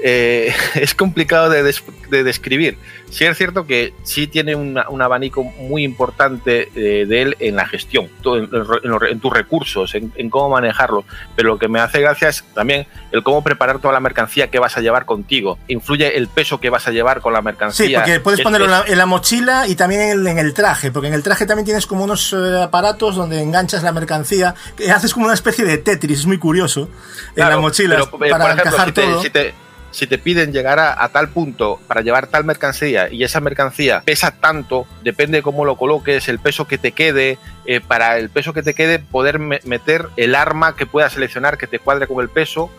[0.04, 2.78] eh, es complicado de, des- de describir.
[3.10, 7.56] Sí es cierto que sí tiene una- un abanico muy importante eh, de él en
[7.56, 8.44] la gestión, en,
[8.84, 11.04] en los- en tus recursos, en, en cómo manejarlo.
[11.36, 14.60] Pero lo que me hace gracia es también el cómo preparar toda la mercancía que
[14.60, 15.58] vas a llevar contigo.
[15.68, 17.88] Influye el peso que vas a llevar con la mercancía.
[17.88, 20.54] Sí, porque puedes Es- ponerlo en es- la, en la mochila y también en el,
[20.54, 24.54] traje, porque en el traje también tienes como unos eh, aparatos donde enganchas la mercancía,
[24.76, 26.90] que haces como una especie de Tetris, es muy curioso,
[27.36, 29.22] en la mochila pero, para encajar si te, todo.
[29.22, 29.54] si te-
[29.90, 34.02] si te piden llegar a, a tal punto para llevar tal mercancía y esa mercancía
[34.06, 38.30] pesa tanto, depende de cómo lo coloques, el peso que te quede, eh, para el
[38.30, 42.06] peso que te quede poder me- meter el arma que puedas seleccionar que te cuadre
[42.06, 42.70] con el peso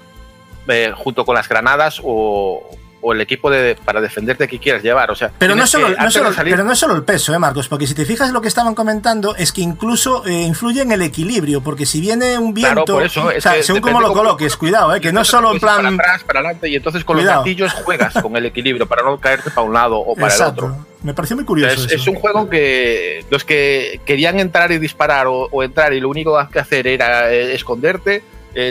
[0.69, 2.63] eh, junto con las granadas o,
[3.01, 5.11] o el equipo de, para defenderte que quieras llevar.
[5.11, 7.39] O sea, Pero no, solo, no solo- salir- pero no es solo el peso, ¿eh,
[7.39, 7.69] Marcos?
[7.69, 11.03] Porque si te fijas lo que estaban comentando es que incluso eh, influye en el
[11.03, 14.01] equilibrio, porque si viene un viento, Claro, por eso, es o sea, que según cómo
[14.01, 15.01] lo cómo- coloques, cuidado, ¿eh?
[15.01, 15.77] que no solo en plan...
[15.77, 17.37] para atrás, para adelante y entonces con Cuidado.
[17.37, 20.43] los gatillos juegas con el equilibrio para no caerte para un lado o para el
[20.43, 20.77] otro.
[21.03, 21.75] Me pareció muy curioso.
[21.75, 21.95] Es, eso.
[21.95, 26.09] es un juego que los que querían entrar y disparar o, o entrar y lo
[26.09, 28.25] único que hacer era eh, esconderte,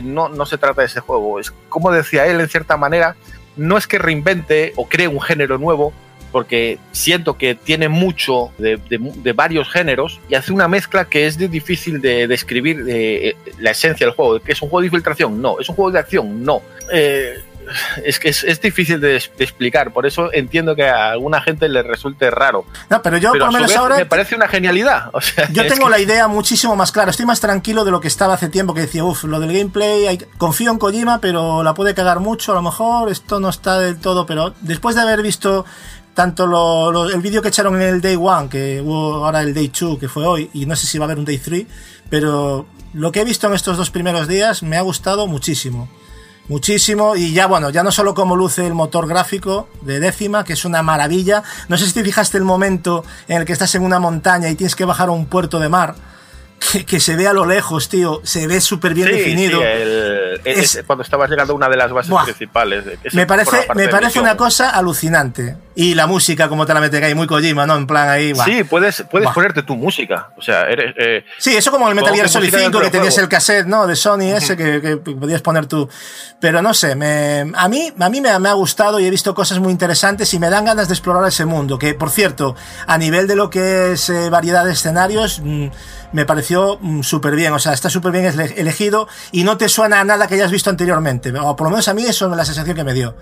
[0.04, 1.40] no, no se trata de ese juego.
[1.40, 3.16] Es como decía él, en cierta manera,
[3.58, 5.94] no es que reinvente o cree un género nuevo,
[6.32, 8.80] porque siento que tiene mucho de,
[9.34, 14.06] varios géneros y hace una mezcla que es de difícil de describir eh, la esencia
[14.06, 14.40] del juego.
[14.40, 15.42] ¿Que es un juego de infiltración?
[15.42, 15.60] No.
[15.60, 16.44] ¿Es un juego de acción?
[16.44, 16.62] No.
[16.92, 17.36] Eh,
[18.04, 21.68] es que es, es difícil de, de explicar, por eso entiendo que a alguna gente
[21.70, 22.66] le resulte raro.
[22.90, 25.10] No, pero yo Pero por a lo menos vez ahora me parece una genialidad.
[25.14, 27.12] O sea, Yo tengo que- la idea muchísimo más clara.
[27.12, 30.08] Estoy más tranquilo de lo que estaba hace tiempo, que decía, uff, lo del gameplay,
[30.08, 33.80] hay- confío en Kojima, pero la puede cagar mucho, a lo mejor esto no está
[33.80, 35.66] del todo, pero después de haber visto
[36.14, 39.54] tanto lo- lo- el vídeo que echaron en el Day One, que hubo ahora el
[39.54, 41.66] Day 2, que fue hoy, y no sé si va a haber un Day 3,
[42.10, 45.88] pero lo que he visto en estos dos primeros días me ha gustado muchísimo.
[46.50, 50.54] Muchísimo, y ya bueno, ya no solo como luce el motor gráfico de décima, que
[50.54, 51.44] es una maravilla.
[51.68, 54.56] No sé si te fijaste el momento en el que estás en una montaña y
[54.56, 55.96] tienes que bajar a un puerto de mar
[56.88, 59.62] que, se ve a lo lejos, tío, se ve súper bien definido.
[59.64, 62.84] es, cuando estabas llegando a una de las bases principales.
[63.14, 65.58] me parece, me parece una cosa alucinante.
[65.76, 67.76] Y la música, como te la mete ahí, muy Kojima, ¿no?
[67.76, 68.34] En plan ahí.
[68.46, 70.30] Sí, puedes, puedes ponerte tu música.
[70.36, 70.96] O sea, eres.
[70.98, 73.86] Eh, sí, eso como el Metal Gear Solid 5, que tenías el cassette, ¿no?
[73.86, 75.88] De Sony ese, que, podías poner tú.
[76.40, 79.60] Pero no sé, me, a mí, a mí me, ha gustado y he visto cosas
[79.60, 81.78] muy interesantes y me dan ganas de explorar ese mundo.
[81.78, 82.56] Que, por cierto,
[82.88, 85.42] a nivel de lo que es eh, variedad de escenarios.
[85.44, 85.68] Mm,
[86.12, 88.26] me pareció mm, súper bien, o sea, está súper bien
[88.56, 91.88] elegido y no te suena a nada que hayas visto anteriormente, o por lo menos
[91.90, 93.16] a mí eso es la sensación que me dio.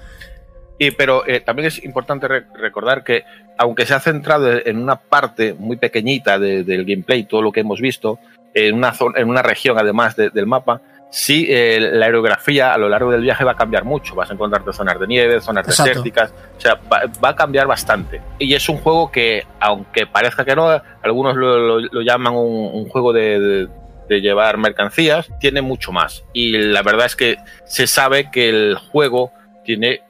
[0.78, 3.24] Y, pero eh, también es importante recordar que,
[3.58, 7.80] aunque se ha centrado en una parte muy pequeñita del gameplay, todo lo que hemos
[7.80, 8.20] visto,
[8.54, 10.82] en una, zona, en una región además del mapa,
[11.16, 14.16] sí, eh, la aerografía a lo largo del viaje va a cambiar mucho.
[14.16, 18.22] Vas a encontrarte zonas de nieve, zonas desérticas, o sea, va, a cambiar bastante.
[18.38, 23.70] Y es un juego que, aunque parezca que no, algunos lo, llaman un, juego de,
[24.10, 26.26] llevar mercancías, tiene mucho más.
[26.34, 29.32] Y la verdad es que se sabe que el juego
[29.64, 30.02] tiene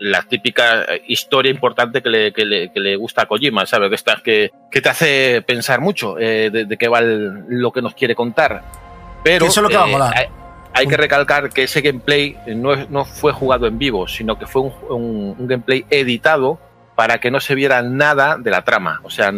[0.00, 4.02] la típica historia importante que le, que le, gusta a Kojima, ¿sabes?
[4.24, 8.62] Que, que, te hace pensar mucho eh, de, qué va lo que nos quiere contar.
[9.22, 10.28] Pero, eso es lo que va a eh, molar.
[10.78, 14.62] Hay, que recalcar que ese gameplay no, no fue jugado en vivo, sino que fue
[14.62, 14.72] un,
[15.38, 16.58] un gameplay editado
[16.94, 19.00] para que no se viera nada de la trama.
[19.04, 19.32] O sea,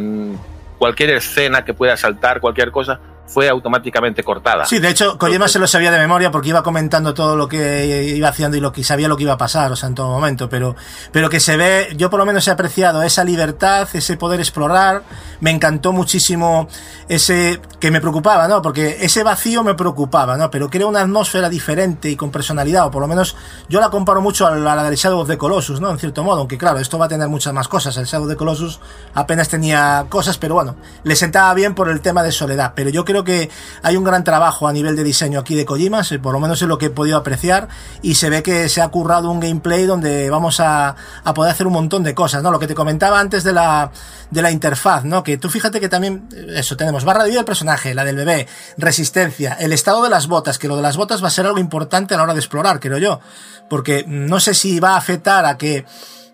[0.78, 3.00] cualquier escena que pueda saltar, cualquier cosa,
[3.30, 4.66] fue automáticamente cortada.
[4.66, 8.12] Sí, de hecho, Kojima se lo sabía de memoria porque iba comentando todo lo que
[8.16, 10.08] iba haciendo y lo que sabía lo que iba a pasar, o sea, en todo
[10.08, 10.74] momento, pero,
[11.12, 15.04] pero que se ve, yo por lo menos he apreciado esa libertad, ese poder explorar,
[15.40, 16.66] me encantó muchísimo
[17.08, 18.62] ese que me preocupaba, ¿no?
[18.62, 20.50] Porque ese vacío me preocupaba, ¿no?
[20.50, 23.36] Pero crea una atmósfera diferente y con personalidad, o por lo menos
[23.68, 25.90] yo la comparo mucho a la, del Shadow of the Colossus, ¿no?
[25.90, 28.30] En cierto modo, aunque claro, esto va a tener muchas más cosas, el Shadow of
[28.30, 28.80] the Colossus
[29.14, 30.74] apenas tenía cosas, pero bueno,
[31.04, 33.50] le sentaba bien por el tema de soledad, pero yo creo que
[33.82, 36.68] hay un gran trabajo a nivel de diseño aquí de Kojima, por lo menos es
[36.68, 37.68] lo que he podido apreciar,
[38.02, 40.96] y se ve que se ha currado un gameplay donde vamos a,
[41.34, 42.50] poder hacer un montón de cosas, ¿no?
[42.50, 43.92] Lo que te comentaba antes de la,
[44.30, 45.22] de la interfaz, ¿no?
[45.22, 48.48] Que tú fíjate que también, eso, tenemos barra de vida del personaje, la del bebé,
[48.76, 51.58] resistencia, el estado de las botas, que lo de las botas va a ser algo
[51.58, 53.20] importante a la hora de explorar, creo yo,
[53.68, 55.84] porque no sé si va a afectar a que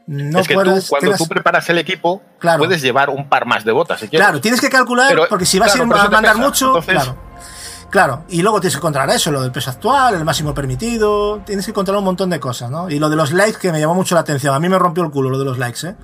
[0.07, 2.23] no es que tú, cuando tú preparas el equipo,
[2.59, 4.01] puedes llevar un par más de botas.
[4.11, 7.27] claro, tienes que calcular, porque si vas a mandar mucho, claro.
[7.89, 11.65] Claro, y luego tienes que controlar eso, lo del peso actual, el máximo permitido, tienes
[11.65, 12.91] que controlar un montón de cosas, ¿no?
[12.91, 15.05] Y lo de los likes que me llamó mucho la atención, a mí me rompió
[15.05, 15.95] el culo lo de los likes, ¿eh?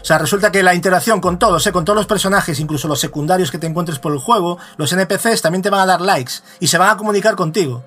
[0.00, 1.72] O sea, resulta que la interacción con todos, ¿eh?
[1.72, 5.42] con todos los personajes, incluso los secundarios que te encuentres por el juego, los NPCs
[5.42, 7.84] también te van a dar likes y se van a comunicar contigo.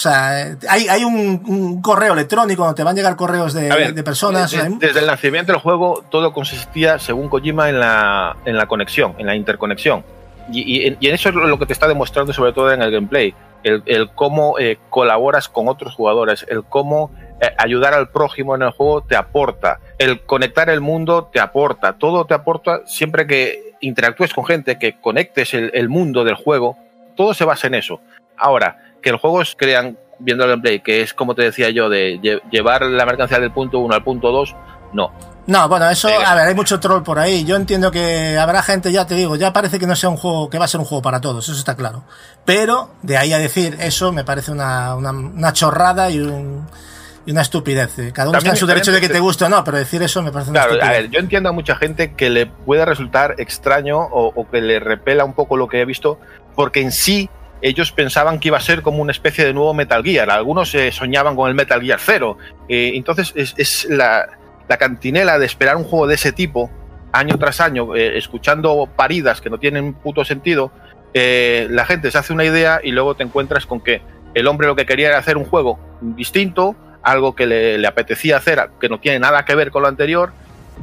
[0.00, 4.50] O sea, hay, hay un, correo electrónico donde te van a llegar correos de, personas.
[4.78, 9.26] Desde, el nacimiento del juego, todo consistía, según Kojima, en la, en la conexión, en
[9.26, 10.02] la interconexión.
[10.50, 13.34] Y, y, eso es lo que te está demostrando, sobre todo en el gameplay.
[13.62, 17.10] El, cómo eh, colaboras con otros jugadores, el cómo
[17.42, 21.98] eh, ayudar al prójimo en el juego te aporta, el conectar el mundo te aporta,
[21.98, 26.78] todo te aporta siempre que interactúes con gente, que conectes el, el mundo del juego,
[27.16, 28.00] todo se basa en eso.
[28.38, 32.40] Ahora, que los juegos crean, viendo el gameplay, que es como te decía yo, de
[32.50, 34.54] llevar la mercancía del punto 1 al punto 2,
[34.92, 35.12] no.
[35.46, 37.44] No, bueno, eso, a ver, hay mucho troll por ahí.
[37.44, 40.48] Yo entiendo que habrá gente, ya te digo, ya parece que no sea un juego,
[40.48, 42.04] que va a ser un juego para todos, eso está claro.
[42.44, 48.12] Pero, de ahí a decir eso, me parece una, una, chorrada y una estupidez.
[48.12, 50.22] Cada uno está en su derecho de que te guste o no, pero decir eso
[50.22, 53.34] me parece una claro, A ver, yo entiendo a mucha gente que le puede resultar
[53.38, 56.20] extraño o, o, que le repela un poco lo que he visto,
[56.54, 57.28] porque en sí
[57.62, 60.30] ellos pensaban que iba a ser como una especie de nuevo Metal Gear.
[60.30, 62.38] Algunos eh, soñaban con el Metal Gear 0.
[62.68, 64.28] Eh, entonces es, la,
[64.78, 66.70] cantinela de esperar un juego de ese tipo
[67.12, 70.70] año tras año, eh, escuchando paridas que no tienen puto sentido.
[71.12, 74.00] la gente se hace una idea y luego te encuentras con que
[74.34, 78.36] el hombre lo que quería era hacer un juego distinto, algo que le, le apetecía
[78.36, 80.32] hacer, que no tiene nada que ver con lo anterior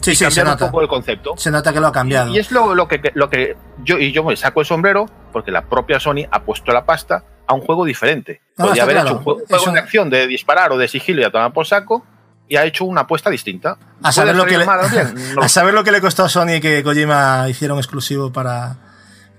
[0.02, 0.65] Sí, sí, se nota.
[0.65, 1.34] un poco el concepto.
[1.38, 2.34] Se nota que lo ha cambiado.
[2.34, 5.52] Y, es lo, lo, que, lo que yo, y yo me saco el sombrero porque
[5.52, 8.41] la propia Sony ha puesto la pasta a un juego diferente.
[8.56, 11.53] Podría haber hecho un juego, de acción de disparar o de sigilo y a tomar
[11.53, 12.06] por saco
[12.48, 13.78] y ha hecho una apuesta distinta.
[14.02, 14.65] A saber, lo que, le,
[15.41, 18.78] a saber lo que le costó a Sony que Kojima hiciera un exclusivo para,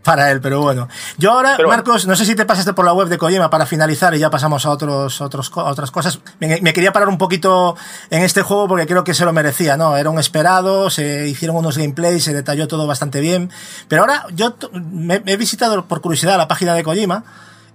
[0.03, 0.89] para él, pero bueno.
[1.19, 4.15] Yo ahora, Marcos, no sé si te pasaste por la web de Kojima para finalizar
[4.15, 6.21] y ya pasamos a otros, otros, otras cosas.
[6.41, 7.77] Me, quería parar un poquito
[8.11, 9.97] en este juego porque creo que se lo merecía, ¿no?
[9.97, 13.51] Era un esperado, se hicieron unos gameplays, se detalló todo bastante bien.
[13.89, 17.25] Pero ahora yo me, he visitado por curiosidad la página de Kojima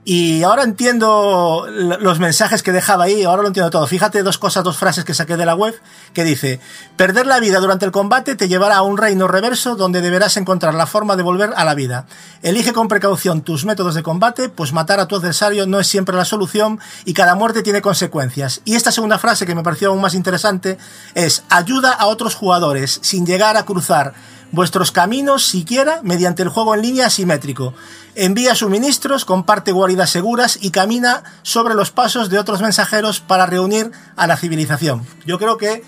[0.05, 3.87] Y ahora entiendo los mensajes que dejaba ahí, ahora lo entiendo todo.
[3.87, 5.79] Fíjate dos cosas, dos frases que saqué de la web,
[6.13, 6.59] que dice,
[6.97, 10.73] perder la vida durante el combate te llevará a un reino reverso donde deberás encontrar
[10.73, 12.05] la forma de volver a la vida.
[12.41, 16.17] Elige con precaución tus métodos de combate, pues matar a tu adversario no es siempre
[16.17, 18.59] la solución y cada muerte tiene consecuencias.
[18.65, 20.77] Y esta segunda frase que me pareció aún más interesante
[21.15, 24.13] es, ayuda a otros jugadores sin llegar a cruzar
[24.53, 27.73] vuestros caminos siquiera mediante el juego en línea asimétrico.
[28.15, 33.91] Envía suministros, comparte guaridas seguras y camina sobre los pasos de otros mensajeros para reunir
[34.15, 35.05] a la civilización.
[35.25, 35.83] Yo creo que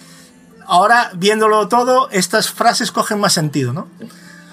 [0.65, 3.87] ahora, viéndolo todo, estas frases cogen más sentido, ¿no?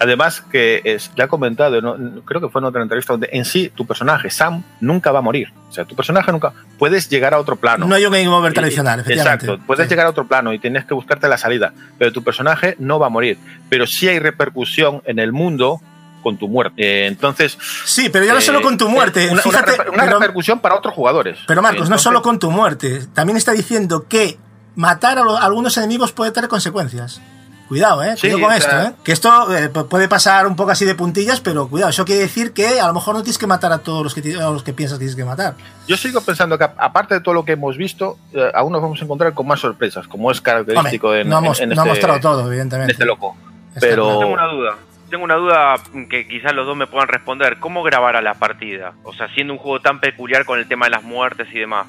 [0.03, 1.79] Además, que es, ya he comentado,
[2.25, 5.21] creo que fue en otra entrevista, donde en sí tu personaje, Sam, nunca va a
[5.21, 5.53] morir.
[5.69, 6.51] O sea, tu personaje nunca.
[6.77, 7.87] Puedes llegar a otro plano.
[7.87, 9.45] No hay un game over tradicional, efectivamente.
[9.45, 11.71] Exacto, puedes llegar a otro plano y tienes que buscarte la salida.
[11.97, 13.37] Pero tu personaje no va a morir.
[13.69, 15.79] Pero sí hay repercusión en el mundo
[16.21, 16.83] con tu muerte.
[16.83, 17.57] Eh, entonces.
[17.85, 19.29] Sí, pero ya no solo con tu muerte.
[19.31, 21.39] Una, Fíjate, una, repercusión para otros jugadores.
[21.47, 23.07] Pero Marcos, no solo con tu muerte.
[23.13, 24.37] También está diciendo que
[24.75, 27.21] matar a, algunos enemigos puede tener consecuencias.
[27.67, 28.15] Cuidado, eh.
[28.19, 28.93] Cuidado con esto, eh.
[29.03, 31.89] Que esto eh, puede pasar un poco así de puntillas, pero cuidado.
[31.89, 34.21] Eso quiere decir que a lo mejor no tienes que matar a todos los que,
[34.33, 35.55] los que piensas que tienes que matar.
[35.87, 39.01] Yo sigo pensando que, aparte de todo lo que hemos visto, eh, aún nos vamos
[39.01, 41.89] a encontrar con más sorpresas, como es característico en, no, hemos, en, no ha este
[41.89, 42.93] mostrado todo, evidentemente.
[42.93, 43.35] este loco.
[43.79, 44.19] pero.
[44.19, 44.75] Tengo una duda
[45.09, 45.75] tengo una duda
[46.09, 47.59] que quizás los dos me puedan responder.
[47.59, 48.93] ¿Cómo grabará la partida?
[49.03, 51.85] O sea, siendo un juego tan peculiar con el tema de las muertes y demás.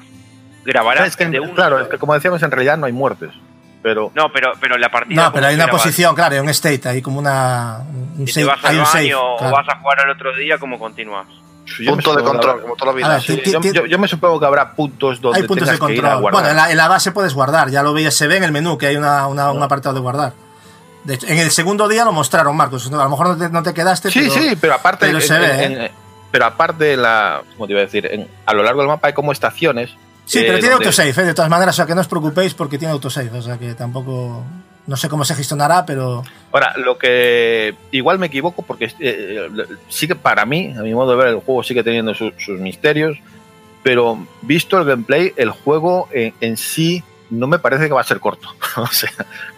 [0.63, 3.31] ¿Grabará es que, Claro, es que como decíamos, en realidad no hay muertes.
[3.85, 4.11] Pero...
[4.15, 5.25] No, pero, pero la partida.
[5.25, 7.83] No, pero hay una posición, claro, hay un state, hay como una.
[8.17, 11.27] Un save, vas al baño o vas a jugar al otro día, ¿cómo continúas?
[11.87, 13.19] Punto de control, como toda la vida.
[13.19, 16.19] yo, me supongo que habrá puntos donde hay puntos de control.
[16.19, 18.87] bueno, en la, base puedes guardar, ya lo veis, se ve en el menú que
[18.87, 20.33] hay una, una, un apartado de guardar
[21.07, 22.91] en el segundo día lo mostraron, Marcos.
[22.91, 24.09] A lo mejor no te, quedaste.
[24.09, 25.05] Sí, sí, pero aparte.
[25.05, 25.91] Pero, se ve, ¿eh?
[26.31, 28.27] pero aparte, la, ¿cómo te iba a decir?
[28.45, 29.91] a lo largo del mapa hay como estaciones.
[30.25, 31.23] Sí, pero tiene autosave, ¿eh?
[31.23, 31.75] de todas maneras.
[31.75, 33.29] O sea, que no os preocupéis porque tiene autosave.
[33.31, 34.43] O sea, que tampoco.
[34.87, 36.23] No sé cómo se gestionará, pero.
[36.51, 37.75] Ahora, lo que.
[37.91, 39.47] Igual me equivoco porque eh,
[39.89, 43.17] sí que para mí, a mi modo de ver, el juego sigue teniendo sus misterios.
[43.83, 48.19] Pero visto el gameplay, el juego en sí no me parece que va a ser
[48.19, 48.49] corto.
[48.77, 49.11] o sea,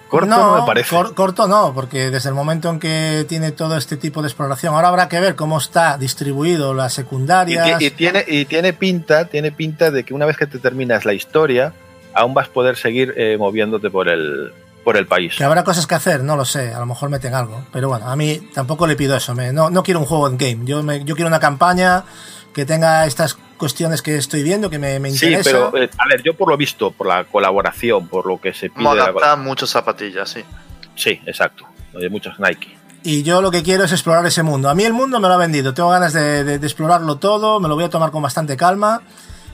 [0.08, 0.96] Corto no, me parece.
[1.16, 4.88] corto no, porque desde el momento en que tiene todo este tipo de exploración, ahora
[4.88, 7.82] habrá que ver cómo está distribuido las secundarias.
[7.82, 11.14] Y, tiene, y tiene pinta, tiene pinta de que una vez que te terminas la
[11.14, 11.74] historia,
[12.14, 14.54] aún vas a poder seguir eh, moviéndote por el,
[14.84, 15.36] por el país.
[15.38, 17.66] Que habrá cosas que hacer, no lo sé, a lo mejor meten algo.
[17.74, 20.38] Pero bueno, a mí tampoco le pido eso, me, no, no quiero un juego en
[20.38, 22.06] game, yo, me, yo quiero una campaña
[22.54, 25.44] que tenga estas cuestiones que estoy viendo que me, me interesa.
[25.44, 28.54] Sí, pero eh, a ver, yo por lo visto, por la colaboración, por lo que
[28.54, 28.88] se pide.
[28.88, 30.44] adaptar muchas zapatillas, sí.
[30.96, 31.66] Sí, exacto.
[31.94, 32.78] De muchos Nike.
[33.04, 34.70] Y yo lo que quiero es explorar ese mundo.
[34.70, 35.74] A mí el mundo me lo ha vendido.
[35.74, 37.60] Tengo ganas de, explorarlo todo.
[37.60, 39.02] Me lo voy a tomar con bastante calma.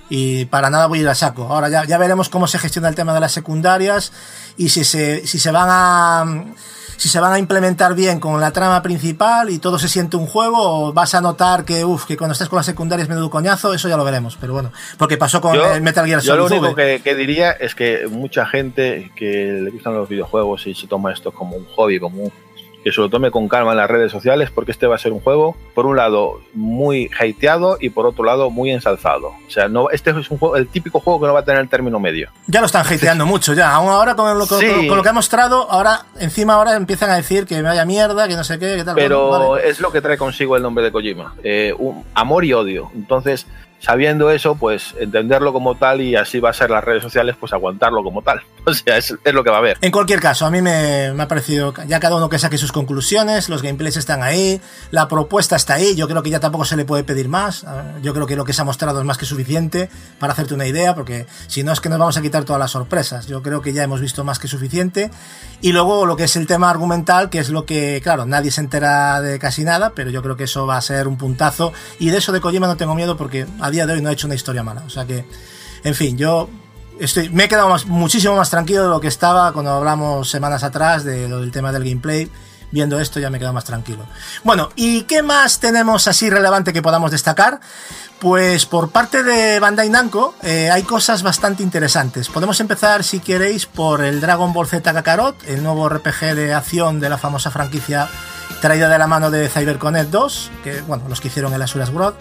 [0.09, 1.43] Y para nada voy a ir a saco.
[1.43, 4.11] Ahora ya, ya veremos cómo se gestiona el tema de las secundarias.
[4.57, 6.45] Y si se, si se van a
[7.03, 10.25] si se van a implementar bien con la trama principal y todo se siente un
[10.25, 13.73] juego, o vas a notar que, uff, que cuando estés con las secundarias menudo coñazo,
[13.73, 14.37] eso ya lo veremos.
[14.39, 16.43] Pero bueno, porque pasó con el Metal Gear Solid.
[16.43, 20.75] Yo lo único que, diría es que mucha gente que le gustan los videojuegos y
[20.75, 22.31] se toma esto como un hobby, como un
[22.83, 25.11] que se lo tome con calma en las redes sociales porque este va a ser
[25.11, 29.33] un juego, por un lado, muy hateado y por otro lado, muy ensalzado.
[29.47, 31.61] O sea, no, este es un juego, el típico juego que no va a tener
[31.61, 32.29] el término medio.
[32.47, 33.71] Ya lo están hateando mucho, ya.
[33.73, 37.45] Aún ahora con lo, con, lo, que ha mostrado, ahora encima ahora empiezan a decir
[37.45, 38.95] que vaya mierda, que no sé qué, que tal.
[38.95, 41.35] Pero es lo que trae consigo el nombre de Kojima.
[41.43, 42.91] Eh, un amor y odio.
[42.95, 43.47] Entonces,
[43.83, 47.51] sabiendo eso, pues entenderlo como tal y así va a ser las redes sociales, pues
[47.51, 48.41] aguantarlo como tal.
[48.65, 49.77] O sea, es, lo que va a haber.
[49.81, 53.49] En cualquier caso, a mí me, ha parecido, ya cada uno que saque sus conclusiones,
[53.49, 56.85] los gameplays están ahí, la propuesta está ahí, yo creo que ya tampoco se le
[56.85, 57.65] puede pedir más,
[58.01, 60.65] yo creo que lo que se ha mostrado es más que suficiente para hacerte una
[60.65, 63.61] idea, porque si no es que nos vamos a quitar todas las sorpresas, yo creo
[63.61, 65.11] que ya hemos visto más que suficiente.
[65.59, 68.61] Y luego lo que es el tema argumental, que es lo que, claro, nadie se
[68.61, 71.73] entera de casi nada, pero yo creo que eso va a ser un puntazo.
[71.99, 74.13] Y de eso de Kojima no tengo miedo porque a día de hoy no ha
[74.13, 74.83] hecho una historia mala.
[74.85, 75.25] O sea que,
[75.83, 76.47] en fin, yo
[76.99, 81.03] estoy, me he quedado muchísimo más tranquilo de lo que estaba cuando hablamos semanas atrás
[81.03, 82.29] de lo del tema del gameplay.
[82.71, 84.03] Viendo esto ya me he quedado más tranquilo.
[84.43, 87.59] Bueno, ¿y qué más tenemos así relevante que podamos destacar?
[88.17, 92.29] Pues por parte de Bandai Namco eh, hay cosas bastante interesantes.
[92.29, 96.99] Podemos empezar, si queréis, por el Dragon Ball Z Kakarot, el nuevo RPG de acción
[96.99, 98.09] de la famosa franquicia
[98.59, 102.15] traída de la mano de CyberConnect 2, que bueno, los que hicieron el Asuras World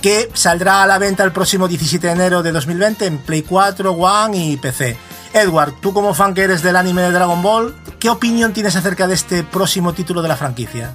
[0.00, 3.92] que saldrá a la venta el próximo 17 de enero de 2020 en Play 4,
[3.92, 4.96] One y PC.
[5.32, 9.06] Edward, tú como fan que eres del anime de Dragon Ball, ¿qué opinión tienes acerca
[9.06, 10.94] de este próximo título de la franquicia?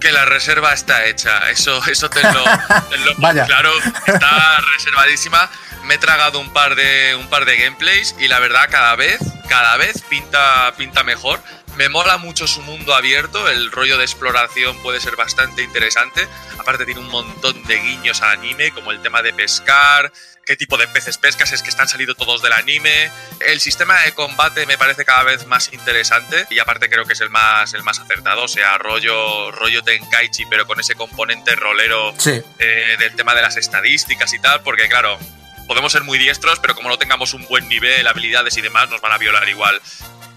[0.00, 1.50] que la reserva está hecha.
[1.50, 2.44] Eso, eso tenlo,
[2.88, 3.46] tenlo Vaya.
[3.46, 3.70] claro.
[4.06, 5.50] Está reservadísima.
[5.86, 9.18] Me he tragado un par de un par de gameplays y la verdad cada vez,
[9.48, 11.40] cada vez pinta, pinta mejor.
[11.78, 16.26] Me mola mucho su mundo abierto, el rollo de exploración puede ser bastante interesante.
[16.58, 20.12] Aparte tiene un montón de guiños al anime, como el tema de pescar,
[20.44, 23.12] qué tipo de peces pescas, es que están salidos todos del anime.
[23.46, 27.20] El sistema de combate me parece cada vez más interesante y aparte creo que es
[27.20, 32.12] el más, el más acertado, o sea, rollo, rollo Tenkaichi, pero con ese componente rolero
[32.18, 32.42] Sí.
[32.58, 35.16] eh, del tema de las estadísticas y tal, porque claro,
[35.68, 39.00] podemos ser muy diestros, pero como no tengamos un buen nivel, habilidades y demás, nos
[39.00, 39.80] van a violar igual.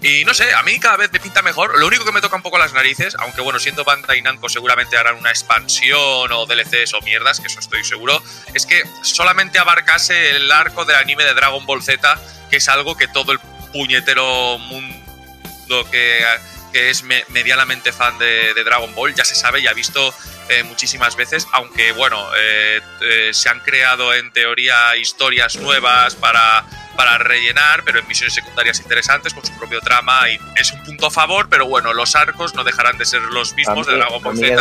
[0.02, 1.78] Y no sé, a mí cada vez me pinta mejor.
[1.78, 4.96] Lo único que me toca un poco las narices, aunque bueno, siendo Bandai Namco seguramente
[4.96, 8.20] harán una expansión o DLCs o mierdas, que eso estoy seguro,
[8.52, 12.20] es que solamente abarcase el arco del anime de Dragon Ball Z,
[12.50, 13.38] que es algo que todo el
[13.72, 16.24] puñetero mundo que,
[16.72, 20.14] que es me- medianamente fan de, de Dragon Ball ya se sabe y ha visto
[20.48, 26.64] eh, muchísimas veces, aunque bueno, eh, eh, se han creado en teoría historias nuevas para,
[26.96, 31.06] para rellenar, pero en misiones secundarias interesantes con su propio trama y es un punto
[31.06, 34.20] a favor, pero bueno, los arcos no dejarán de ser los A mismos de Dragon
[34.20, 34.56] a Ball mí, Z.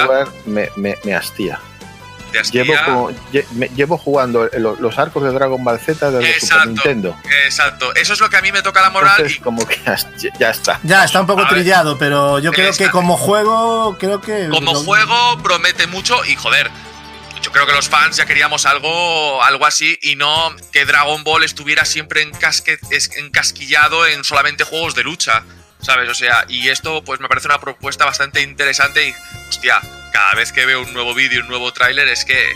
[0.75, 1.59] Me, me hastía.
[2.31, 2.43] De.
[2.51, 6.43] Llevo, como- lle- me- llevo jugando lo- los arcos de Dragon Ball Z desde Super
[6.43, 6.65] Exacto.
[6.69, 7.17] Nintendo.
[7.45, 9.79] Exacto, eso es lo que a mí me toca la moral Entonces, y como que
[9.85, 9.97] ya,
[10.39, 10.79] ya está.
[10.83, 11.53] Ya, está un poco A ver.
[11.53, 14.49] trillado, pero yo creo que como juego, creo que...
[14.49, 16.69] como lo- juego promete mucho y joder.
[17.41, 21.43] Yo creo que los fans ya queríamos algo, algo así y no que Dragon Ball
[21.43, 22.77] estuviera siempre encasque-
[23.17, 25.43] encasquillado en solamente juegos de lucha,
[25.81, 26.09] ¿sabes?
[26.09, 29.13] O sea, y esto pues me parece una propuesta bastante interesante y,
[29.49, 29.79] hostia,
[30.11, 32.51] cada vez que veo un nuevo vídeo, un nuevo tráiler, es que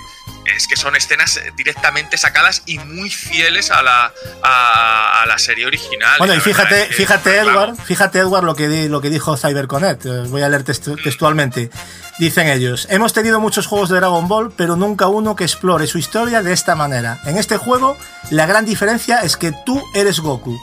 [0.55, 5.65] es que son escenas directamente sacadas y muy fieles a la, a, a la serie
[5.65, 6.19] original.
[6.19, 9.35] Bueno, y verdad fíjate, fíjate claro, Edward, fíjate Edward lo que, di- lo que dijo
[9.37, 11.71] CyberConnect, eh, voy a leer textu- textualmente.
[12.19, 15.97] Dicen ellos, hemos tenido muchos juegos de Dragon Ball, pero nunca uno que explore su
[15.97, 17.19] historia de esta manera.
[17.25, 17.97] En este juego,
[18.29, 20.55] la gran diferencia es que tú eres Goku.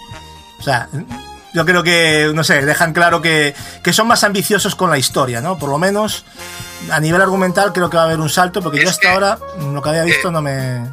[0.61, 0.89] O sea,
[1.55, 5.41] yo creo que, no sé, dejan claro que, que son más ambiciosos con la historia,
[5.41, 5.59] ¿no?
[5.59, 6.25] Por lo menos
[6.91, 9.09] a nivel argumental creo que va a haber un salto, porque Es yo hasta que-
[9.09, 9.39] ahora
[9.73, 10.87] lo que había visto eh, no me...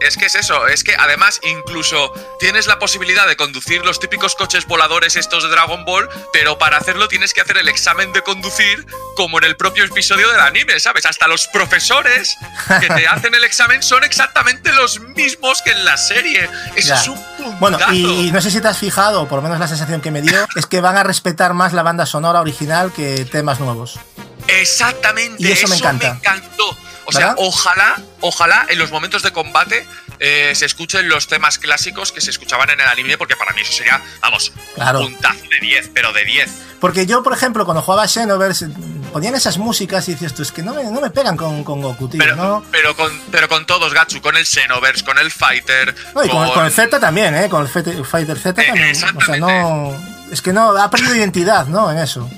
[0.00, 4.34] Es que es eso, es que además incluso tienes la posibilidad de conducir los típicos
[4.34, 8.22] coches voladores estos de Dragon Ball, pero para hacerlo tienes que hacer el examen de
[8.22, 11.04] conducir como en el propio episodio del anime, ¿sabes?
[11.06, 12.36] Hasta los profesores
[12.80, 16.48] que te hacen el examen son exactamente los mismos que en la serie.
[16.76, 17.00] Eso Ya.
[17.00, 17.56] es un puntazo.
[17.60, 20.22] Bueno, y, no sé si te has fijado, por lo menos la sensación que me
[20.22, 23.98] dio, es que van a respetar más la banda sonora original que temas nuevos.
[24.48, 26.08] Exactamente, Y eso me encanta.
[26.08, 26.76] encantó.
[27.10, 27.36] O sea, ¿Verdad?
[27.38, 29.86] ojalá, ojalá en los momentos de combate
[30.20, 33.62] eh, se escuchen los temas clásicos que se escuchaban en el anime, porque para mí
[33.62, 35.00] eso sería, vamos, Claro.
[35.00, 36.50] un puntazo de 10, pero de 10.
[36.80, 38.68] Porque yo, por ejemplo, cuando jugaba Xenoverse,
[39.12, 41.82] ponían esas músicas y dices tú, es que no me, no me pegan con, con
[41.82, 42.64] Goku, tío, Pero, ¿no?
[42.70, 45.94] pero, con, pero con todos, Gatsu, con el Xenoverse, con el Fighter.
[46.14, 47.48] No, y con, con el Z también, ¿eh?
[47.48, 47.68] Con el
[48.04, 48.92] Fighter Z Eh, también.
[49.16, 49.94] O sea, no...
[50.30, 51.90] Es que no, ha perdido identidad, ¿no?
[51.90, 52.30] En eso.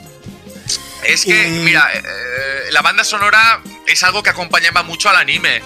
[1.04, 5.62] Es que, Y- mira, eh, la banda sonora es algo que acompañaba mucho al anime.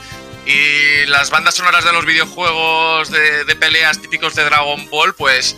[0.46, 5.56] Y las bandas sonoras de los videojuegos de, de peleas típicos de Dragon Ball, pues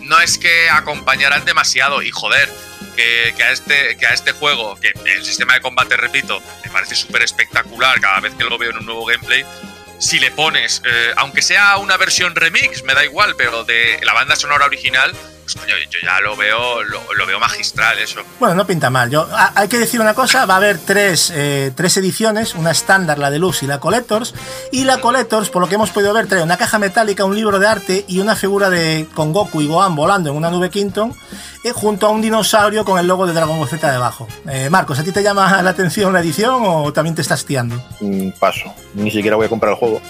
[0.00, 2.02] no es que acompañaran demasiado.
[2.02, 2.50] Y joder,
[2.96, 6.70] que, que a, este, que a este juego, que el sistema de combate, repito, me
[6.70, 9.44] parece súper espectacular cada vez que lo veo en un nuevo gameplay.
[10.00, 14.12] Si le pones, eh, aunque sea una versión remix, me da igual, pero de la
[14.12, 15.14] banda sonora original,
[15.46, 18.20] pues coño, yo ya lo veo, lo, lo veo magistral eso.
[18.40, 19.08] Bueno, no pinta mal.
[19.10, 22.72] Yo, ha- hay que decir una cosa, va a haber tres, eh, tres ediciones, una
[22.72, 24.34] estándar, la deluxe y la collectors.
[24.72, 27.58] Y la collectors, por lo que hemos podido ver, trae una caja metálica, un libro
[27.60, 31.14] de arte y una figura de con Goku y Gohan volando en una nube Quinton,
[31.62, 34.26] eh, junto a un dinosaurio con el logo de Dragon Ball Z debajo.
[34.48, 37.80] Eh, Marcos, ¿a ti te llama la atención la edición o también te estás tiando?
[38.00, 38.74] Mm, paso.
[38.94, 40.00] Ni siquiera voy a comprar el juego.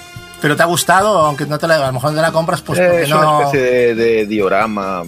[0.41, 1.19] ¿Pero te ha gustado?
[1.21, 3.09] Aunque no te la, a lo mejor no te la compras, pues Eh, porque es
[3.09, 3.19] no...
[3.39, 5.03] una especie de, de diorama.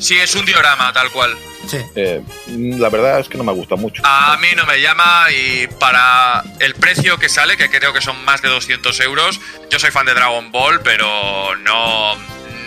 [0.00, 1.36] Sí, es un diorama, tal cual.
[1.66, 1.78] Sí.
[1.94, 4.02] Eh, la verdad es que no me gusta mucho.
[4.04, 8.22] A mí no me llama y para el precio que sale, que creo que son
[8.24, 9.40] más de 200 euros,
[9.70, 12.16] yo soy fan de Dragon Ball, pero no,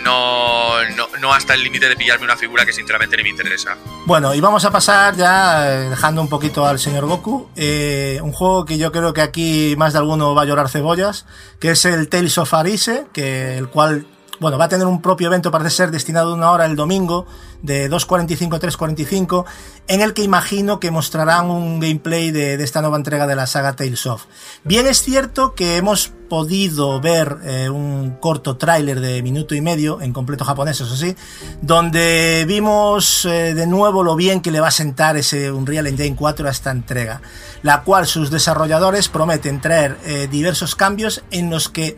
[0.02, 3.76] no, no, no hasta el límite de pillarme una figura que sinceramente ni me interesa.
[4.06, 8.32] Bueno, y vamos a pasar ya, eh, dejando un poquito al señor Goku, eh, un
[8.32, 11.26] juego que yo creo que aquí más de alguno va a llorar cebollas,
[11.60, 14.06] que es el Tales of Arise, que el cual,
[14.40, 17.26] bueno, va a tener un propio evento, parece ser destinado a una hora el domingo,
[17.62, 19.44] de 2.45 a 3.45,
[19.88, 23.74] en el que imagino que mostrarán un gameplay de, esta nueva entrega de la saga
[23.74, 24.26] Tales of.
[24.64, 30.00] Bien es cierto que hemos podido ver eh, un corto tráiler de minuto y medio,
[30.02, 31.16] en completo japonés, eso sí,
[31.62, 36.14] donde vimos eh, de nuevo lo bien que le va a sentar ese Unreal Engine
[36.14, 37.22] 4 a esta entrega,
[37.62, 41.96] la cual sus desarrolladores prometen traer eh, diversos cambios en los que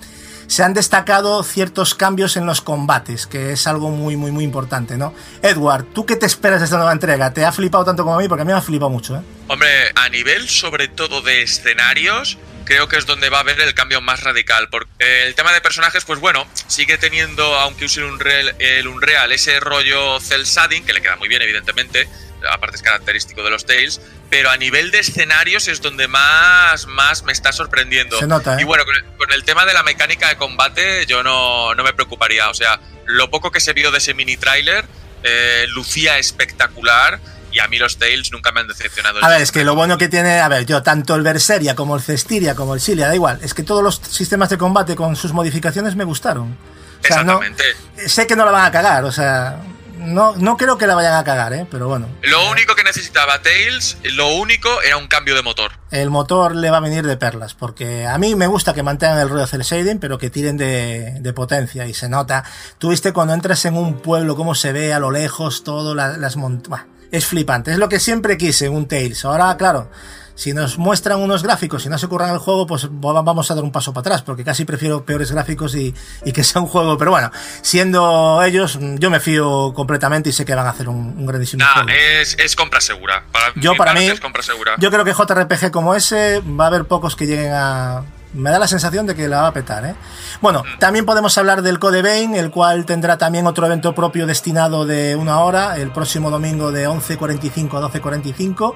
[0.50, 4.96] se han destacado ciertos cambios en los combates, que es algo muy, muy, muy importante,
[4.96, 5.14] ¿no?
[5.42, 7.32] Edward, ¿tú qué te esperas de esta nueva entrega?
[7.32, 8.26] ¿Te ha flipado tanto como a mí?
[8.26, 9.20] Porque a mí me ha flipado mucho, ¿eh?
[9.46, 12.36] Hombre, a nivel sobre todo de escenarios,
[12.70, 14.68] creo que es donde va a haber el cambio más radical.
[14.68, 19.32] Porque el tema de personajes, pues bueno, sigue teniendo, aunque use un Unreal, el Unreal,
[19.32, 22.08] ese rollo cel shading, que le queda muy bien, evidentemente,
[22.48, 27.24] aparte es característico de los Tales, pero a nivel de escenarios es donde más, más
[27.24, 28.16] me está sorprendiendo.
[28.20, 28.60] Se nota, ¿eh?
[28.60, 31.82] Y bueno, con el, con el tema de la mecánica de combate, yo no, no
[31.82, 32.50] me preocuparía.
[32.50, 34.84] O sea, lo poco que se vio de ese mini trailer
[35.24, 37.18] eh, lucía espectacular.
[37.52, 39.24] Y a mí los Tales nunca me han decepcionado.
[39.24, 41.96] A ver, es que lo bueno que tiene, a ver, yo tanto el Berseria como
[41.96, 45.16] el Cestiria como el Silia, da igual, es que todos los sistemas de combate con
[45.16, 46.56] sus modificaciones me gustaron.
[47.02, 48.08] O sea, no- Exactamente.
[48.08, 49.60] sé que no la van a cagar, o sea,
[49.98, 51.66] no, no creo que la vayan a cagar, ¿eh?
[51.70, 52.08] pero bueno.
[52.22, 55.72] Lo único que necesitaba Tails, lo único era un cambio de motor.
[55.90, 59.18] El motor le va a venir de perlas, porque a mí me gusta que mantengan
[59.18, 62.44] el rollo cel shading, pero que tiren de, de potencia y se nota.
[62.78, 66.16] Tú viste cuando entras en un pueblo cómo se ve a lo lejos todo, la-
[66.16, 66.86] las montañas.
[67.10, 69.24] Es flipante, es lo que siempre quise en un Tales.
[69.24, 69.90] Ahora, claro,
[70.36, 73.54] si nos muestran unos gráficos y no se curran el juego, pues va- vamos a
[73.54, 75.92] dar un paso para atrás, porque casi prefiero peores gráficos y,
[76.24, 76.96] y que sea un juego.
[76.96, 77.30] Pero bueno,
[77.62, 81.64] siendo ellos, yo me fío completamente y sé que van a hacer un, un grandísimo
[81.64, 81.88] Nah, juego.
[81.90, 83.24] es, es compra segura.
[83.32, 84.74] Para Yo, para mí, es compra segura.
[84.78, 88.04] Yo creo que JRPG como ese va a haber pocos que lleguen a.
[88.32, 89.94] Me da la sensación de que la va a petar, ¿eh?
[90.40, 94.86] Bueno, también podemos hablar del Code Vein, el cual tendrá también otro evento propio destinado
[94.86, 98.74] de una hora, el próximo domingo de 11.45 a 12.45,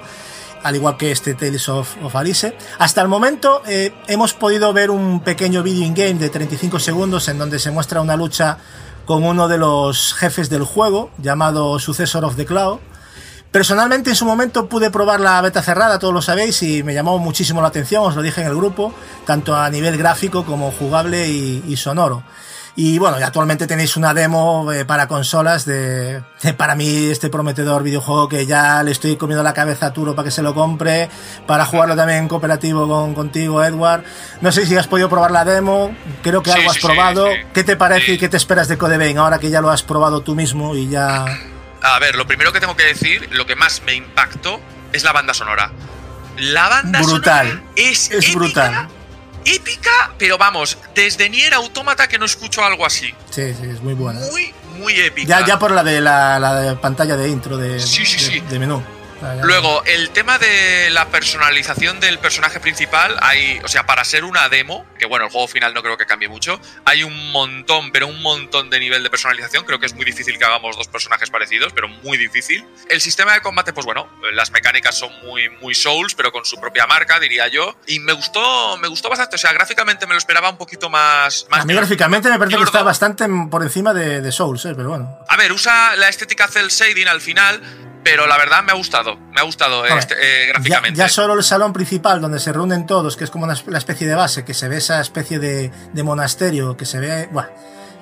[0.65, 2.57] al igual que este Tales of, of Alice.
[2.79, 7.39] Hasta el momento eh, hemos podido ver un pequeño video in-game de 35 segundos en
[7.39, 8.59] donde se muestra una lucha
[9.05, 12.79] con uno de los jefes del juego, llamado Successor of the Cloud.
[13.55, 17.21] Personalmente en su momento pude probar la beta cerrada, todos lo sabéis, y me llamó
[17.21, 18.93] muchísimo la atención, os lo dije en el grupo,
[19.27, 22.25] tanto a nivel gráfico como jugable y, y sonoro.
[22.75, 27.29] Y bueno, y actualmente tenéis una demo eh, para consolas de, de, para mí este
[27.31, 30.53] prometedor videojuego que ya le estoy comiendo la cabeza a Turo para que se lo
[30.53, 31.09] compre,
[31.47, 34.03] para jugarlo también en cooperativo con, contigo, Edward.
[34.41, 35.95] No sé si has podido probar la demo,
[36.25, 37.27] creo que Sí, algo has sí, probado.
[37.29, 37.39] sí.
[37.53, 39.85] ¿Qué te parece y qué te esperas de Code Vein ahora que ya lo has
[39.85, 41.25] probado tú mismo y ya...
[41.85, 44.61] A ver, lo primero que tengo que decir, lo que más me impactó
[44.93, 45.71] es la banda sonora.
[46.39, 47.47] La banda Brutal.
[47.49, 48.89] sonora es, Es épica, brutal.
[49.45, 53.09] épica, pero vamos, desde Nier Automata que no escucho algo así.
[53.31, 54.19] Sí, sí, es muy buena.
[54.33, 55.29] Muy, muy épica.
[55.41, 58.31] Ya, ya por la de la, la de pantalla de intro de, Sí, sí, de-
[58.33, 58.41] sí.
[58.41, 58.83] de menú.
[59.43, 64.49] Luego, el tema de la personalización del personaje principal, hay, o sea, para ser una
[64.49, 68.07] demo, que bueno, el juego final no creo que cambie mucho, hay un montón, pero
[68.07, 69.65] un montón de nivel de personalización.
[69.65, 72.67] Creo que es muy difícil que hagamos dos personajes parecidos, pero muy difícil.
[72.89, 76.61] El sistema de combate, pues bueno, las mecánicas son muy, muy Souls, pero con su
[76.61, 77.77] propia marca, diría yo.
[77.87, 79.37] Y me gustó, me gustó bastante.
[79.37, 81.47] O sea, gráficamente me lo esperaba un poquito más.
[81.51, 84.75] más a mí gráficamente me parece que está bastante por encima de, de Souls, eh,
[84.77, 85.19] pero bueno.
[85.29, 87.61] A ver, usa la estética cel shading al final,
[88.05, 89.17] pero la verdad me ha gustado.
[89.33, 90.99] Me ha gustado Hombre, este, eh, gráficamente.
[90.99, 94.07] ya solo el salón principal donde se reúnen todos, que es como una, la especie
[94.07, 97.29] de base, que se ve esa especie de, de monasterio, que se ve...
[97.33, 97.47] Buah,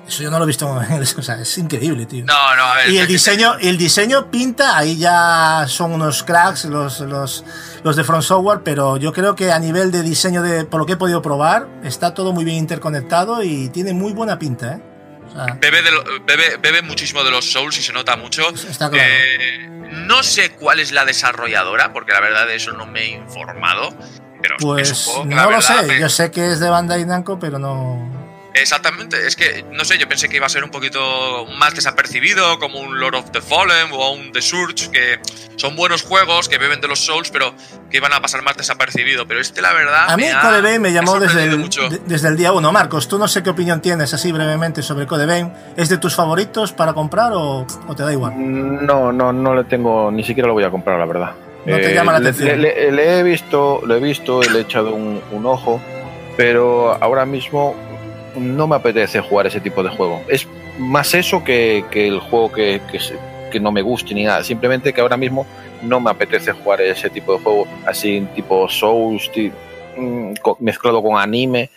[0.07, 1.01] eso yo no lo he visto en el...
[1.03, 2.25] O sea, es increíble, tío.
[2.25, 2.89] No, no, a ver.
[2.89, 7.45] Y el diseño, el diseño pinta, ahí ya son unos cracks los, los,
[7.83, 10.85] los de Front Software, pero yo creo que a nivel de diseño, de, por lo
[10.85, 14.81] que he podido probar, está todo muy bien interconectado y tiene muy buena pinta, ¿eh?
[15.33, 18.49] Sea, Bebe, de lo- bebe, bebe muchísimo de los Souls y se nota mucho.
[18.49, 19.03] Está claro.
[19.09, 23.07] Eh, no sé cuál es la desarrolladora, porque la verdad de eso no me he
[23.09, 23.89] informado.
[24.41, 26.59] Pero es un pues juego que la no lo sé, me- yo sé que es
[26.59, 28.12] de Bandai Namco, pero no...
[28.55, 32.59] Exactamente, es que no sé, yo pensé que iba a ser un poquito más desapercibido,
[32.59, 35.19] como un Lord of the Fallen o un The Surge, que
[35.55, 37.53] son buenos juegos que beben de los Souls, pero
[37.89, 39.27] que iban a pasar más desapercibido.
[39.27, 40.05] Pero este, la verdad.
[40.09, 41.89] A mí ha- Code Vein me llamó desde el, mucho.
[41.89, 42.71] de- desde el día uno.
[42.71, 45.51] Marcos, tú no sé qué opinión tienes así brevemente sobre Code Vein.
[45.75, 48.33] ¿Es de tus favoritos para comprar o, o te da igual?
[48.37, 51.31] No, no, no le tengo, ni siquiera lo voy a comprar, la verdad.
[51.65, 52.61] Eh, No te llama la le, atención.
[52.61, 55.81] le- le- le he visto, lo he visto, le he echado un, un ojo,
[56.37, 57.75] pero ahora mismo
[58.35, 60.21] no me apetece jugar ese tipo de juego.
[60.27, 60.47] Es
[60.77, 62.81] más eso que, que el juego que,
[63.51, 64.43] que, no me guste ni nada.
[64.43, 65.45] Simplemente que ahora mismo
[65.81, 69.29] no me apetece jugar ese tipo de juego así tipo Souls,
[69.97, 71.69] mm, mezclado con anime.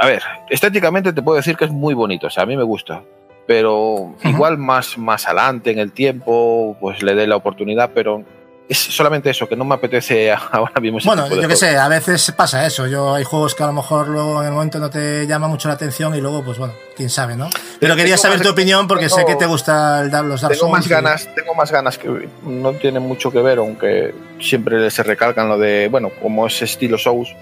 [0.00, 2.64] A ver, estéticamente te puedo decir que es muy bonito, o sea, a mí me
[2.64, 3.02] gusta.
[3.46, 8.24] Pero igual más, más adelante en el tiempo, pues le dé la oportunidad, pero
[8.68, 10.98] es solamente eso, que no me apetece ahora mismo.
[11.04, 12.86] Bueno, yo que sé, a veces pasa eso.
[12.86, 15.68] Yo hay juegos que a lo mejor luego en el momento no te llama mucho
[15.68, 17.50] la atención y luego, pues bueno, quién sabe, ¿no?
[17.78, 20.88] Pero, quería saber tu opinión porque sé que te gusta el, los Dark tengo Más
[20.88, 25.58] ganas, Tengo más ganas que no tiene mucho que ver, aunque siempre se recalcan lo
[25.58, 27.34] de, bueno, como es estilo Souls,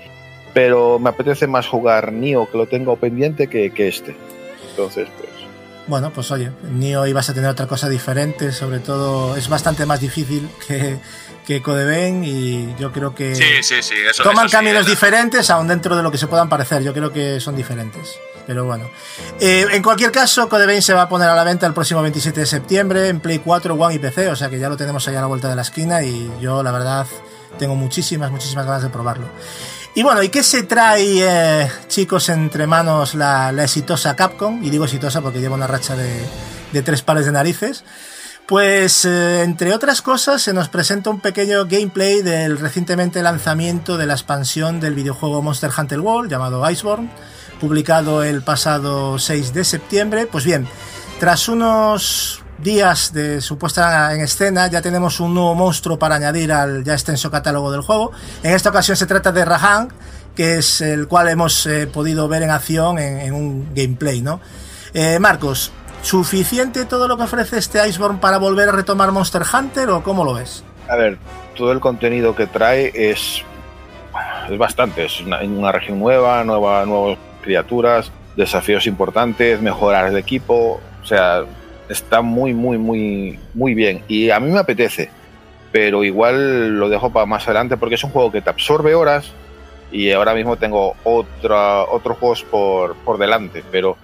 [0.53, 4.17] pero me apetece más jugar Nio, que lo tengo pendiente, que, que este.
[4.71, 5.32] Entonces, pues
[5.87, 10.01] bueno, pues oye, Nio ibas a tener otra cosa diferente, sobre todo es bastante más
[10.01, 10.99] difícil que,
[11.47, 15.97] que Codeven y yo creo que sí, sí, sí, eso, toman caminos diferentes, aún dentro
[15.97, 18.19] de lo que se puedan parecer, yo creo que son diferentes.
[18.47, 18.91] Pero bueno,
[19.41, 22.41] eh, en cualquier caso, Codeven se va a poner a la venta el próximo 27
[22.41, 25.15] de septiembre en Play 4, One y PC, o sea que ya lo tenemos ahí
[25.15, 27.07] a la vuelta de la esquina y yo la verdad
[27.59, 29.27] tengo muchísimas, muchísimas ganas de probarlo.
[29.95, 34.65] Y bueno, ¿y qué se trae, eh, chicos, entre manos la, exitosa Capcom?
[34.65, 37.85] Y digo exitosa porque lleva una racha de, tres pares de narices.
[38.47, 44.07] Pues, eh, entre otras cosas, se nos presenta un pequeño gameplay del recientemente lanzamiento de
[44.07, 47.11] la expansión del videojuego Monster Hunter World, llamado Iceborne,
[47.61, 50.27] publicado el pasado 6 de septiembre.
[50.27, 50.67] Pues bien,
[51.21, 56.53] tras unos días de su puesta en escena ya tenemos un nuevo monstruo para añadir
[56.53, 58.13] al ya extenso catálogo del juego.
[58.43, 59.89] En esta ocasión se trata de Rahan,
[60.35, 64.41] que es el cual hemos eh, podido ver en acción en, un gameplay, ¿no?
[64.95, 65.73] Eh, Marcos,
[66.03, 70.25] ¿suficiente todo lo que ofrece este Iceborne para volver a retomar Monster Hunter o cómo
[70.25, 70.65] lo ves?
[70.89, 71.19] A ver,
[71.57, 73.43] todo el contenido que trae es,
[74.49, 75.05] es bastante.
[75.07, 80.81] Es una, región nueva, nueva, nuevas criaturas, desafíos importantes, mejorar el equipo.
[81.03, 81.45] O sea,
[81.93, 84.03] está muy, muy, muy, muy bien.
[84.09, 85.11] Y a mí me apetece,
[85.71, 89.33] pero igual lo dejo para más adelante porque es un juego que te absorbe horas
[89.91, 93.97] y ahora mismo tengo otra, otros juegos por, por delante, pero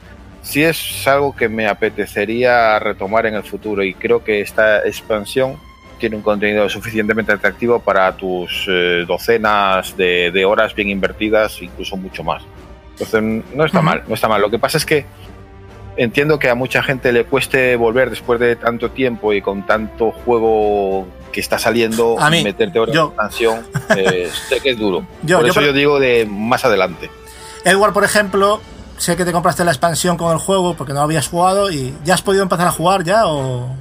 [0.42, 5.56] sí es algo que me apetecería retomar en el futuro y creo que esta expansión
[5.98, 11.96] tiene un contenido suficientemente atractivo para tus eh, docenas de, de, horas bien invertidas, incluso
[11.96, 12.44] mucho más.
[12.92, 14.40] Entonces no está mal, no está mal.
[14.40, 15.04] Lo que pasa es que
[15.98, 20.12] entiendo que a mucha gente le cueste volver después de tanto tiempo y con tanto
[20.12, 23.14] juego que está saliendo a mí, meterte ahora yo.
[23.90, 25.06] en eh, sé que es duro.
[25.26, 27.10] por eso yo digo de más adelante.
[27.64, 28.62] Edward, por ejemplo,
[28.96, 32.14] sé que te compraste la expansión con el juego porque no habías jugado y ¿ya
[32.14, 33.76] has podido empezar a jugar ya o...?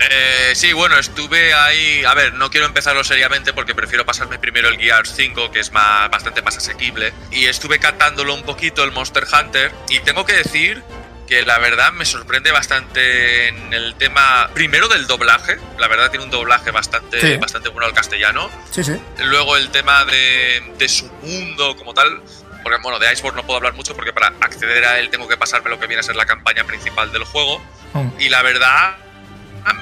[0.00, 2.02] Eh, sí, bueno, estuve ahí.
[2.04, 5.72] A ver, no quiero empezarlo seriamente porque prefiero pasarme primero el Gears 5, que es
[5.72, 7.12] más, bastante más asequible.
[7.30, 9.70] Y estuve catándolo un poquito el Monster Hunter.
[9.88, 10.82] Y tengo que decir
[11.26, 16.24] que la verdad me sorprende bastante en el tema, primero del doblaje, la verdad tiene
[16.24, 18.50] un doblaje bastante, bastante bueno al castellano.
[18.70, 19.00] Sí, sí.
[19.18, 22.22] Luego el tema de, de su mundo como tal,
[22.62, 25.36] porque bueno, de Iceborne no puedo hablar mucho porque para acceder a él tengo que
[25.36, 27.62] pasarme lo que viene a ser la campaña principal del juego.
[27.94, 28.08] Mm.
[28.20, 28.96] Y la verdad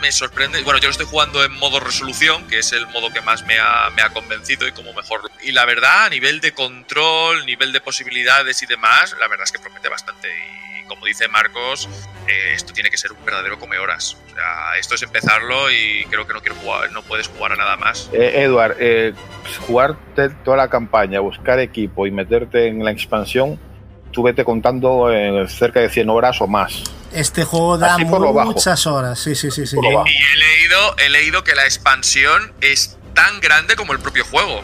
[0.01, 0.63] me sorprende.
[0.63, 3.59] Bueno, yo lo estoy jugando en modo resolución, que es el modo que más me
[3.59, 5.31] ha, me ha convencido y como mejor.
[5.43, 9.53] Y la verdad, a nivel de control, nivel de posibilidades y demás, la verdad es
[9.53, 10.29] que promete bastante.
[10.29, 11.89] Y como dice Marcos,
[12.27, 14.17] eh, esto tiene que ser un verdadero come horas.
[14.27, 17.57] O sea, esto es empezarlo y creo que no quiero jugar, no puedes jugar a
[17.57, 18.11] nada más.
[18.13, 19.15] Eh, Edward, eh,
[19.67, 23.59] jugarte toda la campaña, buscar equipo y meterte en la expansión,
[24.11, 26.83] tú vete contando en cerca de 100 horas o más.
[27.13, 29.67] Este juego da muchas horas, sí, sí, sí.
[29.67, 29.77] sí.
[29.77, 34.63] Y, he leído, he leído que la expansión es tan grande como el propio juego.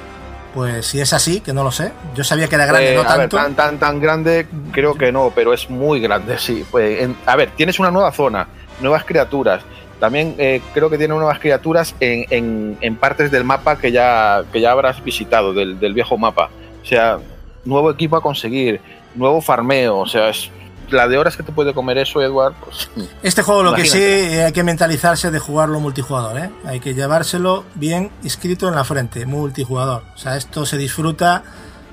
[0.54, 1.92] Pues si es así, que no lo sé.
[2.14, 3.36] Yo sabía que era grande, no tanto.
[3.36, 6.64] tan, tan, tan grande, creo que no, pero es muy grande, sí.
[6.70, 8.48] Pues, a ver, tienes una nueva zona,
[8.80, 9.62] nuevas criaturas.
[10.00, 14.60] También eh, creo que tiene nuevas criaturas en, en, partes del mapa que ya, que
[14.60, 16.50] ya habrás visitado, del, del viejo mapa.
[16.82, 17.18] O sea,
[17.64, 18.80] nuevo equipo a conseguir,
[19.14, 20.50] nuevo farmeo, o sea, es
[20.90, 22.90] la de horas que te puede comer eso, Edward, pues.
[23.22, 26.50] Este juego lo que sí hay que mentalizarse de jugarlo multijugador, ¿eh?
[26.64, 30.04] Hay que llevárselo bien escrito en la frente, multijugador.
[30.14, 31.42] O sea, esto se disfruta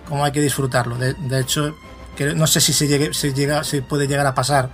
[0.08, 0.98] como hay que disfrutarlo.
[0.98, 1.76] De, hecho,
[2.16, 4.70] que no sé si se, llegue, se, llega, se puede llegar a pasar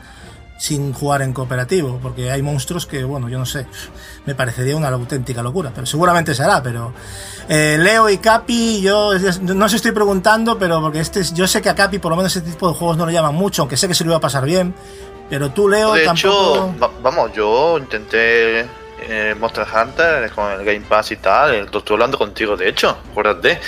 [0.61, 3.65] sin jugar en cooperativo, porque hay monstruos que, bueno, yo no sé,
[4.27, 6.93] me parecería una auténtica locura, pero seguramente se hará, pero
[7.49, 9.09] eh, Leo y Capi, yo
[9.41, 12.35] no os estoy preguntando, pero porque este, yo sé que a Capi por lo menos
[12.35, 14.21] este tipo de juegos no lo llaman mucho, aunque sé que se lo iba a
[14.21, 14.75] pasar bien,
[15.31, 16.75] pero tú, Leo, de tampoco...
[16.77, 18.67] Hecho, vamos, yo intenté
[19.01, 21.55] eh, Monster Hunter con el Game Pass y tal.
[21.55, 23.59] Estoy hablando contigo, de hecho, acuérdate.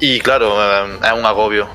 [0.00, 1.68] Y claro, eh, es un agobio.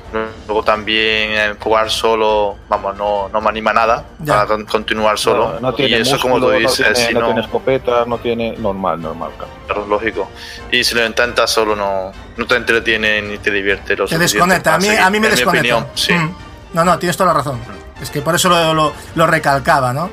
[0.46, 5.58] Luego también eh, jugar solo, vamos, no, no me anima nada para continuar solo.
[5.60, 8.56] No, tiene y eso, como tú dices, no tiene, no, tiene escopeta, no tiene.
[8.56, 9.30] Normal, normal.
[9.66, 10.30] Claro, lógico.
[10.70, 13.96] Y si lo intentas solo, no, no te entretiene ni te divierte.
[13.96, 14.74] Lo te desconecta.
[14.74, 15.86] A mí, a mí me desconecta.
[15.94, 16.14] sí.
[16.14, 16.34] Mm.
[16.72, 17.60] No, no, tienes toda la razón.
[18.00, 20.10] Es que por eso lo, lo, lo recalcaba, ¿no?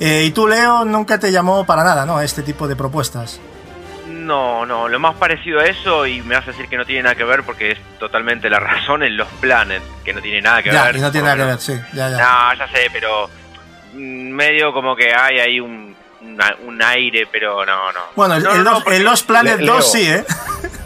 [0.00, 2.20] Eh, y tú, Leo, nunca te llamó para nada, ¿no?
[2.20, 3.40] Este tipo de propuestas.
[4.08, 7.02] No, no, lo más parecido a eso, y me vas a decir que no tiene
[7.04, 10.62] nada que ver porque es totalmente la razón en los planes, que no tiene nada
[10.62, 10.96] que Ya, ver.
[10.96, 12.18] y no tiene nada que ver, sí, ya, ya.
[12.18, 13.28] No, ya sé, pero
[13.94, 18.00] mm, medio como que hay ahí un, una- un aire, pero no, no.
[18.16, 18.52] Bueno, el, No,
[18.86, 19.74] el no, Lost Planet Leo.
[19.76, 20.24] 2 sí, ¿eh?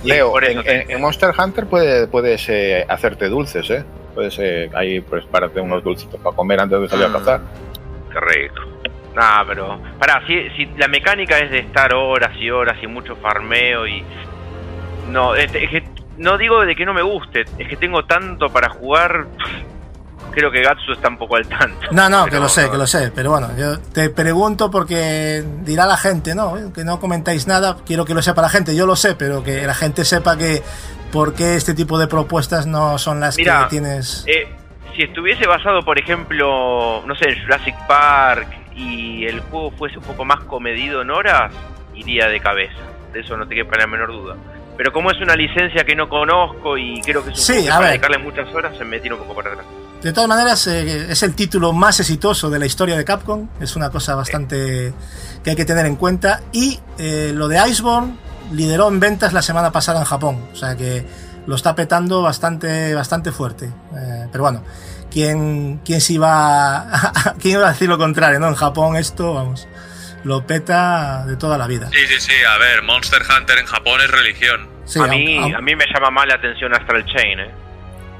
[0.04, 3.84] Leo, por eso en, te- en- en Monster Hunter puede- puedes eh, hacerte dulces, ¿eh?
[4.14, 7.16] Puedes eh, ahí pues párate unos dulcitos para comer antes de salir Mm.
[7.16, 7.40] a cazar.
[8.12, 8.54] Qué rico.
[9.14, 9.80] Nah, pero.
[9.98, 14.04] Pará, si, si la mecánica es de estar horas y horas y mucho farmeo y.
[15.08, 15.84] No, es, es que.
[16.18, 19.26] No digo de que no me guste, es que tengo tanto para jugar.
[20.32, 21.88] Creo que Gatsu está un poco al tanto.
[21.90, 25.86] No, no, que lo sé, que lo sé, pero bueno, yo te pregunto porque dirá
[25.86, 26.72] la gente, ¿no?
[26.72, 29.66] Que no comentáis nada, quiero que lo sepa la gente, yo lo sé, pero que
[29.66, 30.62] la gente sepa que
[31.10, 34.24] por qué este tipo de propuestas no son las que tienes...
[34.28, 34.46] Eh,
[34.94, 40.04] si estuviese basado, por ejemplo, no sé, en Jurassic Park y el juego fuese un
[40.04, 41.52] poco más comedido en horas,
[41.94, 42.80] iría de cabeza.
[43.12, 44.36] De eso no te quepa la menor duda.
[44.76, 47.66] Pero como es una licencia que no conozco y creo que es un Sí, juego
[47.66, 49.66] que a para dedicarle muchas horas, se me tira un poco para atrás.
[50.02, 53.48] De todas maneras, eh, es el título más exitoso de la historia de Capcom.
[53.60, 54.94] Es una cosa bastante
[55.44, 56.40] que hay que tener en cuenta.
[56.52, 58.14] Y eh, lo de Iceborne
[58.52, 60.42] lideró en ventas la semana pasada en Japón.
[60.52, 61.04] O sea que
[61.46, 63.66] lo está petando bastante, bastante fuerte.
[63.66, 64.62] Eh, pero bueno,
[65.10, 68.40] ¿quién, quién se iba a, quién iba a decir lo contrario?
[68.40, 68.48] ¿no?
[68.48, 69.68] En Japón esto, vamos,
[70.24, 71.88] lo peta de toda la vida.
[71.92, 72.32] Sí, sí, sí.
[72.48, 74.68] A ver, Monster Hunter en Japón es religión.
[74.84, 77.50] Sí, a, mí, a mí me llama más la atención Astral Chain, ¿eh?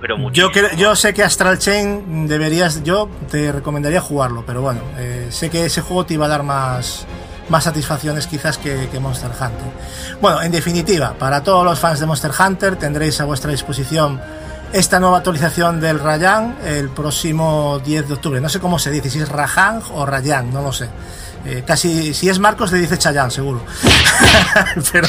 [0.01, 5.27] Pero Yo, yo sé que Astral Chain deberías, yo te recomendaría jugarlo, pero bueno, eh,
[5.31, 7.07] sé que ese juego te iba a dar más,
[7.51, 10.19] más satisfacciones quizás que, que Monster Hunter.
[10.23, 14.23] Bueno, en definitiva, para todos los fans de Monster Hunter tendréis a vuestra disposición
[14.73, 18.41] esta nueva actualización del Rayan el próximo 10 de octubre.
[18.41, 20.89] No sé cómo se dice, si es Rajan o Rayan, no lo sé.
[21.47, 23.63] Eh, casi, si es Marcos le dice Chayanne, seguro.
[24.93, 25.09] pero,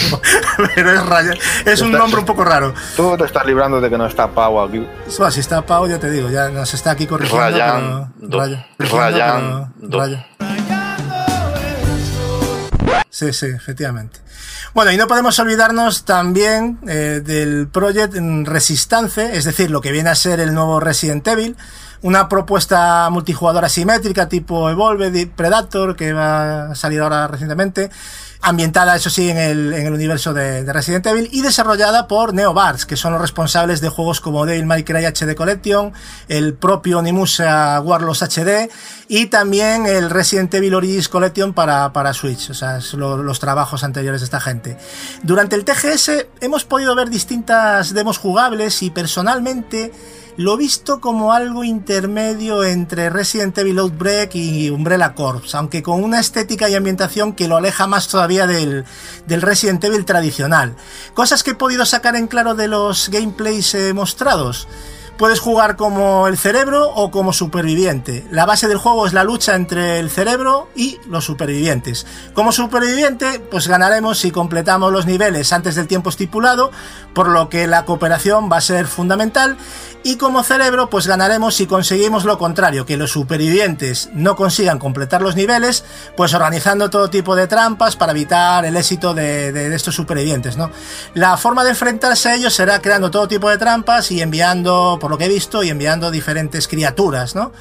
[0.75, 1.35] pero es Rayan.
[1.65, 2.73] Es un nombre un poco raro.
[2.95, 4.87] Tú te estás librando de que no está Pau aquí.
[5.17, 7.45] Bueno, si está Pau, ya te digo, ya nos está aquí corrigiendo.
[7.49, 8.37] Ryan pero- do-
[8.77, 8.89] pero-
[9.77, 10.25] do- Ryan.
[13.09, 14.19] Sí, sí, efectivamente.
[14.73, 18.15] Bueno, y no podemos olvidarnos también eh, del Project
[18.45, 21.57] Resistance, es decir, lo que viene a ser el nuevo Resident Evil,
[22.03, 27.91] una propuesta multijugadora asimétrica tipo Evolved Predator que va a salir ahora recientemente,
[28.41, 32.33] ambientada, eso sí, en el, en el universo de, de Resident Evil y desarrollada por
[32.33, 35.93] Neobards, que son los responsables de juegos como Devil May Cry HD Collection,
[36.27, 38.69] el propio Onimusha Warlords HD
[39.07, 43.83] y también el Resident Evil Origins Collection para, para Switch, o sea, lo- los trabajos
[43.83, 44.77] anteriores de esta gente.
[45.21, 49.91] Durante el TGS hemos podido ver distintas demos jugables y personalmente
[50.37, 56.19] lo visto como algo intermedio entre Resident Evil Outbreak y Umbrella Corps, aunque con una
[56.19, 58.85] estética y ambientación que lo aleja más todavía del,
[59.27, 60.75] del Resident Evil tradicional.
[61.13, 64.67] Cosas que he podido sacar en claro de los gameplays eh, mostrados.
[65.17, 68.25] Puedes jugar como el cerebro o como superviviente.
[68.31, 72.07] La base del juego es la lucha entre el cerebro y los supervivientes.
[72.33, 76.71] Como superviviente, pues ganaremos si completamos los niveles antes del tiempo estipulado,
[77.13, 79.57] por lo que la cooperación va a ser fundamental.
[80.03, 85.21] Y como cerebro, pues ganaremos si conseguimos lo contrario, que los supervivientes no consigan completar
[85.21, 85.85] los niveles,
[86.17, 90.57] pues organizando todo tipo de trampas para evitar el éxito de, estos supervivientes.
[91.13, 95.11] La forma de enfrentarse a ellos será creando todo tipo de trampas y enviando, por
[95.11, 97.51] lo que he visto, y enviando diferentes criaturas, ¿no?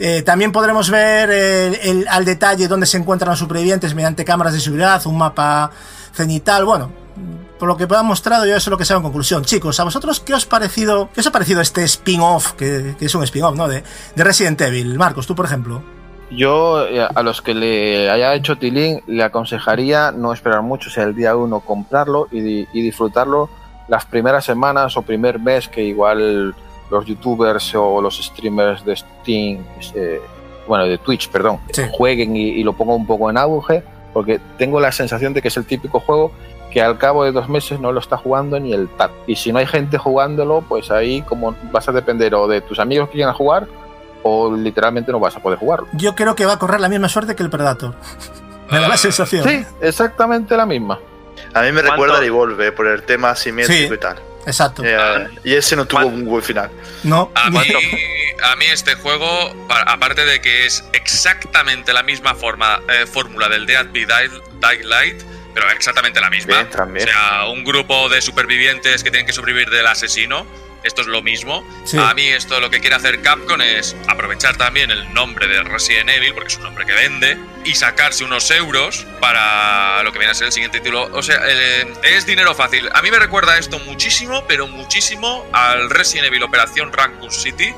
[0.00, 1.78] Eh, también podremos ver
[2.08, 5.70] al detalle dónde se encuentran los supervivientes mediante cámaras de seguridad, un mapa
[6.12, 6.90] cenital, bueno,
[7.58, 9.44] por lo que me han mostrado, yo eso es lo que sé en conclusión.
[9.44, 13.22] Chicos, ¿a vosotros qué os, parecido, qué os ha parecido este spin-off, que, es un
[13.22, 13.68] spin-off, ¿no?
[13.68, 13.82] De,
[14.14, 14.96] de Resident Evil.
[14.98, 15.82] Marcos, tú, por ejemplo.
[16.30, 20.92] Yo, eh, a los que le haya hecho Tilín, le aconsejaría no esperar mucho, o
[20.92, 23.48] sea, el día uno comprarlo y disfrutarlo
[23.88, 26.54] las primeras semanas o primer mes que igual
[26.90, 29.64] los youtubers o los streamers de Steam,
[29.94, 30.20] eh,
[30.66, 31.82] bueno, de Twitch, perdón, Sí.
[31.92, 33.82] jueguen y, y lo pongan un poco en auge,
[34.12, 36.32] porque tengo la sensación de que es el típico juego
[36.70, 39.10] que al cabo de dos meses no lo está jugando ni el TAT.
[39.26, 42.78] Y si no hay gente jugándolo, pues ahí como vas a depender o de tus
[42.78, 43.66] amigos que quieran jugar
[44.22, 45.86] o literalmente no vas a poder jugarlo.
[45.92, 47.94] Yo creo que va a correr la misma suerte que el Predator.
[48.70, 49.44] Me da la sensación.
[49.48, 50.98] Sí, exactamente la misma.
[51.54, 51.90] A mí me ¿Cuánto?
[51.92, 53.94] recuerda a Evolve por el tema asimétrico Sí.
[53.94, 54.16] y tal.
[54.46, 54.82] Exacto.
[54.84, 56.70] Eh, y ese no tuvo un buen final.
[57.02, 57.78] No, A mí, ¿Cuánto?
[58.44, 63.48] a mí este juego, pa- aparte de que es exactamente la misma forma, eh, fórmula
[63.48, 65.22] del Dead by Day- Daylight,
[65.54, 66.54] pero exactamente la misma.
[66.54, 67.08] Bien, también.
[67.08, 70.46] O sea, un grupo de supervivientes que tienen que sobrevivir del asesino.
[70.86, 71.66] Esto es lo mismo.
[71.84, 71.98] Sí.
[71.98, 76.10] A mí esto lo que quiere hacer Capcom es aprovechar también el nombre de Resident
[76.10, 80.30] Evil, porque es un nombre que vende, y sacarse unos euros para lo que viene
[80.32, 81.10] a ser el siguiente título.
[81.12, 82.88] O sea, eh, es dinero fácil.
[82.94, 87.74] A mí me recuerda esto muchísimo, pero muchísimo al Resident Evil Operación Raccoon City,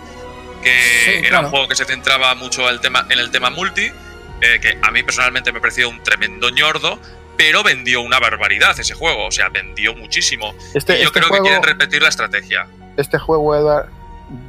[0.62, 1.44] que Sí, era claro.
[1.46, 3.90] un juego que se centraba mucho el tema, en el tema multi,
[4.40, 7.00] eh, que a mí personalmente me pareció un tremendo ñordo,
[7.36, 10.56] pero vendió una barbaridad ese juego, o sea, vendió muchísimo.
[10.74, 12.66] Este, y yo este creo juego, que quieren repetir la estrategia.
[12.98, 13.86] Este juego, Edward,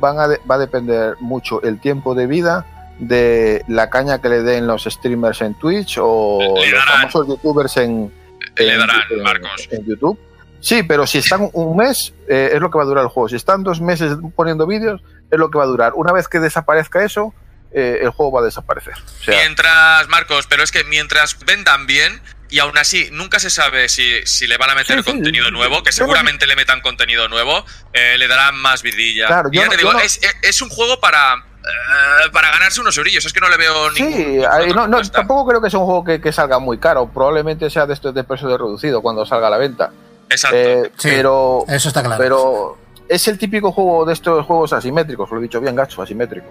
[0.02, 2.66] van a de- va a depender mucho el tiempo de vida
[3.00, 7.00] de la caña que le den los streamers en Twitch o Le los darán.
[7.10, 8.12] famosos youtubers en,
[8.58, 9.68] Le en- darán, en- Marcos.
[9.72, 10.20] en YouTube.
[10.60, 13.30] Sí, pero si están un mes, eh, es lo que va a durar el juego.
[13.30, 15.02] Si están dos meses poniendo vídeos,
[15.32, 15.94] es lo que va a durar.
[15.96, 17.34] Una vez que desaparezca eso,
[17.72, 18.94] eh, el juego va a desaparecer.
[18.96, 22.20] O sea, Mientras, Marcos, pero es que mientras vendan bien,
[22.50, 25.12] y aún así nunca se sabe si, si le van a meter Sí, sí.
[25.12, 27.64] contenido nuevo, que seguramente le metan contenido nuevo,
[27.94, 29.28] eh, le darán más vidilla.
[29.28, 32.30] Claro, Y yo ya no- te digo, no- es, es- es un juego para, eh,
[32.32, 34.14] para ganarse unos eurillos, es que no le veo ningún...
[34.14, 37.08] Sí, no, no, tampoco creo que sea un juego que, que salga muy caro.
[37.14, 39.92] Probablemente sea de estos de precio de reducido cuando salga a la venta.
[40.30, 40.58] Exacto.
[40.58, 42.18] Eh, Sí, pero, Eso está claro.
[42.22, 42.78] pero
[43.08, 45.30] es el típico juego de estos juegos asimétricos.
[45.32, 46.48] Lo he dicho bien, gacho, asimétrico.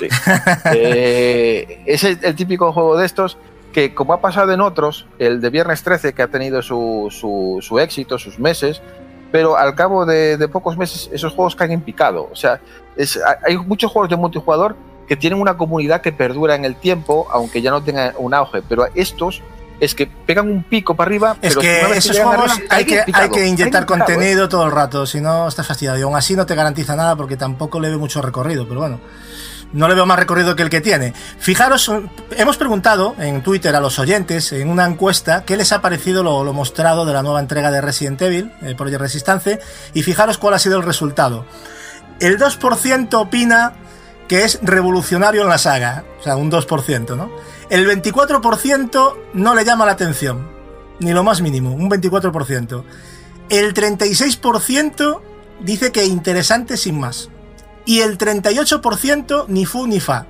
[0.00, 0.08] Sí.
[0.74, 3.36] Eh, es el, el típico juego de estos
[3.76, 7.58] que, como ha pasado en otros, el de Viernes 13, que ha tenido su, su,
[7.60, 8.80] su éxito, sus meses,
[9.30, 12.26] pero al cabo de, de pocos meses esos juegos caen en picado.
[12.32, 12.58] O sea,
[12.96, 14.76] es- hay muchos juegos de multijugador
[15.06, 18.62] que tienen una comunidad que perdura en el tiempo, aunque ya no tenga un auge,
[18.66, 19.42] pero estos
[19.78, 21.36] es que pegan un pico para arriba.
[21.42, 23.82] Es pero que una vez esos llegan juegos arriba, hay que, picado, hay que inyectar
[23.84, 24.06] picado, ¿eh?
[24.06, 25.98] contenido todo el rato, si no estás fastidiado.
[25.98, 29.00] Y aún así no te garantiza nada porque tampoco le ve mucho recorrido, pero bueno.
[29.72, 31.12] No le veo más recorrido que el que tiene.
[31.38, 31.90] Fijaros,
[32.36, 36.52] hemos preguntado en Twitter a los oyentes en una encuesta qué les ha parecido lo,
[36.52, 39.60] mostrado de la nueva entrega de Resident Evil, eh, Project Resistance,
[39.92, 41.44] y fijaros cuál ha sido el resultado.
[42.20, 43.74] El 2% opina
[44.28, 47.30] que es revolucionario en la saga, o sea, un 2%, ¿no?
[47.70, 50.48] El 24% no le llama la atención,
[51.00, 52.84] ni lo más mínimo, un 24%.
[53.48, 55.20] El 36%
[55.60, 57.30] dice que interesante sin más.
[57.86, 60.26] Y el 38% ni fu ni fa.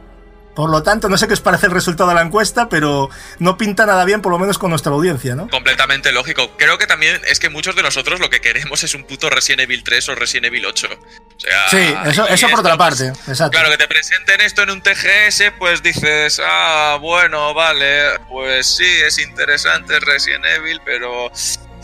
[0.54, 3.10] Por lo tanto, no sé qué os parece el resultado de la encuesta, pero
[3.40, 5.48] no pinta nada bien, por lo menos con nuestra audiencia, ¿no?
[5.50, 6.50] Completamente lógico.
[6.56, 9.60] Creo que también es que muchos de nosotros lo que queremos es un puto Resident
[9.64, 10.88] Evil 3 o Resident Evil 8.
[10.88, 13.50] O sea, Sí, eso, eso por otra pues, parte, exacto.
[13.50, 18.86] Claro, que te presenten esto en un TGS, pues dices, ah, bueno, vale, pues sí,
[19.06, 21.26] es interesante Resident Evil, pero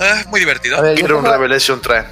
[0.00, 0.78] ah, es muy divertido.
[0.78, 2.04] A ver, yo Quiero un tengo, Revelation 3.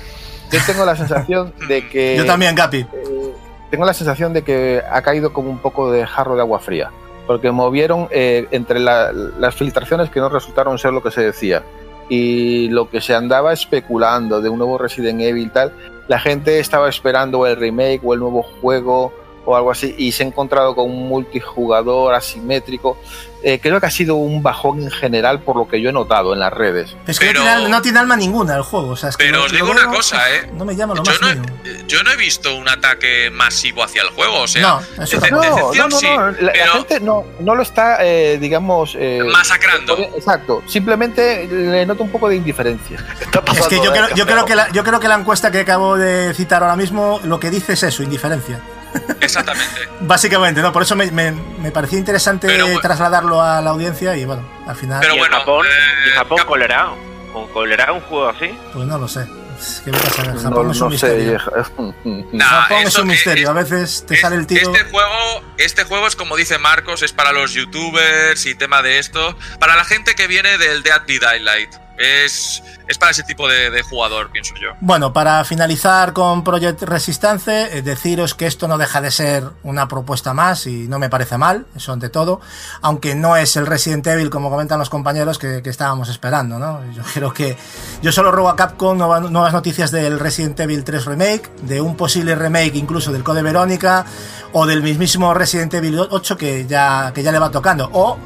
[0.52, 2.16] yo tengo la sensación de que.
[2.18, 2.80] Yo también, Capi.
[2.80, 3.29] eh,
[3.70, 6.90] tengo la sensación de que ha caído como un poco de jarro de agua fría,
[7.26, 11.62] porque movieron eh, entre la- las filtraciones que no resultaron ser lo que se decía
[12.08, 15.72] y lo que se andaba especulando de un nuevo Resident Evil y tal,
[16.08, 19.12] la gente estaba esperando el remake o el nuevo juego
[19.50, 22.96] o algo así y se ha encontrado con un multijugador asimétrico.
[23.42, 26.34] Eh, creo que ha sido un bajón en general por lo que yo he notado
[26.34, 26.94] en las redes.
[27.06, 28.90] Es que Pero- no, tiene, no tiene alma ninguna el juego.
[28.90, 30.50] O sea, es que Pero lo- os digo veo- una cosa, ¿eh?
[30.52, 31.42] No me llama lo Yo más no,
[31.88, 34.60] yo no he visto un ataque masivo hacia el juego, o sea,
[34.96, 35.30] No, eso de-.
[35.30, 38.94] No, no, decepción no, sí, no, la, la gente no, no lo está, eh, digamos...
[38.98, 39.96] eh, masacrando.
[39.98, 42.98] Exacto, simplemente le noto un poco de indiferencia.
[43.22, 45.60] Está Es que yo creo, yo, creo que la, yo creo que la encuesta que
[45.60, 48.60] acabo de citar ahora mismo lo que dice es eso, indiferencia.
[49.20, 49.88] Exactamente.
[50.00, 50.72] Básicamente, ¿no?
[50.72, 54.76] Por eso me, me, me parecía interesante Pero trasladarlo a la audiencia y bueno, al
[54.76, 55.70] final, Pero ¿Y bueno, en Japón, eh,
[56.06, 56.88] ¿y en Japón Cap- colerá?
[57.32, 58.50] ¿Con colerá un juego así?
[58.72, 59.26] pues no lo sé.
[59.60, 61.38] Es que vete a saber, No, Japón es un no misterio.
[62.32, 63.50] Nah, Japón es eso un misterio.
[63.50, 64.72] A veces te Es- sale el tiro.
[64.74, 68.98] Este juego, este juego es como dice Marcos, es para los youtubers y tema de
[68.98, 69.36] esto.
[69.58, 71.74] Para la gente que viene del Dead by Daylight.
[72.02, 72.62] Es,
[72.98, 74.70] para ese tipo de, jugador, pienso yo.
[74.80, 79.86] Bueno, para finalizar con Project Resistance, eh, deciros que esto no deja de ser una
[79.86, 82.40] propuesta más y no me parece mal, eso ante todo,
[82.80, 86.80] aunque no es el Resident Evil, como comentan los compañeros, que, estábamos esperando, ¿no?
[86.94, 87.58] Yo creo que
[88.00, 91.96] yo solo robo a Capcom nueva- nuevas noticias del Resident Evil 3 Remake, de un
[91.96, 94.06] posible remake incluso del Code Verónica
[94.54, 98.18] o del mismísimo Resident Evil 8 que ya, que ya le va tocando, o,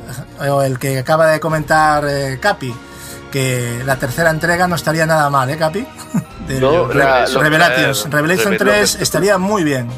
[0.48, 2.72] o el que acaba de comentar eh, Capi.
[3.34, 5.84] Que la tercera entrega no estaría nada mal, ¿eh, Capi?
[6.46, 8.04] Del Yo, la- lo- Revelations.
[8.06, 9.88] eh, Revelation Revel- 3 estaría muy bien.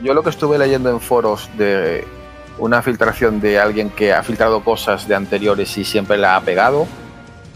[0.00, 2.06] Yo lo que estuve leyendo en foros de
[2.56, 6.86] una filtración de alguien que ha filtrado cosas de anteriores y siempre la ha pegado,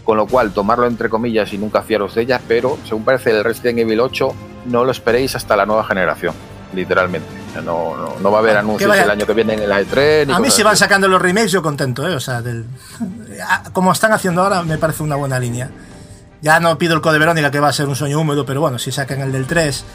[0.03, 3.43] con lo cual tomarlo entre comillas y nunca fiaros de ellas, pero según parece el
[3.43, 4.35] Resident Evil 8
[4.65, 6.35] no lo esperéis hasta la nueva generación,
[6.75, 7.27] literalmente.
[7.61, 9.71] No, no, no va a haber Que anuncios vaya- el año que viene en el
[9.71, 10.27] E3.
[10.27, 12.15] ni A mí si van sacando los remakes yo contento, ¿eh?
[12.15, 12.65] O sea, del...
[13.47, 15.69] Ah, como están haciendo ahora me parece una buena línea.
[16.41, 18.77] Ya no pido el Code Verónica que va a ser un sueño húmedo, pero bueno,
[18.79, 19.85] si sacan el del 3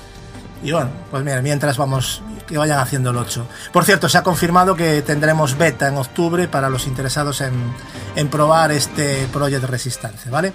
[0.62, 3.46] Y bueno, pues mira, mientras vamos, que vayan haciendo el 8.
[3.72, 8.72] Por cierto, se ha confirmado que tendremos beta en octubre para los interesados en, probar
[8.72, 10.52] este Project Resistance, ¿vale?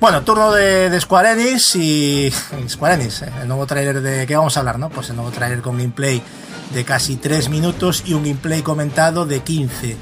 [0.00, 2.32] Bueno, turno de, de Square Enix y
[2.68, 4.90] Square Enix, eh, el nuevo tráiler de que vamos a hablar, ¿no?
[4.90, 6.22] Pues el nuevo tráiler con gameplay
[6.74, 9.96] de casi 3 minutos y un gameplay comentado de 15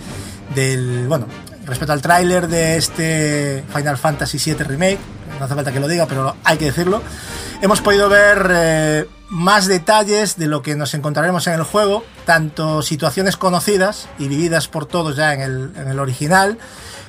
[0.55, 1.27] del, bueno,
[1.66, 4.99] respecto al tráiler de este Final Fantasy VII Remake,
[5.39, 7.03] no hace falta que lo diga, pero hay que decirlo,
[7.61, 12.82] hemos podido ver eh, más detalles de lo que nos encontraremos en el juego, tanto
[12.82, 16.56] situaciones conocidas y vividas por todos ya en el, en el original,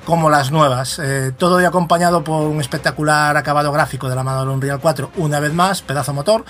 [0.05, 0.97] como las nuevas.
[0.97, 5.39] Eh, todo acompañado por un espectacular acabado gráfico de la mano del Unreal 4, una
[5.39, 6.45] vez más, pedazo motor,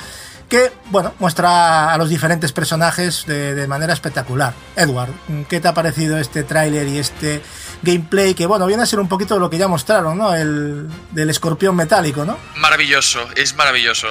[0.47, 4.53] que, bueno, muestra a los diferentes personajes de, de manera espectacular.
[4.77, 5.11] Edward,
[5.49, 7.41] ¿qué te ha parecido este tráiler y este
[7.81, 10.33] gameplay que, bueno, viene a ser un poquito de lo que ya mostraron, ¿no?
[10.33, 12.37] El del escorpión metálico, ¿no?
[12.55, 14.07] Maravilloso, es maravilloso.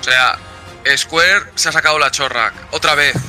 [0.00, 0.38] O sea,
[0.96, 3.14] Square se ha sacado la chorra, otra vez.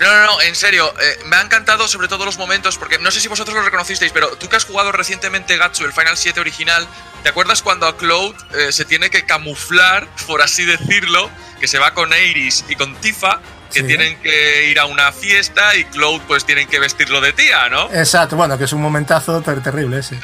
[0.00, 3.10] No, no, no, en serio, eh, me ha encantado sobre todo los momentos, porque no
[3.10, 6.38] sé si vosotros lo reconocisteis, pero tú que has jugado recientemente Gatsu, el Final 7
[6.38, 6.86] original,
[7.24, 11.28] ¿te acuerdas cuando a Cloud eh, se tiene que camuflar, por así decirlo,
[11.58, 13.40] que se va con Iris y con Tifa,
[13.72, 13.86] que Sí.
[13.86, 17.92] tienen que ir a una fiesta y Cloud pues tienen que vestirlo de tía, ¿no?
[17.92, 20.14] Exacto, bueno, que es un momentazo ter- terrible ese.
[20.16, 20.20] Eh,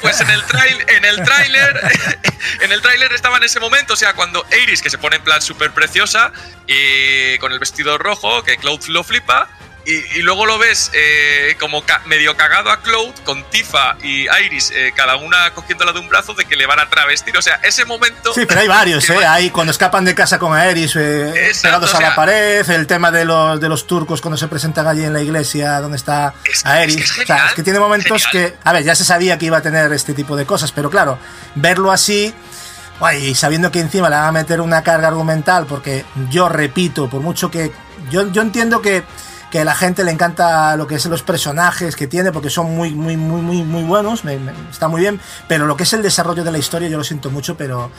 [0.00, 1.80] pues en el trail, en el tráiler,
[2.62, 5.22] en el tráiler estaba en ese momento, o sea, cuando Iris que se pone en
[5.22, 6.32] plan súper preciosa
[6.66, 9.48] y con el vestido rojo, que Cloud lo flipa.
[9.86, 14.26] Y, y luego lo ves eh, como ca- medio cagado a Cloud con Tifa y
[14.44, 17.36] Iris, eh, cada una cogiéndola de un brazo de que le van a travestir.
[17.38, 18.34] O sea, ese momento.
[18.34, 19.24] Sí, pero hay varios, ¿eh?
[19.24, 22.86] Hay cuando escapan de casa con Aeris eh, Exacto, pegados o a la pared, el
[22.88, 26.34] tema de los, de los turcos cuando se presentan allí en la iglesia donde está
[26.44, 26.96] Es Aeris.
[26.96, 28.52] es que es o sea, genial, es que tiene momentos genial.
[28.52, 30.90] que, a ver, ya se sabía que iba a tener este tipo de cosas, pero
[30.90, 31.18] claro,
[31.54, 32.34] verlo así,
[33.20, 37.20] y sabiendo que encima le van a meter una carga argumental, porque yo repito, por
[37.20, 37.70] mucho que.
[38.10, 39.02] Yo, yo entiendo que,
[39.50, 42.74] que a la gente le encanta lo que es los personajes que tiene, porque son
[42.74, 45.92] muy, muy, muy, muy, muy buenos, me- me- está muy bien, pero lo que es
[45.92, 47.90] el desarrollo de la historia, yo lo siento mucho, pero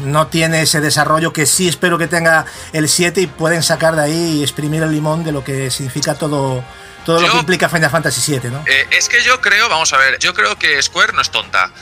[0.00, 4.02] no tiene ese desarrollo que sí espero que tenga el 7 y pueden sacar de
[4.02, 6.62] ahí y exprimir el limón de lo que significa todo,
[7.04, 8.62] todo lo que implica Final Fantasy 7, ¿no?
[8.66, 11.72] Eh, es que yo creo, vamos a ver, yo creo que Square no es tonta.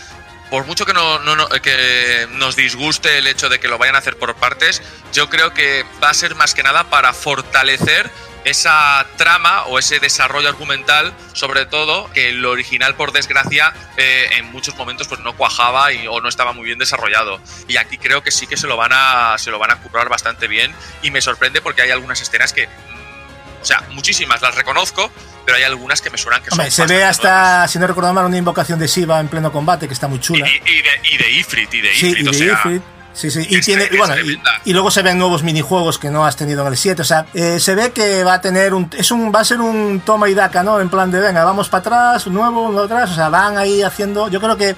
[0.51, 3.97] Por mucho que, no, no- no- que nos disguste el hecho de que lo vayan
[3.97, 4.81] a hacer por partes,
[5.13, 8.11] yo creo que va a ser más que nada para fortalecer
[8.45, 14.53] esa trama o ese desarrollo argumental, sobre todo que el original, por desgracia, eh, en
[14.53, 17.41] muchos momentos pues no cuajaba y, o no estaba muy bien desarrollado.
[17.67, 20.09] Y aquí creo que sí que se lo van a, se lo van a currar
[20.09, 24.55] bastante bien y me sorprende porque hay algunas escenas que, mm, o sea, muchísimas las
[24.55, 25.11] reconozco,
[25.47, 27.17] pero hay algunas que me suenan que Hombre, son se ve nuevas.
[27.17, 30.19] hasta, si no recuerdo mal, una invocación de Shiva en pleno combate que está muy
[30.19, 30.47] Y, chula.
[30.47, 32.83] y de, y de Ifrit, y de Sí, Ifrit, y o de sea, Ifrit.
[33.15, 33.47] Sí, sí.
[33.49, 36.61] Y, tiene, y bueno, y, y luego se ven nuevos minijuegos que no has tenido
[36.67, 37.01] en el 7.
[37.01, 38.91] O sea, eh, se ve que va a tener un.
[38.99, 40.83] Es un va a ser un toma y daca, ¿no?
[40.83, 43.11] En plan de venga, vamos para atrás, un nuevo, uno atrás.
[43.13, 44.29] O sea, van ahí haciendo.
[44.29, 44.77] Yo creo que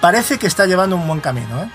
[0.00, 1.68] parece que está llevando un buen camino, ¿eh?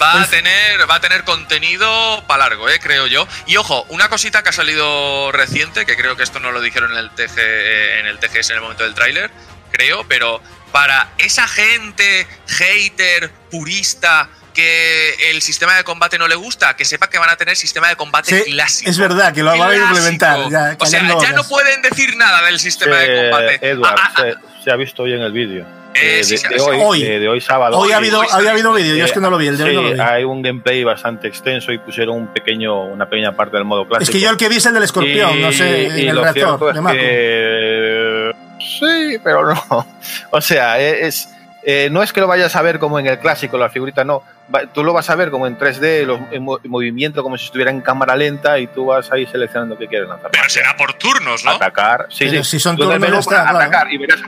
[0.00, 3.26] Va a tener, va a tener contenido para largo, eh, creo yo.
[3.46, 6.92] Y ojo, una cosita que ha salido reciente, que creo que esto no lo dijeron
[6.92, 9.30] en el TG, eh, en el TGS en el momento del tráiler,
[9.72, 10.40] creo, pero
[10.72, 17.10] para esa gente hater, purista, que el sistema de combate no le gusta, que sepa
[17.10, 18.90] que van a tener sistema de combate Sí, clásico.
[18.90, 22.42] es verdad, que lo van a implementar, ya, o sea, ya no pueden decir nada
[22.46, 23.58] del sistema de combate.
[23.68, 25.66] Edward, Ah, ah, se, se ha visto hoy en el vídeo.
[26.02, 26.64] Eh, Eh, sí, de, sí, de sí.
[26.68, 27.02] hoy, Hoy.
[27.02, 27.78] eh, de hoy sábado.
[27.78, 29.56] Hoy ha hoy- habido, hoy había habido vídeo, yo es que no lo vi, el
[29.58, 30.00] de hoy Sí, no lo vi.
[30.00, 34.02] hay un gameplay bastante extenso y pusieron un pequeño, una pequeña parte del modo clásico.
[34.04, 36.08] Es que yo el que vi es el del escorpión, Y- no sé, y en
[36.10, 36.96] el lo reactor cierto es de Mako.
[36.96, 39.86] que- Sí, pero no.
[40.30, 41.28] O sea, es,
[41.62, 44.22] eh, no es que lo vayas a ver como en el clásico, la figurita no.
[44.54, 47.36] Va- Tú lo vas a ver como en 3D, los, en, mo- en movimiento, como
[47.36, 50.30] si estuviera en cámara lenta y tú vas ahí seleccionando qué quieres lanzar.
[50.30, 51.50] pero será por turnos, ¿no?
[51.52, 52.06] Atacar.
[52.10, 52.50] Sí, Pero sí.
[52.52, 53.58] si son Tú turnos, está, para claro.
[53.58, 54.20] atacar y verás.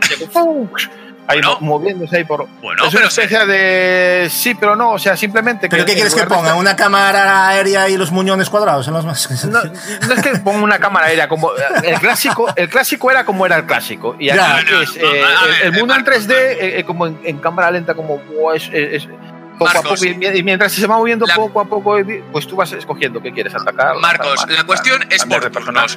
[1.28, 1.59] Ahí Bueno.
[1.60, 2.48] mo- moviéndose ahí por.
[2.60, 4.28] Bueno, es una especie de.
[4.30, 5.68] Sí, pero no, o sea, simplemente.
[5.68, 6.55] ¿Pero qué en quieres que ponga?
[6.56, 8.88] ¿Una cámara aérea y los muñones cuadrados?
[8.88, 9.28] En los más...
[9.44, 11.50] No, no es que ponga una cámara aérea como
[11.84, 14.64] el clásico el clásico era como era el clásico y aquí Ya.
[14.64, 15.24] que es, No, eh, ver,
[15.62, 18.52] el, el mundo en Marcos, 3D eh, eh, como en, en cámara lenta como wow,
[18.52, 19.09] es, es- es
[19.59, 21.96] poco a poco y, mi- y mientras se va moviendo La- poco a poco
[22.32, 25.96] pues tú vas escogiendo qué quieres atacar Marcos, la cuestión es por turnos.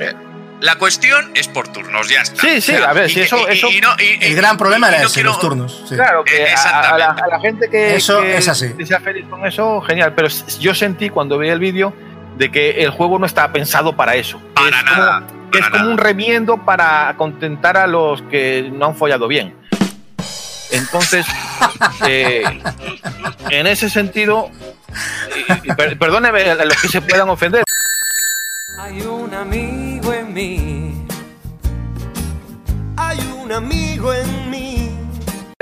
[0.62, 2.40] La cuestión es por turnos, ya está.
[2.42, 4.90] Sí, sí, a ver, y si eso- y- eso- y no- y- El gran problema
[4.90, 5.84] era no ese, quiero- los turnos.
[5.90, 5.96] sí.
[5.96, 7.22] Claro, que a, a la, exactamente.
[7.24, 8.74] a la gente que, Eso que- es así.
[8.74, 10.14] que sea feliz con eso, genial.
[10.16, 11.94] Pero s- yo sentí cuando vi el vídeo
[12.38, 14.40] de que el juego no estaba pensado para eso.
[14.54, 18.86] Para es nada, Como, que es como un remiendo para contentar a los que no
[18.86, 19.56] han follado bien.
[20.72, 21.26] Entonces,
[22.08, 22.44] Eh,
[23.50, 24.50] en ese sentido,
[25.98, 27.64] perdóneme a los que se puedan ofender.
[28.80, 29.91] Hay un amigo en
[30.34, 31.06] mí.
[32.98, 34.98] Hay un amigo en mí.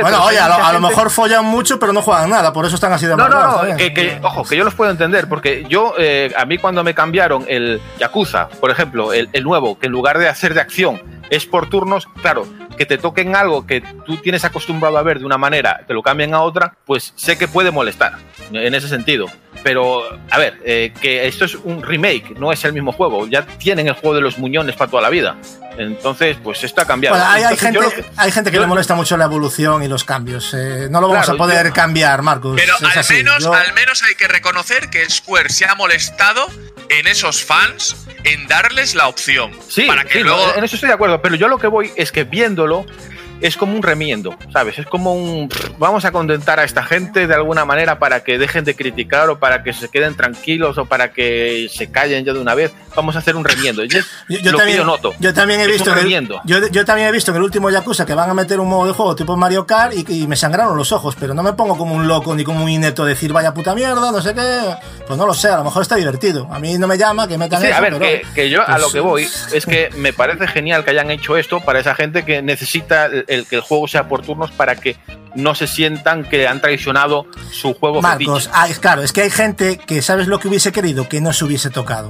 [0.02, 2.94] Bueno, oye, a lo, a mejor follan mucho, pero no juegan nada, por eso están
[2.94, 5.94] así de No, no, no, que, que- ojo, que yo los puedo entender, porque yo,
[5.98, 9.92] eh, a mí cuando me cambiaron el Yakuza, por ejemplo, el, el nuevo, que en
[9.92, 12.48] lugar de hacer de acción es por turnos, claro,
[12.78, 16.02] que te toquen algo que tú tienes acostumbrado a ver de una manera, te lo
[16.02, 18.14] cambien a otra, pues sé que puede molestar
[18.54, 19.26] en ese sentido.
[19.64, 23.46] Pero, a ver, eh, que esto es un remake, no es el mismo juego, ya
[23.46, 25.36] tienen el juego de los muñones para toda la vida.
[25.78, 27.16] Entonces, pues esto ha cambiado.
[27.18, 29.88] Bueno, hay, Entonces, gente, que- hay gente que yo- le molesta mucho la evolución y
[29.88, 30.54] los cambios.
[30.54, 32.56] eh, no lo vamos Claro, a poder yo- cambiar, Marcus.
[32.60, 33.14] Pero es al así.
[33.16, 36.48] menos, Yo- al menos hay que reconocer que Square se ha molestado
[36.90, 39.52] en esos fans en darles la opción.
[39.70, 40.54] Sí, para que sí, luego.
[40.56, 42.86] en eso estoy de acuerdo, pero yo lo que voy es que viéndolo
[43.42, 44.80] es como un remiendo, ¿sabes?
[44.80, 48.66] Es como un vamos a contentar a esta gente de alguna manera para que dejen
[48.66, 52.40] de criticar o para que se queden tranquilos o para que se callen ya de
[52.40, 52.72] una vez.
[52.96, 53.84] Vamos a hacer un remiendo.
[53.84, 55.14] Y es Yo, yo lo también, que yo noto.
[55.20, 58.06] yo también he Es visto el, yo, yo también he visto en el último Yakuza
[58.06, 60.76] que van a meter un modo de juego tipo Mario Kart y, y me sangraron
[60.76, 63.32] los ojos, pero no me pongo como un loco ni como un inepto a decir
[63.32, 64.76] vaya puta mierda, no sé qué.
[65.08, 66.48] Pues no lo sé, a lo mejor está divertido.
[66.52, 68.62] A mí no me llama que metan Sí, eso, a ver, pero, que, que yo
[68.62, 71.80] a pues, lo que voy es que me parece genial que hayan hecho esto para
[71.80, 74.98] esa gente que necesita el, que el juego sea por turnos para que
[75.36, 79.78] no se sientan que han traicionado su juego Marcos, ah, claro, es que hay gente
[79.78, 82.10] que sabes lo que hubiese querido que no se hubiese tocado.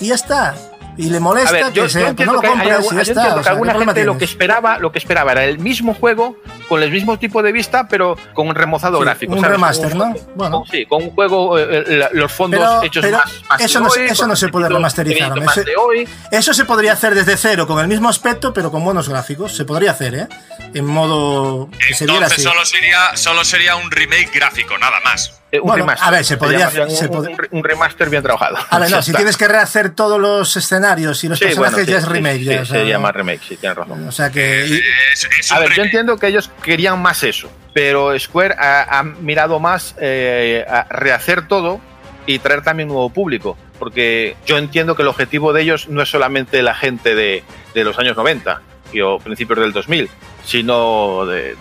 [0.00, 0.54] Y ya está.
[0.96, 2.94] Y le molesta ver, yo, que se, yo entiendo no lo que, hay compres algún-
[2.94, 3.20] y ya yo está.
[3.20, 4.30] o que sea, ¿qué alguna gente lo que tienes?
[4.30, 6.36] esperaba, lo que esperaba era el mismo juego
[6.68, 9.32] con el mismo tipo de vista, pero con un remozado Sí, gráfico.
[9.34, 9.52] un ¿sabes?
[9.52, 10.04] remaster, Con- ¿no?
[10.14, 10.64] con- Bueno.
[10.70, 13.84] sí, con un juego, eh, eh, los fondos Pero- hechos pero más, más eso de
[13.84, 15.32] no se- hoy, eso con no se puede remasterizar,
[15.78, 16.08] hoy.
[16.30, 19.54] Eso se podría hacer desde cero, con el mismo aspecto, pero con buenos gráficos.
[19.56, 20.28] Se podría hacer, ¿eh?
[20.74, 22.42] En modo que se viera Entonces así.
[22.48, 25.40] solo sería, solo sería un remake gráfico, nada más.
[25.56, 26.08] Eh, un Bueno, remaster.
[26.08, 28.56] a ver, se podría- llama- se un, pod- un re- un remaster bien trabajado.
[28.70, 31.86] A ver, no, si tienes que rehacer todos los escenarios y los Sí, personajes, bueno,
[31.86, 32.38] sí, ya es remake.
[32.38, 34.06] sí, ya, o sea, se llama remake, sí, tienes razón.
[34.08, 34.66] O sea que.
[34.66, 34.80] y-
[35.12, 35.84] Es, es A ver, yo remake.
[35.86, 41.48] entiendo que ellos querían más eso, pero Square ha, ha mirado más eh, a rehacer
[41.48, 41.80] todo
[42.26, 46.08] y traer también nuevo público, porque yo entiendo que el objetivo de ellos no es
[46.10, 48.60] solamente la gente de, de los años 90
[48.92, 50.10] y, o principios del 2000,
[50.44, 51.56] sino de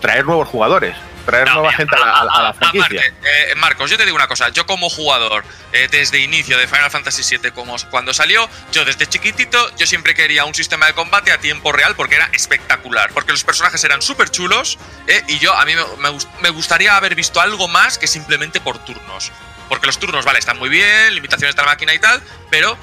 [0.00, 0.94] traer nuevos jugadores,
[1.24, 2.88] traer No, nueva mira, gente a la, a a franquicia.
[3.00, 4.48] Marque- eh, Marcos, yo te digo una cosa.
[4.50, 9.06] Yo como jugador, eh, desde inicio de Final Fantasy VII, como cuando salió, yo desde
[9.06, 13.10] chiquitito, yo siempre quería un sistema de combate a tiempo real porque era espectacular.
[13.12, 16.96] Porque los personajes eran súper chulos eh, y yo a mí me, me me gustaría
[16.96, 19.32] haber visto algo más que simplemente por turnos.
[19.68, 22.76] Porque los turnos, vale, están muy bien, limitaciones de la máquina y tal, pero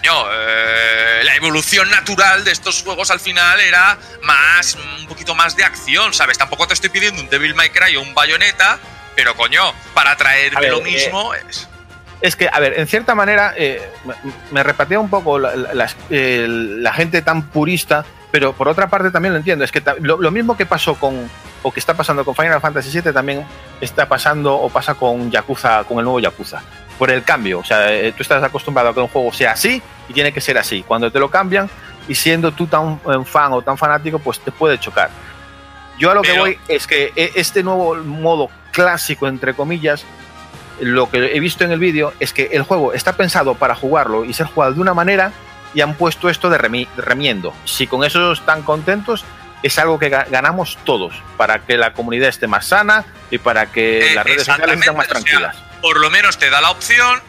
[0.00, 5.56] coño, eh, la evolución natural de estos juegos al final era más, un poquito más
[5.56, 6.38] de acción, ¿sabes?
[6.38, 8.78] Tampoco te estoy pidiendo un Devil May Cry o un Bayonetta,
[9.16, 9.62] pero coño,
[9.94, 11.68] para traerme ver, lo eh, mismo es...
[12.20, 13.80] Es que, a ver, en cierta manera eh,
[14.50, 18.88] me, repartía un poco la, la- las- el- la gente tan purista, pero por otra
[18.88, 19.64] parte también lo entiendo.
[19.64, 21.30] Es que lo, lo mismo que pasó con,
[21.62, 23.46] o que está pasando con Final Fantasy VII, también
[23.80, 26.60] está pasando o pasa con Yakuza, con el nuevo Yakuza.
[26.98, 27.60] Por el cambio.
[27.60, 30.40] O sea, eh, tú estás acostumbrado a que un juego sea así y tiene que
[30.40, 30.82] ser así.
[30.82, 31.70] Cuando te lo cambian
[32.08, 35.10] y siendo tú tan eh, fan o tan fanático, pues te puede chocar.
[35.98, 40.04] Yo a lo que voy es que eh, este nuevo modo clásico, entre comillas,
[40.80, 44.24] lo que he visto en el vídeo es que el juego está pensado para jugarlo
[44.24, 45.32] y ser jugado de una manera
[45.74, 47.52] y han puesto esto de, remi- de remiendo.
[47.64, 49.24] Si con eso están contentos,
[49.62, 53.66] es algo que ga- ganamos todos, para que la comunidad esté más sana y para
[53.66, 55.56] que Eh, las redes sociales estén más tranquilas.
[55.80, 57.20] Por lo menos te da la opción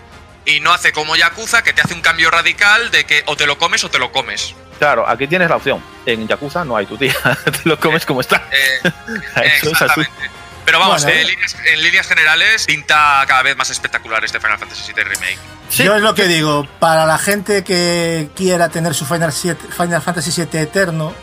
[0.45, 3.45] y no hace como Yakuza, que te hace un cambio radical de que o te
[3.45, 4.55] lo comes o te lo comes.
[4.80, 5.84] Claro, aquí tienes la opción.
[6.05, 7.13] En Yakuza no hay tu tía,
[7.43, 8.43] te lo comes como está.
[8.51, 10.01] Eh, Eso es así.
[10.01, 10.31] exactamente.
[10.65, 11.19] Pero vamos, Bueno.
[11.19, 15.38] en, líneas, en líneas generales pinta cada vez más espectacular este Final Fantasy VII Remake.
[15.69, 15.84] Sí.
[15.84, 20.01] Yo es lo que digo, para la gente que quiera tener su Final, 7 Final
[20.01, 21.13] Fantasy VII eterno,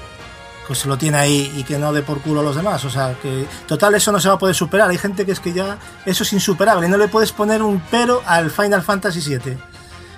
[0.66, 2.84] pues lo tiene ahí y que no dé por culo a los demás.
[2.84, 4.90] O sea, que total eso no se va a poder superar.
[4.90, 6.88] Hay gente que es que ya eso es insuperable.
[6.88, 9.56] No le puedes poner un pero al Final Fantasy VII.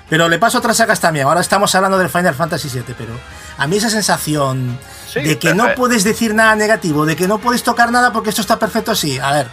[0.08, 1.26] Pero le paso otras sagas también.
[1.26, 3.12] Ahora estamos hablando del Final Fantasy VII, pero
[3.58, 7.14] a mí esa sensación Sí, de que pero, no eh, puedes decir nada negativo, de
[7.14, 9.18] que no puedes tocar nada porque esto está perfecto así.
[9.18, 9.48] A ver,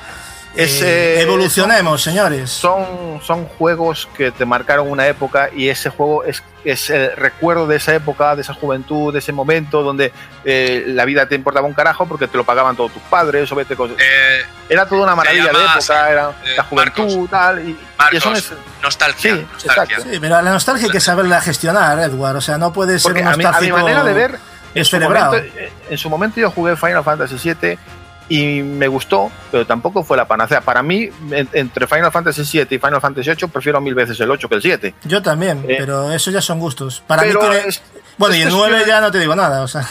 [0.55, 2.49] Es, eh, evolucionemos, señores.
[2.49, 7.67] son, son juegos que te marcaron una época y ese juego es, es el recuerdo
[7.67, 10.13] de esa época, de esa juventud, de ese momento donde
[10.45, 13.55] eh, la vida te importaba un carajo porque te lo pagaban todos tus padres o
[13.55, 13.97] vete cosas.
[13.99, 17.67] Eh, Era toda una maravilla de época, era eh, la juventud, tal.
[17.67, 19.35] Y, y Marcos, eso es, nostalgia.
[19.35, 19.99] Sí, nostalgia.
[19.99, 22.37] Sí, pero la nostalgia hay que saberla gestionar, Edward.
[22.37, 24.39] O sea, no puedes ser porque un a mi, a mi nostálgico manera de ver,
[24.73, 27.79] en su, momento, eh, en su momento yo jugué Final Fantasy VII
[28.29, 30.61] y me gustó, pero tampoco fue la panacea.
[30.61, 34.31] Para mí, en- entre Final Fantasy VII y Final Fantasy VIII, prefiero mil veces el
[34.31, 34.93] 8 que el 7.
[35.03, 37.03] Yo también, Eh, pero eso ya son gustos.
[37.05, 37.81] Para mí tiene- es-
[38.17, 39.87] Bueno, es y el cuestión 9 de- ya no te digo nada, o sea.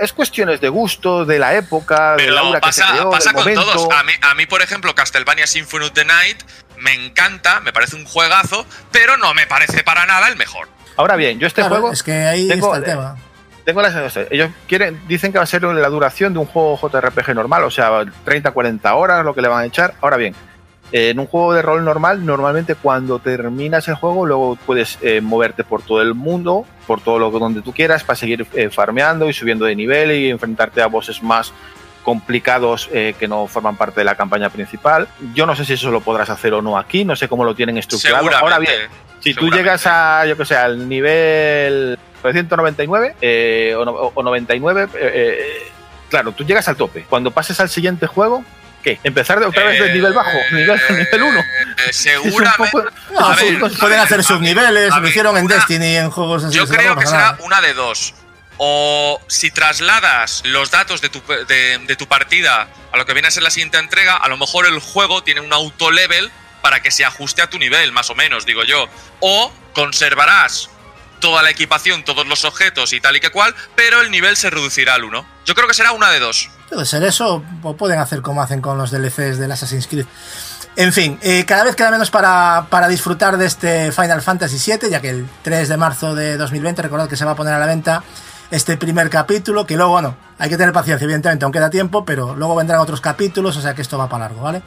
[0.00, 3.34] Es cuestiones de gusto, de la época, de la aura que se creó, pasa del
[3.34, 3.72] con momento.
[3.72, 3.88] todos.
[3.96, 6.42] A mí, a mí, por ejemplo, Castlevania Symphony of the Night
[6.78, 10.68] me encanta, me parece un juegazo, pero no me parece para nada el mejor.
[10.96, 13.16] Ahora bien, yo este Claro, juego es que ahí tengo- está el tema.
[13.64, 16.78] Tengo la sensación, ellos quieren, dicen que va a ser la duración de un juego
[16.78, 19.94] JRPG normal, o sea, 30, 40 horas lo que le van a echar.
[20.00, 20.34] Ahora bien,
[20.92, 25.20] eh, en un juego de rol normal, normalmente cuando terminas el juego, luego puedes eh,
[25.20, 28.68] moverte por todo el mundo, por todo lo que donde tú quieras, para seguir eh,
[28.70, 31.52] farmeando y subiendo de nivel y enfrentarte a bosses más
[32.04, 35.08] complicados eh, que no forman parte de la campaña principal.
[35.34, 37.54] Yo no sé si eso lo podrás hacer o no aquí, no sé cómo lo
[37.54, 38.30] tienen estructurado.
[38.36, 38.74] Ahora bien,
[39.20, 44.82] si tú llegas a, yo que sé, al nivel 999 eh, o, no- o 99,
[44.84, 45.72] eh, eh,
[46.08, 47.04] claro, tú llegas al tope.
[47.08, 48.42] Cuando pases al siguiente juego,
[48.82, 48.98] ¿qué?
[49.04, 50.30] ¿Empezar de otra vez del nivel bajo?
[50.52, 51.40] ¿Nivel, nivel 1?
[51.40, 52.78] Eh, seguramente.
[53.12, 56.10] No, A sí, ver, pueden hacer ver, subniveles, a lo hicieron en una- Destiny, en
[56.10, 56.56] juegos así.
[56.56, 58.14] Yo creo que será una de dos.
[58.56, 63.26] O si trasladas los datos de tu, de, de tu partida a lo que viene
[63.26, 66.30] a ser la siguiente entrega, a lo mejor el juego tiene un auto level
[66.62, 68.86] para que se ajuste a tu nivel, más o menos, digo yo.
[69.18, 70.70] O conservarás
[71.24, 74.50] toda la equipación, todos los objetos y tal y que cual, pero el nivel se
[74.50, 75.26] reducirá al 1.
[75.46, 76.50] Yo creo que será una de dos.
[76.68, 80.04] Puede ser eso, o pueden hacer como hacen con los DLCs del Assassin's Creed.
[80.76, 84.90] En fin, eh, cada vez queda menos para, para disfrutar de este Final Fantasy VII,
[84.90, 87.58] ya que el 3 de marzo de 2020, recordad que se va a poner a
[87.58, 88.04] la venta
[88.50, 92.36] este primer capítulo, que luego, bueno, hay que tener paciencia, evidentemente, aún queda tiempo, pero
[92.36, 94.62] luego vendrán otros capítulos, o sea que esto va para largo, ¿vale?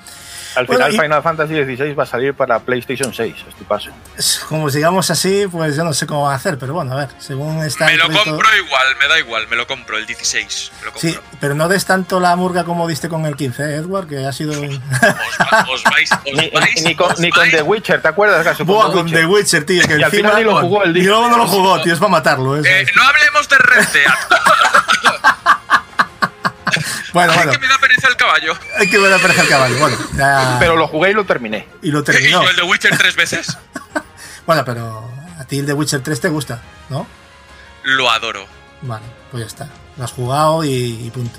[0.58, 3.92] Al Bueno, final, y- Final Fantasy XVI va a salir para PlayStation 6, este paso.
[4.50, 7.10] Como sigamos así, pues yo no sé cómo va a hacer, pero bueno, a ver,
[7.20, 10.72] según está Me lo proyecto- compro igual, me da igual, me lo compro, el 16.
[10.80, 11.10] Me lo compro.
[11.12, 14.26] Sí, pero no des tanto la murga como diste con el 15, ¿eh, Edward, que
[14.26, 14.54] ha sido...
[14.60, 17.50] Os, va- os vais, os Ni, vais, ni con, os ni con.
[17.52, 18.44] The Witcher, ¿te acuerdas?
[18.44, 18.66] Gaso?
[18.66, 20.30] Buah, The con The Witcher, tío, que Y al encima...
[20.32, 21.10] final ni lo jugó el Y día.
[21.12, 22.58] luego no lo jugó, tío, es para matarlo.
[22.58, 22.96] eso Eh, es.
[22.96, 24.12] no hablemos de Red Dead.
[27.26, 28.54] Bueno, bueno, que me da pereza el caballo.
[28.78, 29.78] hay que ver a pereza el caballo.
[29.80, 31.68] Bueno, ya- Pero lo jugué y lo terminé.
[31.82, 32.44] y lo Y terminó.
[32.44, 33.58] yo el de Witcher tres veces.
[34.46, 35.04] Bueno, pero
[35.40, 37.06] a ti el de Witcher 3 te gusta, ¿no?
[37.84, 38.46] Lo adoro.
[38.82, 39.68] Vale, pues ya está.
[39.98, 41.38] Lo has jugado y, y punto.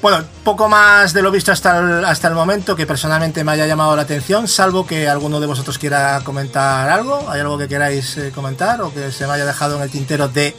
[0.00, 3.68] Bueno, poco más de lo visto hasta el, hasta el momento que personalmente me haya
[3.68, 7.30] llamado la atención, salvo que alguno de vosotros quiera comentar algo.
[7.30, 10.26] ¿Hay algo que queráis eh, comentar o que se me haya dejado en el tintero
[10.26, 10.56] de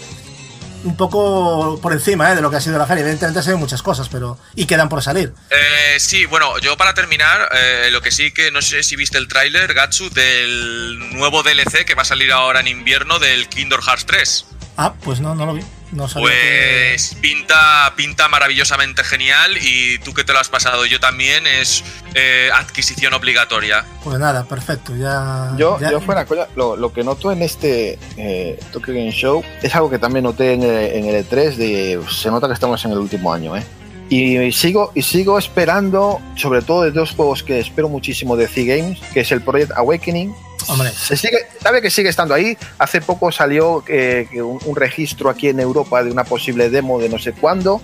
[0.83, 3.01] un poco por encima eh, de lo que ha sido la feria?
[3.01, 5.33] Evidentemente han sido muchas cosas, pero y quedan por salir.
[5.49, 9.17] Eh, sí, bueno, yo para terminar, eh, lo que sí que no sé si viste
[9.17, 13.81] el tráiler, Gatsu, del nuevo DLC que va a salir ahora en invierno del Kingdom
[13.81, 14.45] Hearts 3.
[14.77, 15.63] Ah, pues no, no lo vi.
[15.93, 20.99] No que- Pues pinta, pinta maravillosamente genial y tú que te lo has pasado, yo
[20.99, 21.83] también, es
[22.15, 23.85] eh, adquisición obligatoria.
[24.03, 24.95] Pues nada, perfecto.
[24.95, 25.53] Ya.
[25.57, 29.43] Yo, ya- yo fuera coña, lo, lo que noto en este eh, Tokyo Game Show
[29.61, 32.83] es algo que también noté en el, en el E3 de se nota que estamos
[32.85, 33.63] en el último año, ¿eh?
[34.09, 38.99] Y sigo, y sigo esperando, sobre todo de dos juegos que espero muchísimo de C-Games,
[39.13, 40.33] que es el Project Awakening.
[40.67, 40.91] Hombre.
[40.91, 42.57] Se sigue, sabe que sigue estando ahí.
[42.79, 47.09] Hace poco salió eh, un, un registro aquí en Europa de una posible demo de
[47.09, 47.81] no sé cuándo.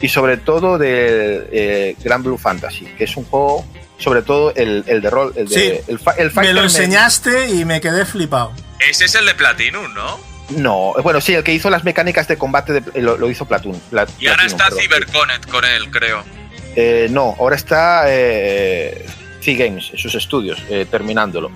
[0.00, 3.66] Y sobre todo de eh, Grand Blue Fantasy, que es un juego,
[3.98, 5.92] sobre todo el, el de rol, el de Sí.
[6.16, 8.52] el, Me lo Me- enseñaste y me quedé flipado.
[8.78, 10.18] Ese es el de Platinum, ¿no?
[10.56, 13.78] No, bueno, sí, el que hizo las mecánicas de combate de- lo, lo hizo Platoon.
[13.90, 14.80] Pla- Y ahora Platinum, está perdón.
[14.80, 16.24] CyberConnect con él, creo.
[16.74, 19.04] Eh, no, ahora está eh,
[19.42, 21.50] C-Games, en sus estudios, eh, terminándolo.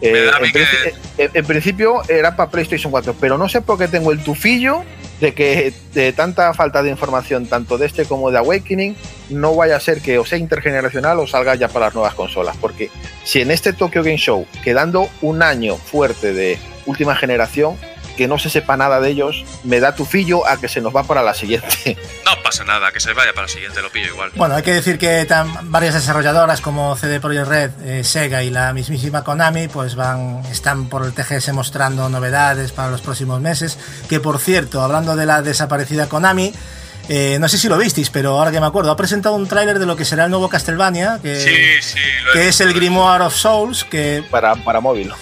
[0.00, 3.88] Eh, en, princi- eh, en principio era para PlayStation 4, pero no sé por qué
[3.88, 4.82] tengo el tufillo
[5.20, 8.94] de que de tanta falta de información, tanto de este como de Awakening,
[9.30, 12.56] no vaya a ser que o sea intergeneracional o salga ya para las nuevas consolas.
[12.60, 12.90] Porque
[13.24, 17.76] si en este Tokyo Game Show, quedando un año fuerte de última generación,
[18.16, 21.04] que no se sepa nada de ellos, me da tufillo a que se nos va
[21.04, 21.96] para la siguiente.
[22.24, 24.30] No pasa nada, que se vaya para la siguiente, lo pillo igual.
[24.34, 28.50] Bueno, hay que decir que tan- varias desarrolladoras como CD Projekt Red, eh, Sega y
[28.50, 33.78] la mismísima Konami, pues van, están por el TGS mostrando novedades para los próximos meses.
[34.08, 36.52] Que por cierto, hablando de la desaparecida Konami,
[37.08, 39.78] eh, no sé si lo visteis, pero ahora que me acuerdo, ha presentado un tráiler
[39.78, 42.74] de lo que será el nuevo Castlevania, que, Sí, sí, lo he que es el.
[42.74, 45.12] Grimoire of Souls, que para, para móvil.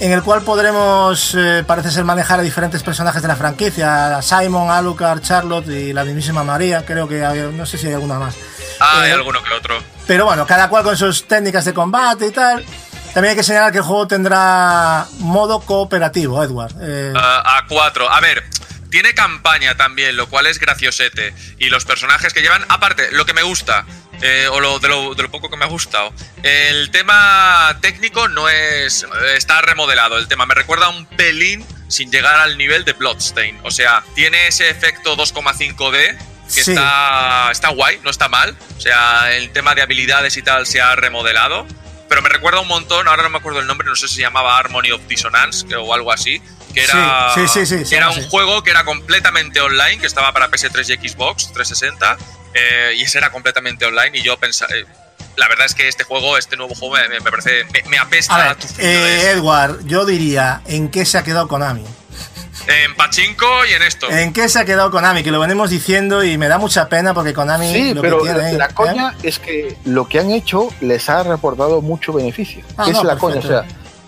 [0.00, 4.22] En el cual podremos, eh, parece ser, manejar a diferentes personajes de la franquicia, a
[4.22, 8.18] Simon, Alucard, Charlotte y la mismísima María, creo que hay- no sé si hay alguna
[8.18, 8.34] más.
[8.80, 9.82] Ah, hay Eh, alguno que otro.
[10.06, 12.64] Pero bueno, cada cual con sus técnicas de combate y tal.
[13.14, 16.72] También hay que señalar que el juego tendrá modo cooperativo, Edward.
[16.80, 18.10] Eh, Ah, a 4.
[18.10, 18.42] A ver,
[18.90, 21.34] tiene campaña también, lo cual es graciosete.
[21.58, 23.84] Y los personajes que llevan, aparte, lo que me gusta,
[24.22, 26.12] eh, o lo, de, lo, de lo poco que me ha gustado.
[26.42, 29.04] El tema técnico no es.
[29.34, 30.16] Está remodelado.
[30.18, 33.58] El tema me recuerda un pelín sin llegar al nivel de Bloodstain.
[33.64, 36.16] O sea, tiene ese efecto 2,5D
[36.54, 36.70] que Sí.
[36.72, 38.56] está, está guay, no está mal.
[38.76, 41.66] O sea, el tema de habilidades y tal se ha remodelado.
[42.12, 44.20] Pero me recuerda un montón, ahora no me acuerdo el nombre, no sé si se
[44.20, 46.42] llamaba Harmony of Dissonance que- o algo así.
[46.74, 50.30] Que era, Sí, sí, sí, que era un juego que era completamente online, que estaba
[50.30, 52.18] para PS3 y Xbox 360.
[52.54, 54.10] eh, y ese era completamente online.
[54.18, 54.70] Y yo pensaba.
[55.36, 57.64] la verdad es que este juego, este nuevo juego, me, me parece.
[57.72, 61.86] Me, me apesta A ver, eh, Edward, yo diría, ¿en qué se ha quedado Konami?
[62.68, 64.08] En Pachinko y en esto.
[64.10, 65.22] ¿En qué se ha quedado Konami?
[65.22, 68.30] Que lo venimos diciendo y me da mucha pena porque Konami Sí, lo pero que
[68.32, 68.68] tiene, la ¿eh?
[68.74, 72.64] coña es que lo que han hecho les ha reportado mucho beneficio.
[72.76, 73.38] Ah, ¿Qué es no, la coña?
[73.38, 73.64] O sea,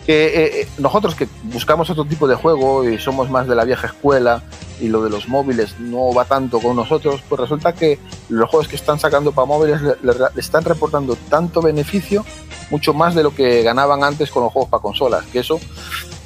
[0.07, 3.65] que eh, eh, nosotros que buscamos otro tipo de juego y somos más de la
[3.65, 4.43] vieja escuela
[4.81, 7.99] y lo de los móviles no va tanto con nosotros, pues resulta que
[8.29, 12.25] los juegos que están sacando para móviles le, le- le están reportando tanto beneficio,
[12.71, 15.25] mucho más de lo que ganaban antes con los juegos para consolas.
[15.33, 15.59] Que eso,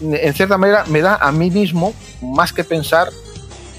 [0.01, 3.09] en cierta manera, me da a mí mismo más que pensar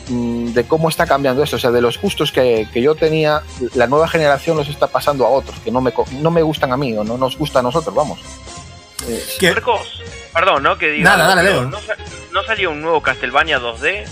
[0.10, 3.42] mm, de cómo está cambiando esto, o sea, de los gustos que, que yo tenía,
[3.76, 6.72] la nueva generación los está pasando a otros, que no me, co- no me gustan
[6.74, 8.20] a mí o no nos gusta a nosotros, vamos.
[9.40, 10.02] Que- Marcos,
[10.34, 10.78] perdón, ¿no?
[10.78, 11.70] Que diga, Nada, dale, pero Leo.
[11.70, 11.78] ¿no,
[12.34, 14.06] no salió un nuevo Castlevania 2D?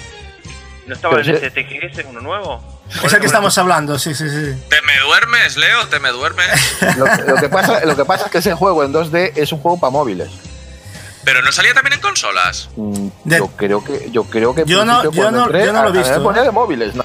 [0.87, 2.63] ¿No estaba Pero en este TGS uno nuevo?
[3.03, 4.57] Es el que estamos hablando, sí, sí, sí.
[4.69, 5.85] ¿Te me duermes, Leo?
[5.87, 6.47] ¿Te me duermes?
[6.97, 9.59] lo, lo que pasa, lo que pasa es que ese juego en 2D es un
[9.59, 10.29] juego para móviles.
[11.27, 12.69] Pero no salía también en consolas.
[12.77, 15.83] Mm, De- Yo creo que yo creo que Yo no- yo no- entré, yo no
[15.83, 16.45] lo he visto, ponía ¿eh?
[16.45, 17.03] de móviles, ¿no?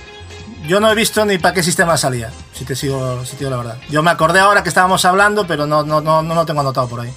[0.64, 3.50] Yo no he visto ni para qué sistema salía, si te sigo, si te digo
[3.50, 3.78] la verdad.
[3.90, 6.86] Yo me acordé ahora que estábamos hablando, pero no, no, no, no lo tengo anotado
[6.88, 7.12] por ahí.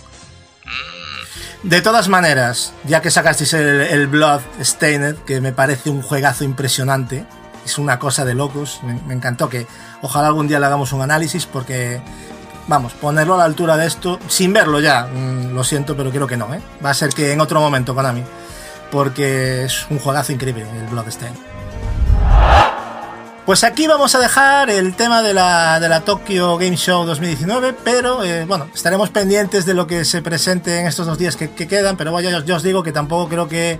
[1.62, 6.44] De todas maneras, ya que sacasteis el, el Blood Stained, que me parece un juegazo
[6.44, 7.24] impresionante,
[7.66, 9.68] es una cosa de locos, me, me encantó que
[10.02, 12.02] ojalá algún día le hagamos un análisis porque,
[12.68, 16.28] vamos, ponerlo a la altura de esto, sin verlo ya, mm, lo siento, pero creo
[16.28, 16.62] que no, ¿eh?
[16.84, 18.24] Va a ser que en otro momento, Konami,
[18.92, 21.38] porque es un juegazo increíble el Blood Stained.
[23.46, 27.76] Pues aquí vamos a dejar el tema de la, de la Tokyo Game Show 2019,
[27.84, 31.52] pero eh, bueno, estaremos pendientes de lo que se presente en estos dos días que,
[31.52, 33.80] que quedan, pero bueno, yo, yo os digo que tampoco creo que,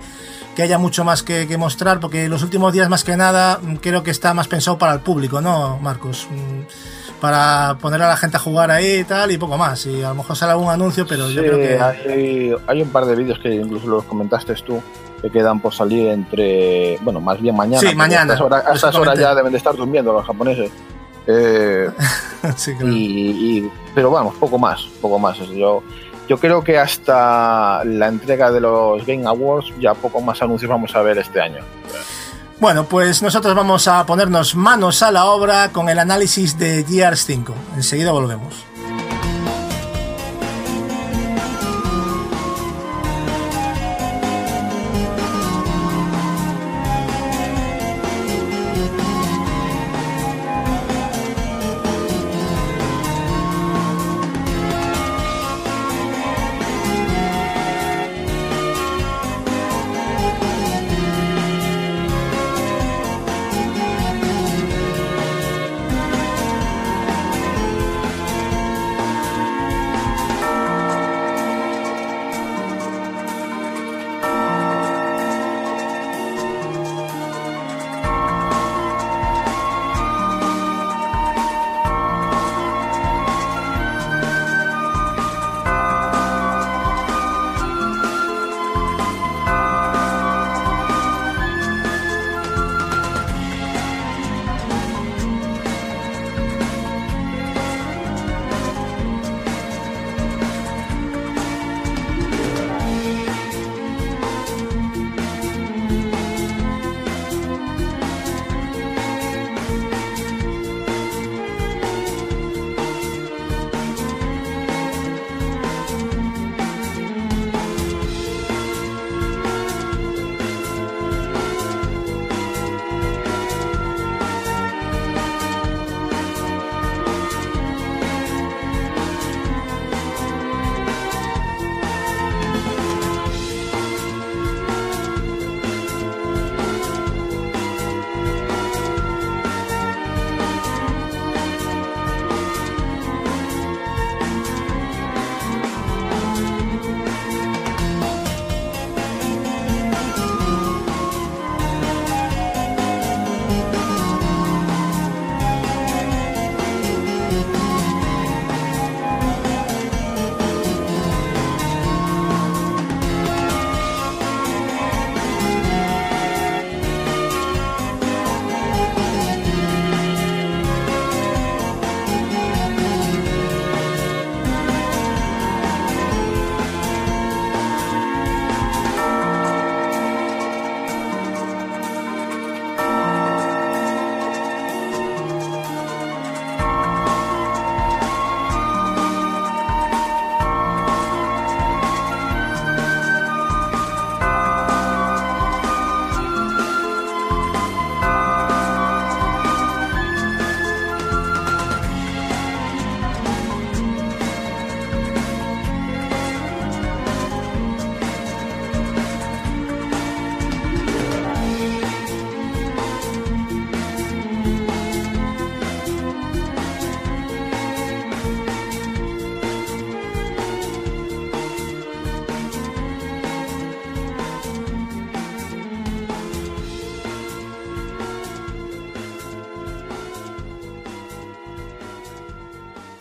[0.54, 3.76] que haya mucho más que, que mostrar, porque los últimos días más que nada mm,
[3.76, 6.28] creo que está más pensado para el público, ¿no, Marcos?
[7.20, 10.10] Para poner a la gente a jugar ahí y tal, y poco más, y a
[10.10, 11.78] lo mejor sale algún anuncio, pero yo creo que...
[11.80, 14.82] hay, hay un par de vídeos que incluso los comentaste tú
[15.22, 17.80] que quedan por salir entre, bueno, más bien mañana.
[17.80, 20.70] Sí, mañana, A estas horas, ya deben de estar durmiendo los japoneses.
[21.28, 21.90] Eh,
[22.54, 22.92] sí, claro.
[22.92, 25.36] y, y- pero vamos, poco más, poco más.
[25.38, 25.82] Yo,
[26.28, 30.94] yo creo que hasta la entrega de los Game Awards ya poco más anuncios vamos
[30.94, 31.64] a ver este año.
[32.58, 37.26] Bueno, pues nosotros vamos a ponernos manos a la obra con el análisis de Gears
[37.26, 37.54] 5.
[37.76, 38.64] Enseguida volvemos.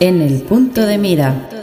[0.05, 1.54] En el punto de mira.